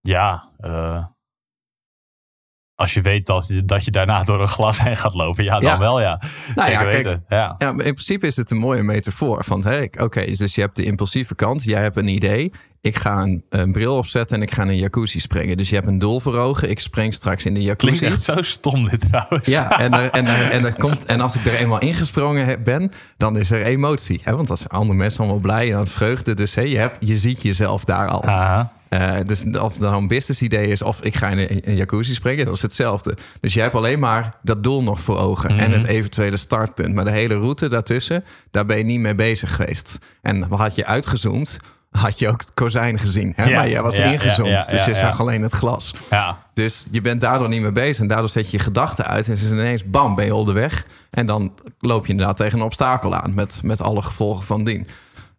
ja 0.01 0.51
eh, 0.57 1.05
als 2.77 2.93
je 2.93 3.01
weet 3.01 3.25
dat 3.25 3.47
je, 3.47 3.65
dat 3.65 3.85
je 3.85 3.91
daarna 3.91 4.23
door 4.23 4.41
een 4.41 4.47
glas 4.47 4.81
heen 4.81 4.97
gaat 4.97 5.13
lopen, 5.13 5.43
ja, 5.43 5.59
dan 5.59 5.61
Ja. 5.71 5.79
wel 5.79 6.01
ja. 6.01 6.21
Nou 6.55 6.69
Zeker 6.69 6.71
ja, 6.71 6.89
kijk, 6.89 7.03
weten. 7.03 7.23
Ja. 7.29 7.55
Ja, 7.57 7.71
maar 7.71 7.85
in 7.85 7.93
principe 7.93 8.27
is 8.27 8.35
het 8.35 8.51
een 8.51 8.57
mooie 8.57 8.83
metafoor. 8.83 9.43
Van, 9.43 9.63
hey, 9.63 9.91
oké, 9.99 10.25
dus 10.31 10.55
je 10.55 10.61
hebt 10.61 10.75
de 10.75 10.83
impulsieve 10.83 11.35
kant. 11.35 11.63
Jij 11.63 11.81
hebt 11.81 11.97
een 11.97 12.07
idee. 12.07 12.51
Ik 12.81 12.95
ga 12.97 13.21
een, 13.21 13.43
een 13.49 13.71
bril 13.71 13.97
opzetten 13.97 14.37
en 14.37 14.41
ik 14.43 14.51
ga 14.51 14.61
in 14.63 14.69
een 14.69 14.77
jacuzzi 14.77 15.19
springen. 15.19 15.57
Dus 15.57 15.69
je 15.69 15.75
hebt 15.75 15.87
een 15.87 15.99
doel 15.99 16.19
voor 16.19 16.37
ogen. 16.37 16.69
Ik 16.69 16.79
spring 16.79 17.13
straks 17.13 17.45
in 17.45 17.53
de 17.53 17.59
Klinkt 17.59 17.81
jacuzzi. 17.99 18.05
echt 18.05 18.21
zo 18.21 18.41
stom 18.41 18.89
dit 18.89 18.99
trouwens. 19.09 19.47
Ja, 19.47 19.79
en, 19.79 19.93
er, 19.93 20.09
en, 20.11 20.25
er, 20.25 20.51
en, 20.51 20.65
er 20.65 20.75
komt, 20.85 21.05
en 21.05 21.21
als 21.21 21.35
ik 21.35 21.45
er 21.45 21.53
eenmaal 21.55 21.79
ingesprongen 21.79 22.63
ben, 22.63 22.91
dan 23.17 23.37
is 23.37 23.51
er 23.51 23.61
emotie. 23.61 24.19
Hè? 24.23 24.35
Want 24.35 24.47
zijn 24.57 24.69
andere 24.69 24.97
mensen 24.97 25.19
allemaal 25.19 25.39
blij 25.41 25.67
en 25.67 25.73
aan 25.73 25.79
het 25.79 25.91
vreugde. 25.91 26.33
Dus 26.33 26.55
hey, 26.55 26.67
je, 26.69 26.77
hebt, 26.77 26.97
je 26.99 27.17
ziet 27.17 27.41
jezelf 27.41 27.83
daar 27.83 28.07
al. 28.07 28.23
Aha. 28.23 28.71
Eh, 28.89 29.15
dus 29.23 29.43
of 29.59 29.71
het 29.73 29.81
nou 29.81 29.95
een 29.95 30.07
business 30.07 30.41
idee 30.41 30.67
is 30.67 30.81
of 30.81 31.01
ik 31.01 31.15
ga 31.15 31.27
in 31.29 31.37
een, 31.37 31.61
een 31.69 31.75
jacuzzi 31.75 32.13
springen, 32.13 32.45
dat 32.45 32.55
is 32.55 32.61
hetzelfde. 32.61 33.17
Dus 33.41 33.53
je 33.53 33.61
hebt 33.61 33.75
alleen 33.75 33.99
maar 33.99 34.35
dat 34.41 34.63
doel 34.63 34.83
nog 34.83 34.99
voor 34.99 35.17
ogen 35.17 35.49
en 35.49 35.69
Mhm. 35.69 35.79
het 35.79 35.87
eventuele 35.87 36.37
startpunt. 36.37 36.93
Maar 36.93 37.05
de 37.05 37.11
hele 37.11 37.35
route 37.35 37.69
daartussen, 37.69 38.23
daar 38.51 38.65
ben 38.65 38.77
je 38.77 38.83
niet 38.83 38.99
mee 38.99 39.15
bezig 39.15 39.55
geweest. 39.55 39.97
En 40.21 40.41
had 40.41 40.75
je 40.75 40.85
uitgezoomd, 40.85 41.59
had 41.91 42.19
je 42.19 42.27
ook 42.27 42.39
het 42.41 42.53
kozijn 42.53 42.99
gezien. 42.99 43.33
Hè? 43.35 43.45
Ja, 43.45 43.55
maar 43.55 43.67
je 43.67 43.81
was 43.81 43.97
ja, 43.97 44.03
ingezoomd, 44.11 44.49
ja, 44.49 44.65
dus 44.65 44.85
je 44.85 44.93
zag 44.93 45.19
alleen 45.19 45.41
het 45.41 45.53
glas. 45.53 45.93
ja. 46.09 46.45
Dus 46.53 46.85
je 46.91 47.01
bent 47.01 47.21
daardoor 47.21 47.49
niet 47.49 47.61
mee 47.61 47.71
bezig. 47.71 47.99
En 48.01 48.07
daardoor 48.07 48.29
zet 48.29 48.51
je 48.51 48.57
je 48.57 48.63
gedachten 48.63 49.05
uit. 49.05 49.29
En 49.29 49.37
ze 49.37 49.47
zijn 49.47 49.59
ineens, 49.59 49.85
bam, 49.85 50.15
ben 50.15 50.25
je 50.25 50.31
al 50.31 50.45
de 50.45 50.51
weg. 50.51 50.85
En 51.09 51.25
dan 51.25 51.53
loop 51.79 52.05
je 52.05 52.11
inderdaad 52.11 52.37
tegen 52.37 52.59
een 52.59 52.65
obstakel 52.65 53.15
aan. 53.15 53.33
Met, 53.33 53.59
met 53.63 53.81
alle 53.81 54.01
gevolgen 54.01 54.43
van 54.43 54.63
dien. 54.63 54.87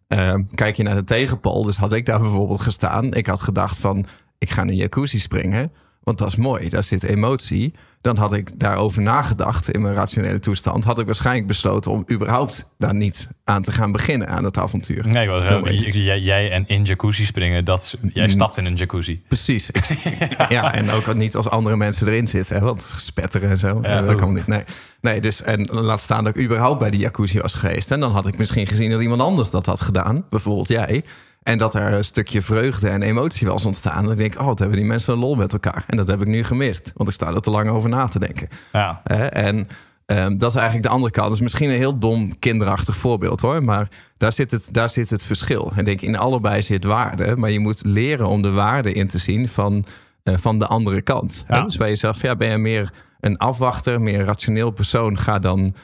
Eh, 0.09 0.35
kijk 0.55 0.75
je 0.75 0.83
naar 0.83 0.95
de 0.95 1.03
tegenpol. 1.03 1.63
Dus 1.63 1.77
had 1.77 1.93
ik 1.93 2.05
daar 2.05 2.19
bijvoorbeeld 2.19 2.61
gestaan. 2.61 3.13
Ik 3.13 3.27
had 3.27 3.41
gedacht 3.41 3.77
van, 3.77 4.05
ik 4.37 4.49
ga 4.49 4.61
in 4.61 4.67
een 4.67 4.75
jacuzzi 4.75 5.19
springen. 5.19 5.71
Want 6.03 6.17
dat 6.17 6.27
is 6.27 6.35
mooi. 6.35 6.69
Daar 6.69 6.83
zit 6.83 7.03
emotie. 7.03 7.73
Dan 8.01 8.17
had 8.17 8.33
ik 8.33 8.59
daarover 8.59 9.01
nagedacht 9.01 9.71
in 9.71 9.81
mijn 9.81 9.93
rationele 9.93 10.39
toestand. 10.39 10.83
Had 10.83 10.99
ik 10.99 11.05
waarschijnlijk 11.05 11.47
besloten 11.47 11.91
om 11.91 12.05
überhaupt 12.11 12.65
daar 12.77 12.95
niet 12.95 13.27
aan 13.43 13.63
te 13.63 13.71
gaan 13.71 13.91
beginnen 13.91 14.27
aan 14.29 14.43
het 14.43 14.57
avontuur. 14.57 15.07
Nee, 15.07 15.23
ik 15.23 15.29
was 15.29 15.43
ik- 15.85 15.93
jij, 15.93 16.19
jij 16.19 16.51
en 16.51 16.63
in 16.67 16.83
jacuzzi 16.83 17.25
springen, 17.25 17.65
dat, 17.65 17.97
jij 18.13 18.29
stapt 18.29 18.57
in 18.57 18.65
een 18.65 18.75
jacuzzi. 18.75 19.21
Precies. 19.27 19.71
Ik- 19.71 19.87
ja. 20.49 20.73
en 20.73 20.89
ook 20.89 21.15
niet 21.15 21.35
als 21.35 21.49
andere 21.49 21.77
mensen 21.77 22.07
erin 22.07 22.27
zitten. 22.27 22.55
Hè, 22.55 22.61
want 22.61 22.93
spetteren 22.97 23.49
en 23.49 23.57
zo. 23.57 23.79
Ja, 23.81 24.01
dat 24.01 24.15
kan 24.15 24.33
niet. 24.33 24.47
Nee. 24.47 24.63
nee, 25.01 25.21
dus 25.21 25.41
en 25.43 25.65
laat 25.71 26.01
staan 26.01 26.23
dat 26.23 26.35
ik 26.35 26.43
überhaupt 26.43 26.79
bij 26.79 26.89
die 26.89 26.99
jacuzzi 26.99 27.39
was 27.39 27.53
geweest. 27.53 27.91
En 27.91 27.99
dan 27.99 28.11
had 28.11 28.27
ik 28.27 28.37
misschien 28.37 28.67
gezien 28.67 28.89
dat 28.91 29.01
iemand 29.01 29.21
anders 29.21 29.49
dat 29.49 29.65
had 29.65 29.81
gedaan. 29.81 30.25
Bijvoorbeeld 30.29 30.67
jij. 30.67 31.03
En 31.49 31.57
dat 31.57 31.75
er 31.75 31.93
een 31.93 32.03
stukje 32.03 32.41
vreugde 32.41 32.89
en 32.89 33.01
emotie 33.01 33.47
was 33.47 33.65
ontstaan. 33.65 34.05
Dan 34.05 34.15
denk 34.15 34.33
ik, 34.33 34.39
oh, 34.39 34.45
wat 34.45 34.59
hebben 34.59 34.77
die 34.77 34.87
mensen 34.87 35.13
een 35.13 35.19
lol 35.19 35.35
met 35.35 35.53
elkaar. 35.53 35.83
En 35.87 35.97
dat 35.97 36.07
heb 36.07 36.21
ik 36.21 36.27
nu 36.27 36.43
gemist. 36.43 36.91
Want 36.95 37.09
ik 37.09 37.15
sta 37.15 37.27
er 37.27 37.41
te 37.41 37.49
lang 37.49 37.69
over 37.69 37.89
na 37.89 38.07
te 38.07 38.19
denken. 38.19 38.47
Ja? 38.71 39.01
En 39.29 39.67
ehm, 40.05 40.37
dat 40.37 40.49
is 40.49 40.55
eigenlijk 40.55 40.87
de 40.87 40.93
andere 40.93 41.11
kant. 41.11 41.27
Dat 41.27 41.35
is 41.35 41.43
misschien 41.43 41.69
een 41.69 41.75
heel 41.75 41.99
dom, 41.99 42.39
kinderachtig 42.39 42.95
voorbeeld 42.95 43.41
hoor. 43.41 43.63
Maar 43.63 43.89
daar 44.17 44.33
zit 44.33 44.51
het, 44.51 44.69
daar 44.71 44.89
zit 44.89 45.09
het 45.09 45.25
verschil. 45.25 45.71
En 45.71 45.79
ik 45.79 45.85
denk, 45.85 46.01
in 46.01 46.17
allebei 46.17 46.61
zit 46.61 46.83
waarde. 46.83 47.35
Maar 47.35 47.51
je 47.51 47.59
moet 47.59 47.85
leren 47.85 48.27
om 48.27 48.41
de 48.41 48.51
waarde 48.51 48.93
in 48.93 49.07
te 49.07 49.17
zien 49.17 49.47
van, 49.47 49.85
eh, 50.23 50.33
van 50.37 50.59
de 50.59 50.67
andere 50.67 51.01
kant. 51.01 51.45
Ja. 51.47 51.61
Dus 51.61 51.77
bij 51.77 51.89
jezelf, 51.89 52.21
ja, 52.21 52.35
ben 52.35 52.49
je 52.49 52.57
meer 52.57 52.93
een 53.19 53.37
afwachter, 53.37 54.01
meer 54.01 54.19
een 54.19 54.25
rationeel 54.25 54.71
persoon? 54.71 55.17
Ga 55.17 55.39
dan 55.39 55.75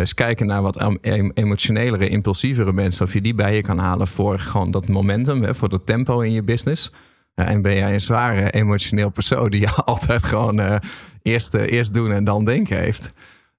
eens 0.00 0.14
kijken 0.14 0.46
naar 0.46 0.62
wat 0.62 0.76
em- 0.76 0.98
em- 1.00 1.30
emotionelere, 1.34 2.08
impulsievere 2.08 2.72
mensen. 2.72 3.06
Of 3.06 3.12
je 3.12 3.20
die 3.20 3.34
bij 3.34 3.54
je 3.54 3.62
kan 3.62 3.78
halen 3.78 4.08
voor 4.08 4.38
gewoon 4.38 4.70
dat 4.70 4.88
momentum, 4.88 5.42
hè, 5.42 5.54
voor 5.54 5.68
dat 5.68 5.86
tempo 5.86 6.20
in 6.20 6.32
je 6.32 6.42
business. 6.42 6.92
En 7.34 7.62
ben 7.62 7.74
jij 7.74 7.92
een 7.92 8.00
zware 8.00 8.50
emotioneel 8.50 9.10
persoon 9.10 9.50
die 9.50 9.68
altijd 9.84 10.24
gewoon 10.24 10.60
eh, 10.60 10.76
eerst, 11.22 11.54
eh, 11.54 11.72
eerst 11.72 11.94
doen 11.94 12.12
en 12.12 12.24
dan 12.24 12.44
denken 12.44 12.78
heeft. 12.78 13.12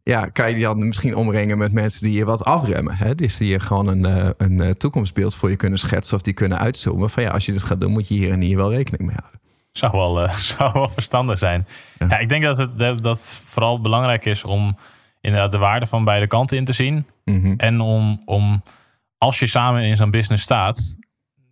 Ja, 0.04 0.26
kan 0.26 0.48
je 0.48 0.56
die 0.56 0.64
dan 0.64 0.88
misschien 0.88 1.16
omringen 1.16 1.58
met 1.58 1.72
mensen 1.72 2.04
die 2.04 2.18
je 2.18 2.26
wat 2.26 2.44
afremmen. 2.44 2.96
Hè? 2.96 3.16
Dus 3.16 3.38
die 3.38 3.50
je 3.50 3.60
gewoon 3.60 3.88
een, 3.88 4.06
eh, 4.06 4.30
een 4.38 4.62
eh, 4.62 4.70
toekomstbeeld 4.70 5.36
voor 5.36 5.50
je 5.50 5.56
kunnen 5.56 5.80
schetsen 5.80 6.16
of 6.16 6.22
die 6.22 6.34
kunnen 6.34 6.60
uitzoomen. 6.60 7.10
Van 7.10 7.24
ja, 7.24 7.30
als 7.30 7.46
je 7.46 7.52
dit 7.52 7.64
gaat 7.64 7.82
doen, 7.82 7.92
moet 7.92 8.08
je 8.08 8.14
hier 8.14 8.32
en 8.32 8.42
hier 8.42 8.58
wel 8.58 8.72
rekening 8.72 9.04
mee 9.04 9.16
houden. 9.20 9.40
zou 9.72 9.92
wel, 9.92 10.22
eh, 10.24 10.34
zou 10.58 10.72
wel 10.74 10.90
verstandig 10.90 11.38
zijn. 11.38 11.68
Ja. 12.00 12.08
Ja. 12.10 12.18
ik 12.18 12.30
denk 12.30 12.44
dat 12.44 12.58
het 12.58 13.04
dat 13.04 13.42
vooral 13.46 13.82
belangrijk 13.82 14.26
is 14.26 14.44
om 14.44 14.78
inderdaad 15.26 15.52
de 15.52 15.58
waarde 15.58 15.86
van 15.86 16.04
beide 16.04 16.28
kanten 16.28 16.58
in 16.58 16.66
te 16.66 16.74
zien. 16.74 17.06
Mhm. 17.24 17.54
En 17.58 17.82
om, 17.82 18.22
om 18.26 18.64
als 19.18 19.40
je 19.40 19.48
samen 19.48 19.84
in 19.84 19.96
zo'n 19.96 20.12
business 20.12 20.44
staat, 20.44 20.96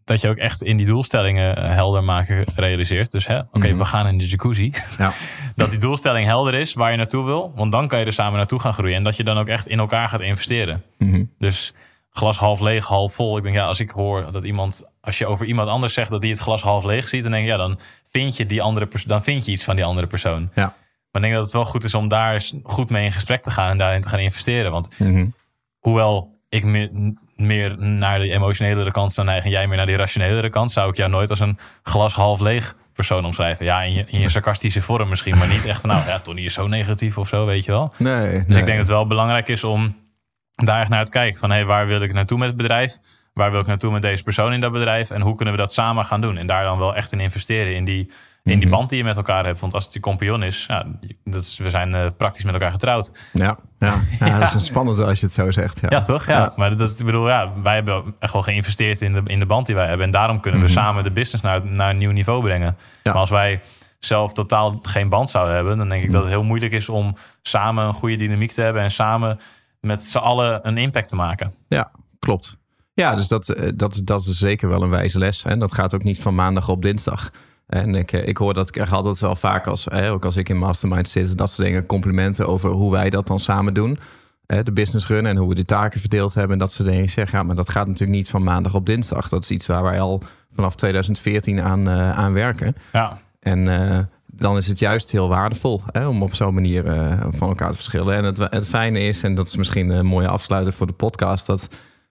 dat 0.03 0.21
je 0.21 0.29
ook 0.29 0.37
echt 0.37 0.61
in 0.63 0.77
die 0.77 0.85
doelstellingen 0.85 1.55
eh, 1.55 1.69
helder 1.69 2.03
maken 2.03 2.43
realiseert. 2.55 3.11
Dus 3.11 3.27
hè, 3.27 3.39
oké, 3.39 3.67
Mhm. 3.67 3.77
we 3.77 3.85
gaan 3.85 4.07
in 4.07 4.17
de 4.17 4.27
jacuzzi. 4.27 4.71
Ja. 4.97 5.13
dat 5.55 5.69
die 5.69 5.79
doelstelling 5.79 6.25
helder 6.25 6.53
is 6.53 6.73
waar 6.73 6.91
je 6.91 6.97
naartoe 6.97 7.25
wil. 7.25 7.51
Want 7.55 7.71
dan 7.71 7.87
kan 7.87 7.99
je 7.99 8.05
er 8.05 8.13
samen 8.13 8.37
naartoe 8.37 8.59
gaan 8.59 8.73
groeien. 8.73 8.95
En 8.95 9.03
dat 9.03 9.17
je 9.17 9.23
dan 9.23 9.37
ook 9.37 9.47
echt 9.47 9.67
in 9.67 9.79
elkaar 9.79 10.09
gaat 10.09 10.21
investeren. 10.21 10.83
Mhm. 10.97 11.23
Dus 11.39 11.73
glas 12.09 12.37
half 12.37 12.59
leeg, 12.59 12.85
half 12.85 13.13
vol. 13.13 13.37
Ik 13.37 13.43
denk, 13.43 13.55
ja, 13.55 13.65
als 13.65 13.79
ik 13.79 13.89
hoor 13.89 14.31
dat 14.31 14.43
iemand, 14.43 14.83
als 15.01 15.17
je 15.17 15.25
over 15.27 15.45
iemand 15.45 15.69
anders 15.69 15.93
zegt 15.93 16.09
dat 16.09 16.21
die 16.21 16.31
het 16.31 16.39
glas 16.39 16.61
half 16.61 16.83
leeg 16.83 17.07
ziet, 17.07 17.23
dan 17.23 17.31
denk 17.31 17.43
ik, 17.43 17.49
ja, 17.49 17.57
dan 17.57 17.79
vind 18.09 18.37
je 18.37 18.45
die 18.45 18.61
andere 18.61 18.87
dan 19.05 19.23
vind 19.23 19.45
je 19.45 19.51
iets 19.51 19.63
van 19.63 19.75
die 19.75 19.85
andere 19.85 20.07
persoon. 20.07 20.49
Ja. 20.55 20.73
Maar 21.13 21.21
ik 21.21 21.27
denk 21.27 21.33
dat 21.33 21.43
het 21.43 21.53
wel 21.53 21.65
goed 21.65 21.83
is 21.83 21.93
om 21.93 22.07
daar 22.07 22.33
eens 22.33 22.53
goed 22.63 22.89
mee 22.89 23.05
in 23.05 23.11
gesprek 23.11 23.41
te 23.41 23.51
gaan 23.51 23.69
en 23.69 23.77
daarin 23.77 24.01
te 24.01 24.09
gaan 24.09 24.19
investeren. 24.19 24.71
Want 24.71 24.89
Mhm. 24.99 25.25
hoewel 25.79 26.39
ik 26.49 26.63
meer, 26.63 26.89
meer 27.35 27.75
naar 27.77 28.19
de 28.19 28.31
emotionelere 28.31 28.91
kant 28.91 29.13
zou 29.13 29.27
neigen 29.27 29.45
en 29.45 29.51
jij 29.51 29.67
meer 29.67 29.77
naar 29.77 29.85
die 29.85 29.95
rationelere 29.95 30.49
kant, 30.49 30.71
zou 30.71 30.89
ik 30.89 30.97
jou 30.97 31.09
nooit 31.09 31.29
als 31.29 31.39
een 31.39 31.57
glas 31.83 32.13
half 32.13 32.39
leeg 32.39 32.75
persoon 32.93 33.25
omschrijven. 33.25 33.65
Ja, 33.65 33.81
in 33.81 33.93
je, 33.93 34.03
in 34.07 34.19
je 34.19 34.29
sarcastische 34.29 34.81
vorm 34.81 35.09
misschien, 35.09 35.37
maar 35.37 35.47
niet 35.47 35.65
echt 35.65 35.81
van, 35.81 35.89
nou 35.89 36.07
ja, 36.07 36.19
Tony 36.19 36.41
is 36.41 36.53
zo 36.53 36.67
negatief 36.67 37.17
of 37.17 37.27
zo, 37.27 37.45
weet 37.45 37.65
je 37.65 37.71
wel. 37.71 37.93
Nee, 37.97 38.15
Dus 38.31 38.31
nee. 38.31 38.39
ik 38.41 38.47
denk 38.47 38.67
dat 38.67 38.77
het 38.77 38.87
wel 38.87 39.07
belangrijk 39.07 39.47
is 39.47 39.63
om 39.63 39.95
daar 40.55 40.79
echt 40.79 40.89
naar 40.89 41.05
te 41.05 41.11
kijken. 41.11 41.39
Van 41.39 41.51
hey, 41.51 41.65
waar 41.65 41.87
wil 41.87 42.01
ik 42.01 42.13
naartoe 42.13 42.37
met 42.37 42.47
het 42.47 42.57
bedrijf? 42.57 42.97
Waar 43.33 43.51
wil 43.51 43.59
ik 43.59 43.65
naartoe 43.65 43.91
met 43.91 44.01
deze 44.01 44.23
persoon 44.23 44.53
in 44.53 44.61
dat 44.61 44.71
bedrijf? 44.71 45.09
En 45.09 45.21
hoe 45.21 45.35
kunnen 45.35 45.53
we 45.53 45.59
dat 45.59 45.73
samen 45.73 46.05
gaan 46.05 46.21
doen? 46.21 46.37
En 46.37 46.47
daar 46.47 46.63
dan 46.63 46.77
wel 46.77 46.95
echt 46.95 47.11
in 47.11 47.19
investeren 47.19 47.75
in 47.75 47.85
die, 47.85 48.11
in 48.43 48.59
die 48.59 48.67
Mhm. 48.67 48.77
band 48.77 48.89
die 48.89 48.97
je 48.97 49.03
met 49.03 49.15
elkaar 49.15 49.45
hebt. 49.45 49.59
Want 49.59 49.73
als 49.73 49.83
het 49.85 49.93
je 49.93 49.99
compagnon 49.99 50.43
is, 50.43 50.65
ja, 50.67 50.85
dat 51.23 51.41
is 51.41 51.57
we 51.57 51.69
zijn 51.69 51.93
eh, 51.95 52.05
praktisch 52.17 52.43
met 52.43 52.53
elkaar 52.53 52.71
getrouwd. 52.71 53.11
Ja, 53.33 53.57
ja. 53.77 53.99
ja, 54.19 54.39
dat 54.39 54.47
is 54.47 54.53
een 54.53 54.59
spannend 54.59 54.99
als 54.99 55.19
je 55.19 55.25
het 55.25 55.35
zo 55.35 55.51
zegt. 55.51 55.79
Ja, 55.81 55.87
Ja, 55.89 56.01
toch? 56.01 56.25
Ja. 56.27 56.53
Maar 56.55 56.77
dat, 56.77 56.99
ik 56.99 57.05
bedoel, 57.05 57.27
ja, 57.27 57.51
wij 57.63 57.73
hebben 57.75 58.15
echt 58.19 58.33
wel 58.33 58.41
geïnvesteerd 58.41 59.01
in 59.01 59.13
de, 59.13 59.21
in 59.25 59.39
de 59.39 59.45
band 59.45 59.65
die 59.65 59.75
wij 59.75 59.87
hebben. 59.87 60.05
En 60.05 60.11
daarom 60.11 60.39
kunnen 60.39 60.59
we 60.59 60.65
Mhm. 60.65 60.75
samen 60.75 61.03
de 61.03 61.11
business 61.11 61.43
naar, 61.43 61.65
naar 61.65 61.89
een 61.89 61.97
nieuw 61.97 62.11
niveau 62.11 62.41
brengen. 62.41 62.77
Ja. 63.03 63.11
Maar 63.11 63.19
als 63.21 63.29
wij 63.29 63.61
zelf 63.99 64.33
totaal 64.33 64.79
geen 64.81 65.09
band 65.09 65.29
zouden 65.29 65.55
hebben, 65.55 65.77
dan 65.77 65.89
denk 65.89 66.03
ik 66.03 66.11
dat 66.11 66.21
het 66.21 66.31
heel 66.31 66.43
moeilijk 66.43 66.71
is 66.71 66.89
om 66.89 67.15
samen 67.41 67.85
een 67.85 67.93
goede 67.93 68.15
dynamiek 68.15 68.51
te 68.51 68.61
hebben 68.61 68.81
en 68.81 68.91
samen 68.91 69.39
met 69.79 70.03
z'n 70.03 70.17
allen 70.17 70.67
een 70.67 70.77
impact 70.77 71.09
te 71.09 71.15
maken. 71.15 71.53
Ja, 71.67 71.91
klopt. 72.19 72.57
Ja, 72.93 73.15
dus 73.15 73.27
dat, 73.27 73.49
eh, 73.49 73.71
dat, 73.75 74.01
dat 74.03 74.25
is 74.25 74.37
zeker 74.37 74.69
wel 74.69 74.81
een 74.83 74.89
wijze 74.89 75.19
les. 75.19 75.43
En 75.45 75.59
dat 75.59 75.73
gaat 75.73 75.93
ook 75.95 76.03
niet 76.03 76.21
van 76.21 76.35
maandag 76.35 76.69
op 76.69 76.81
dinsdag. 76.81 77.29
En 77.73 77.95
ik, 77.95 78.11
eh, 78.11 78.27
ik 78.27 78.37
hoor 78.37 78.53
dat 78.53 78.75
ik 78.75 78.91
altijd 78.91 79.19
wel 79.19 79.35
vaak 79.35 79.67
als, 79.67 79.87
eh, 79.87 80.11
ook 80.11 80.25
als 80.25 80.37
ik 80.37 80.49
in 80.49 80.57
mastermind 80.57 81.07
zit, 81.07 81.37
dat 81.37 81.51
soort 81.51 81.67
dingen, 81.67 81.85
complimenten 81.85 82.47
over 82.47 82.69
hoe 82.69 82.91
wij 82.91 83.09
dat 83.09 83.27
dan 83.27 83.39
samen 83.39 83.73
doen. 83.73 83.99
Eh, 84.45 84.59
de 84.63 84.71
business 84.71 85.07
run 85.07 85.25
en 85.25 85.37
hoe 85.37 85.49
we 85.49 85.55
de 85.55 85.65
taken 85.65 85.99
verdeeld 85.99 86.33
hebben. 86.33 86.53
En 86.53 86.59
dat 86.59 86.71
soort 86.71 86.87
dingen. 86.87 87.03
Ik 87.03 87.09
zeg, 87.09 87.31
ja, 87.31 87.43
maar 87.43 87.55
dat 87.55 87.69
gaat 87.69 87.87
natuurlijk 87.87 88.17
niet 88.17 88.29
van 88.29 88.43
maandag 88.43 88.75
op 88.75 88.85
dinsdag. 88.85 89.29
Dat 89.29 89.43
is 89.43 89.51
iets 89.51 89.65
waar 89.65 89.83
wij 89.83 89.99
al 89.99 90.21
vanaf 90.53 90.75
2014 90.75 91.61
aan, 91.61 91.87
eh, 91.87 92.17
aan 92.17 92.33
werken. 92.33 92.75
Ja, 92.91 93.17
En 93.39 93.67
eh, 93.67 93.99
dan 94.25 94.57
is 94.57 94.67
het 94.67 94.79
juist 94.79 95.11
heel 95.11 95.27
waardevol 95.27 95.81
hè, 95.91 96.07
om 96.07 96.23
op 96.23 96.35
zo'n 96.35 96.53
manier 96.53 96.83
van 97.31 97.47
elkaar 97.47 97.69
te 97.69 97.75
verschillen. 97.75 98.15
En 98.15 98.23
het, 98.23 98.37
het 98.37 98.67
fijne 98.67 98.99
is, 98.99 99.23
en 99.23 99.35
dat 99.35 99.47
is 99.47 99.55
misschien 99.55 99.89
een 99.89 100.05
mooie 100.05 100.27
afsluiter 100.27 100.73
voor 100.73 100.87
de 100.87 100.93
podcast, 100.93 101.45
dat 101.45 101.69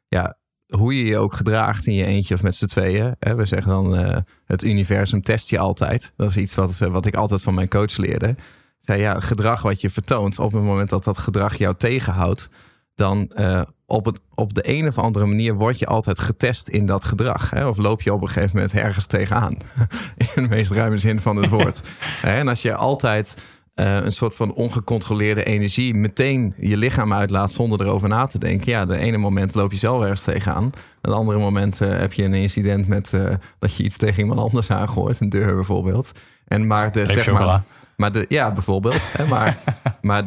ja, 0.09 0.37
hoe 0.77 0.97
je 0.97 1.05
je 1.05 1.19
ook 1.19 1.35
gedraagt 1.35 1.87
in 1.87 1.95
je 1.95 2.05
eentje 2.05 2.35
of 2.35 2.43
met 2.43 2.57
z'n 2.57 2.67
tweeën. 2.67 3.17
Hè, 3.19 3.35
we 3.35 3.45
zeggen 3.45 3.71
dan, 3.71 3.97
eh, 3.97 4.17
het 4.45 4.65
universum 4.65 5.23
test 5.23 5.51
je 5.51 5.59
altijd. 5.59 6.13
Dat 6.17 6.31
is 6.31 6.37
iets 6.37 6.55
wat, 6.55 6.81
eh, 6.81 6.89
wat 6.89 7.07
ik 7.07 7.15
altijd 7.15 7.43
van 7.43 7.55
mijn 7.55 7.69
coach 7.69 7.97
leerde. 7.97 8.35
Zei, 8.79 9.01
ja, 9.01 9.21
gedrag 9.21 9.63
wat 9.63 9.81
je 9.81 9.91
vertoont, 9.91 10.39
op 10.39 10.53
het 10.53 10.63
moment 10.63 10.91
dat 10.91 11.05
dat 11.05 11.19
gedrag 11.19 11.57
jou 11.57 11.75
tegenhoudt, 11.77 12.49
dan 12.95 13.29
eh, 13.29 13.63
op, 13.87 14.05
het, 14.05 14.21
op 14.35 14.55
de 14.55 14.69
een 14.69 14.87
of 14.87 14.99
andere 14.99 15.27
manier 15.27 15.55
word 15.55 15.79
je 15.79 15.87
altijd 15.87 16.19
getest 16.19 16.69
in 16.69 16.87
dat 16.87 17.05
gedrag. 17.05 17.51
Hè? 17.51 17.67
Of 17.67 17.77
loop 17.77 18.03
je 18.03 18.13
op 18.13 18.23
een 18.23 18.29
gegeven 18.29 18.57
moment 18.57 18.75
ergens 18.75 19.07
tegenaan. 19.07 19.57
in 20.35 20.43
de 20.43 20.49
meest 20.49 20.71
ruime 20.71 20.99
zin 20.99 21.21
van 21.21 21.37
het 21.37 21.49
woord. 21.49 21.81
En 22.23 22.49
als 22.49 22.63
je 22.63 22.75
altijd 22.75 23.37
eh, 23.83 24.05
een 24.05 24.13
soort 24.13 24.35
van 24.35 24.55
ongecontroleerde 24.55 25.45
energie 25.45 25.95
meteen 25.95 26.55
je 26.57 26.77
lichaam 26.77 27.13
uitlaat 27.13 27.53
zonder 27.53 27.81
erover 27.81 28.09
na 28.09 28.27
te 28.27 28.39
denken. 28.39 28.73
Ja, 28.73 28.85
de 28.85 28.97
ene 28.97 29.17
moment 29.17 29.55
loop 29.55 29.71
je 29.73 29.79
zelf 29.79 30.03
ergens 30.03 30.23
tegenaan. 30.23 30.73
Het 31.01 31.13
andere 31.13 31.39
moment 31.39 31.81
eh, 31.81 31.89
heb 31.89 32.13
je 32.13 32.25
een 32.25 32.35
incident 32.35 32.89
met 32.89 33.13
eh, 33.13 33.23
dat 33.59 33.77
je 33.77 33.83
iets 33.83 33.97
tegen 33.97 34.21
iemand 34.21 34.41
anders 34.41 34.71
aangooit. 34.71 35.21
Een 35.21 35.29
deur 35.29 35.55
bijvoorbeeld. 35.55 36.13
En 36.47 36.67
maar 36.67 36.93
de, 36.93 37.07
zeg 37.07 37.25
chocola. 37.25 37.47
maar, 37.47 37.63
maar 37.97 38.13
de, 38.13 38.27
ja, 38.29 38.53
bijvoorbeeld. 38.53 39.01
Hè, 39.17 39.27
maar 39.27 39.59
maar 40.01 40.25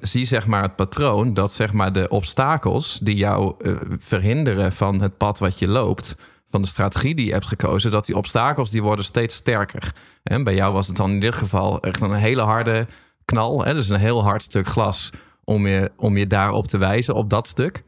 zie 0.00 0.24
zeg 0.24 0.46
maar 0.46 0.62
het 0.62 0.76
patroon 0.76 1.34
dat 1.34 1.52
zeg 1.52 1.72
maar 1.72 1.92
de 1.92 2.08
obstakels 2.08 2.98
die 3.02 3.16
jou 3.16 3.54
verhinderen 3.98 4.72
van 4.72 5.00
het 5.00 5.16
pad 5.16 5.38
wat 5.38 5.58
je 5.58 5.68
loopt, 5.68 6.16
van 6.52 6.62
de 6.62 6.68
strategie 6.68 7.14
die 7.14 7.26
je 7.26 7.32
hebt 7.32 7.46
gekozen, 7.46 7.90
dat 7.90 8.06
die 8.06 8.16
obstakels 8.16 8.70
die 8.70 8.82
worden 8.82 9.04
steeds 9.04 9.34
sterker. 9.34 9.92
En 10.22 10.44
bij 10.44 10.54
jou 10.54 10.72
was 10.72 10.86
het 10.86 10.96
dan 10.96 11.10
in 11.10 11.20
dit 11.20 11.34
geval 11.34 11.80
echt 11.80 12.00
een 12.00 12.12
hele 12.12 12.42
harde 12.42 12.86
knal, 13.24 13.64
hè, 13.64 13.74
dus 13.74 13.88
een 13.88 13.98
heel 13.98 14.22
hard 14.22 14.42
stuk 14.42 14.66
glas 14.66 15.10
om 15.44 15.66
je, 15.66 15.90
om 15.96 16.16
je 16.16 16.26
daarop 16.26 16.66
te 16.66 16.78
wijzen, 16.78 17.14
op 17.14 17.30
dat 17.30 17.48
stuk. 17.48 17.82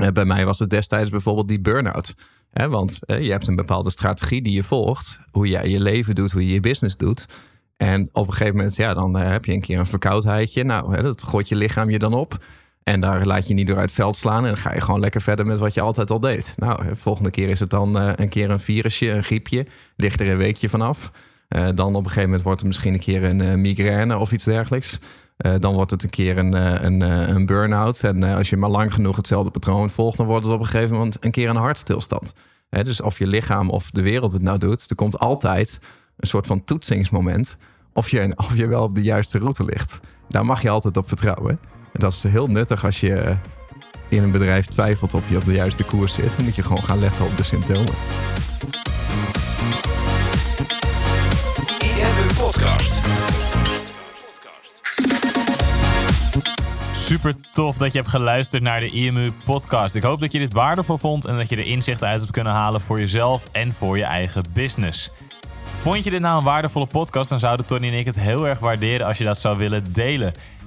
Eh, 0.00 0.08
bij 0.08 0.24
mij 0.24 0.44
was 0.44 0.58
het 0.58 0.70
destijds 0.70 1.10
bijvoorbeeld 1.10 1.48
die 1.48 1.60
burn-out. 1.60 2.14
Want 2.50 2.98
je 3.06 3.30
hebt 3.30 3.46
een 3.46 3.56
bepaalde 3.56 3.90
strategie 3.90 4.42
die 4.42 4.52
je 4.52 4.62
volgt, 4.62 5.18
hoe 5.30 5.48
jij 5.48 5.68
je 5.68 5.80
leven 5.80 6.14
doet, 6.14 6.32
hoe 6.32 6.46
je 6.46 6.52
je 6.52 6.60
business 6.60 6.96
doet. 6.96 7.26
En 7.76 8.08
op 8.12 8.26
een 8.26 8.32
gegeven 8.32 8.56
moment, 8.56 8.76
ja, 8.76 8.94
dan 8.94 9.18
eh, 9.18 9.30
heb 9.30 9.44
je 9.44 9.52
een 9.52 9.60
keer 9.60 9.78
een 9.78 9.86
verkoudheidje. 9.86 10.64
Nou, 10.64 11.02
dat 11.02 11.22
gooit 11.22 11.48
je 11.48 11.56
lichaam 11.56 11.90
je 11.90 11.98
dan 11.98 12.14
op. 12.14 12.44
En 12.90 13.00
daar 13.00 13.26
laat 13.26 13.48
je 13.48 13.54
niet 13.54 13.66
door 13.66 13.76
uit 13.76 13.84
het 13.84 13.94
veld 13.94 14.16
slaan. 14.16 14.42
En 14.42 14.48
dan 14.48 14.56
ga 14.56 14.74
je 14.74 14.80
gewoon 14.80 15.00
lekker 15.00 15.22
verder 15.22 15.46
met 15.46 15.58
wat 15.58 15.74
je 15.74 15.80
altijd 15.80 16.10
al 16.10 16.20
deed. 16.20 16.54
Nou, 16.56 16.84
hè, 16.84 16.96
volgende 16.96 17.30
keer 17.30 17.48
is 17.48 17.60
het 17.60 17.70
dan 17.70 17.98
eh, 17.98 18.12
een 18.16 18.28
keer 18.28 18.50
een 18.50 18.60
virusje, 18.60 19.10
een 19.10 19.22
griepje. 19.22 19.66
Ligt 19.96 20.20
er 20.20 20.28
een 20.28 20.36
weekje 20.36 20.68
vanaf. 20.68 21.10
Eh 21.48 21.68
dan 21.74 21.88
op 21.88 21.94
een 21.94 22.06
gegeven 22.06 22.22
moment 22.22 22.42
wordt 22.42 22.58
het 22.58 22.68
misschien 22.68 22.92
een 22.92 23.00
keer 23.00 23.24
een 23.24 23.40
eh, 23.40 23.54
migraine 23.54 24.18
of 24.18 24.32
iets 24.32 24.44
dergelijks. 24.44 25.00
Dan 25.58 25.74
wordt 25.74 25.90
het 25.90 26.02
een 26.02 26.10
keer 26.10 26.38
een, 26.38 26.52
een, 26.84 27.00
een 27.00 27.46
burn-out. 27.46 28.04
En 28.04 28.22
als 28.22 28.50
je 28.50 28.56
maar 28.56 28.70
lang 28.70 28.94
genoeg 28.94 29.16
hetzelfde 29.16 29.50
patroon 29.50 29.90
volgt, 29.90 30.16
dan 30.16 30.26
wordt 30.26 30.44
het 30.44 30.54
op 30.54 30.60
een 30.60 30.66
gegeven 30.66 30.96
moment 30.96 31.24
een 31.24 31.30
keer 31.30 31.48
een 31.48 31.56
hartstilstand. 31.56 32.34
Dus 32.70 33.00
of 33.00 33.18
je 33.18 33.26
lichaam 33.26 33.70
of 33.70 33.90
de 33.90 34.02
wereld 34.02 34.32
het 34.32 34.42
nou 34.42 34.58
doet, 34.58 34.90
er 34.90 34.96
komt 34.96 35.18
altijd 35.18 35.78
een 36.16 36.28
soort 36.28 36.46
van 36.46 36.64
toetsingsmoment. 36.64 37.56
Of 37.92 38.10
je, 38.10 38.32
of 38.36 38.56
je 38.56 38.66
wel 38.66 38.82
op 38.82 38.94
de 38.94 39.02
juiste 39.02 39.38
route 39.38 39.64
ligt. 39.64 40.00
Daar 40.28 40.44
mag 40.44 40.62
je 40.62 40.70
altijd 40.70 40.96
op 40.96 41.08
vertrouwen. 41.08 41.58
En 41.96 42.02
dat 42.02 42.12
is 42.12 42.22
heel 42.22 42.46
nuttig 42.46 42.84
als 42.84 43.00
je 43.00 43.14
eh, 43.14 43.36
in 44.08 44.22
een 44.22 44.30
bedrijf 44.30 44.66
twijfelt 44.66 45.14
of 45.14 45.28
je 45.28 45.36
op 45.36 45.44
de 45.44 45.52
juiste 45.52 45.84
koers 45.84 46.14
zit. 46.14 46.36
Dan 46.36 46.44
moet 46.44 46.56
je 46.56 46.62
gewoon 46.62 46.84
gaan 46.84 46.98
letten 46.98 47.24
op 47.24 47.36
de 47.36 47.42
symptomen. 47.42 47.94
IMU 51.78 52.34
Podcast. 52.38 53.00
super 56.92 57.34
tof 57.52 57.76
dat 57.76 57.92
je 57.92 57.98
hebt 57.98 58.10
geluisterd 58.10 58.62
naar 58.62 58.80
de 58.80 58.90
IMU 58.90 59.32
podcast. 59.44 59.94
Ik 59.94 60.02
hoop 60.02 60.20
dat 60.20 60.32
je 60.32 60.38
dit 60.38 60.52
waardevol 60.52 60.98
vond 60.98 61.24
en 61.24 61.36
dat 61.36 61.48
je 61.48 61.56
er 61.56 61.66
inzichten 61.66 62.08
uit 62.08 62.20
hebt 62.20 62.32
kunnen 62.32 62.52
halen 62.52 62.80
voor 62.80 62.98
jezelf 62.98 63.42
en 63.52 63.74
voor 63.74 63.98
je 63.98 64.04
eigen 64.04 64.44
business. 64.52 65.10
Vond 65.76 66.04
je 66.04 66.10
dit 66.10 66.20
nou 66.20 66.38
een 66.38 66.44
waardevolle 66.44 66.86
podcast, 66.86 67.30
dan 67.30 67.38
zouden 67.38 67.66
Tony 67.66 67.88
en 67.88 67.98
ik 67.98 68.06
het 68.06 68.18
heel 68.18 68.48
erg 68.48 68.58
waarderen 68.58 69.06
als 69.06 69.18
je 69.18 69.24
dat 69.24 69.38
zou 69.38 69.58
willen 69.58 69.92
delen. 69.92 70.34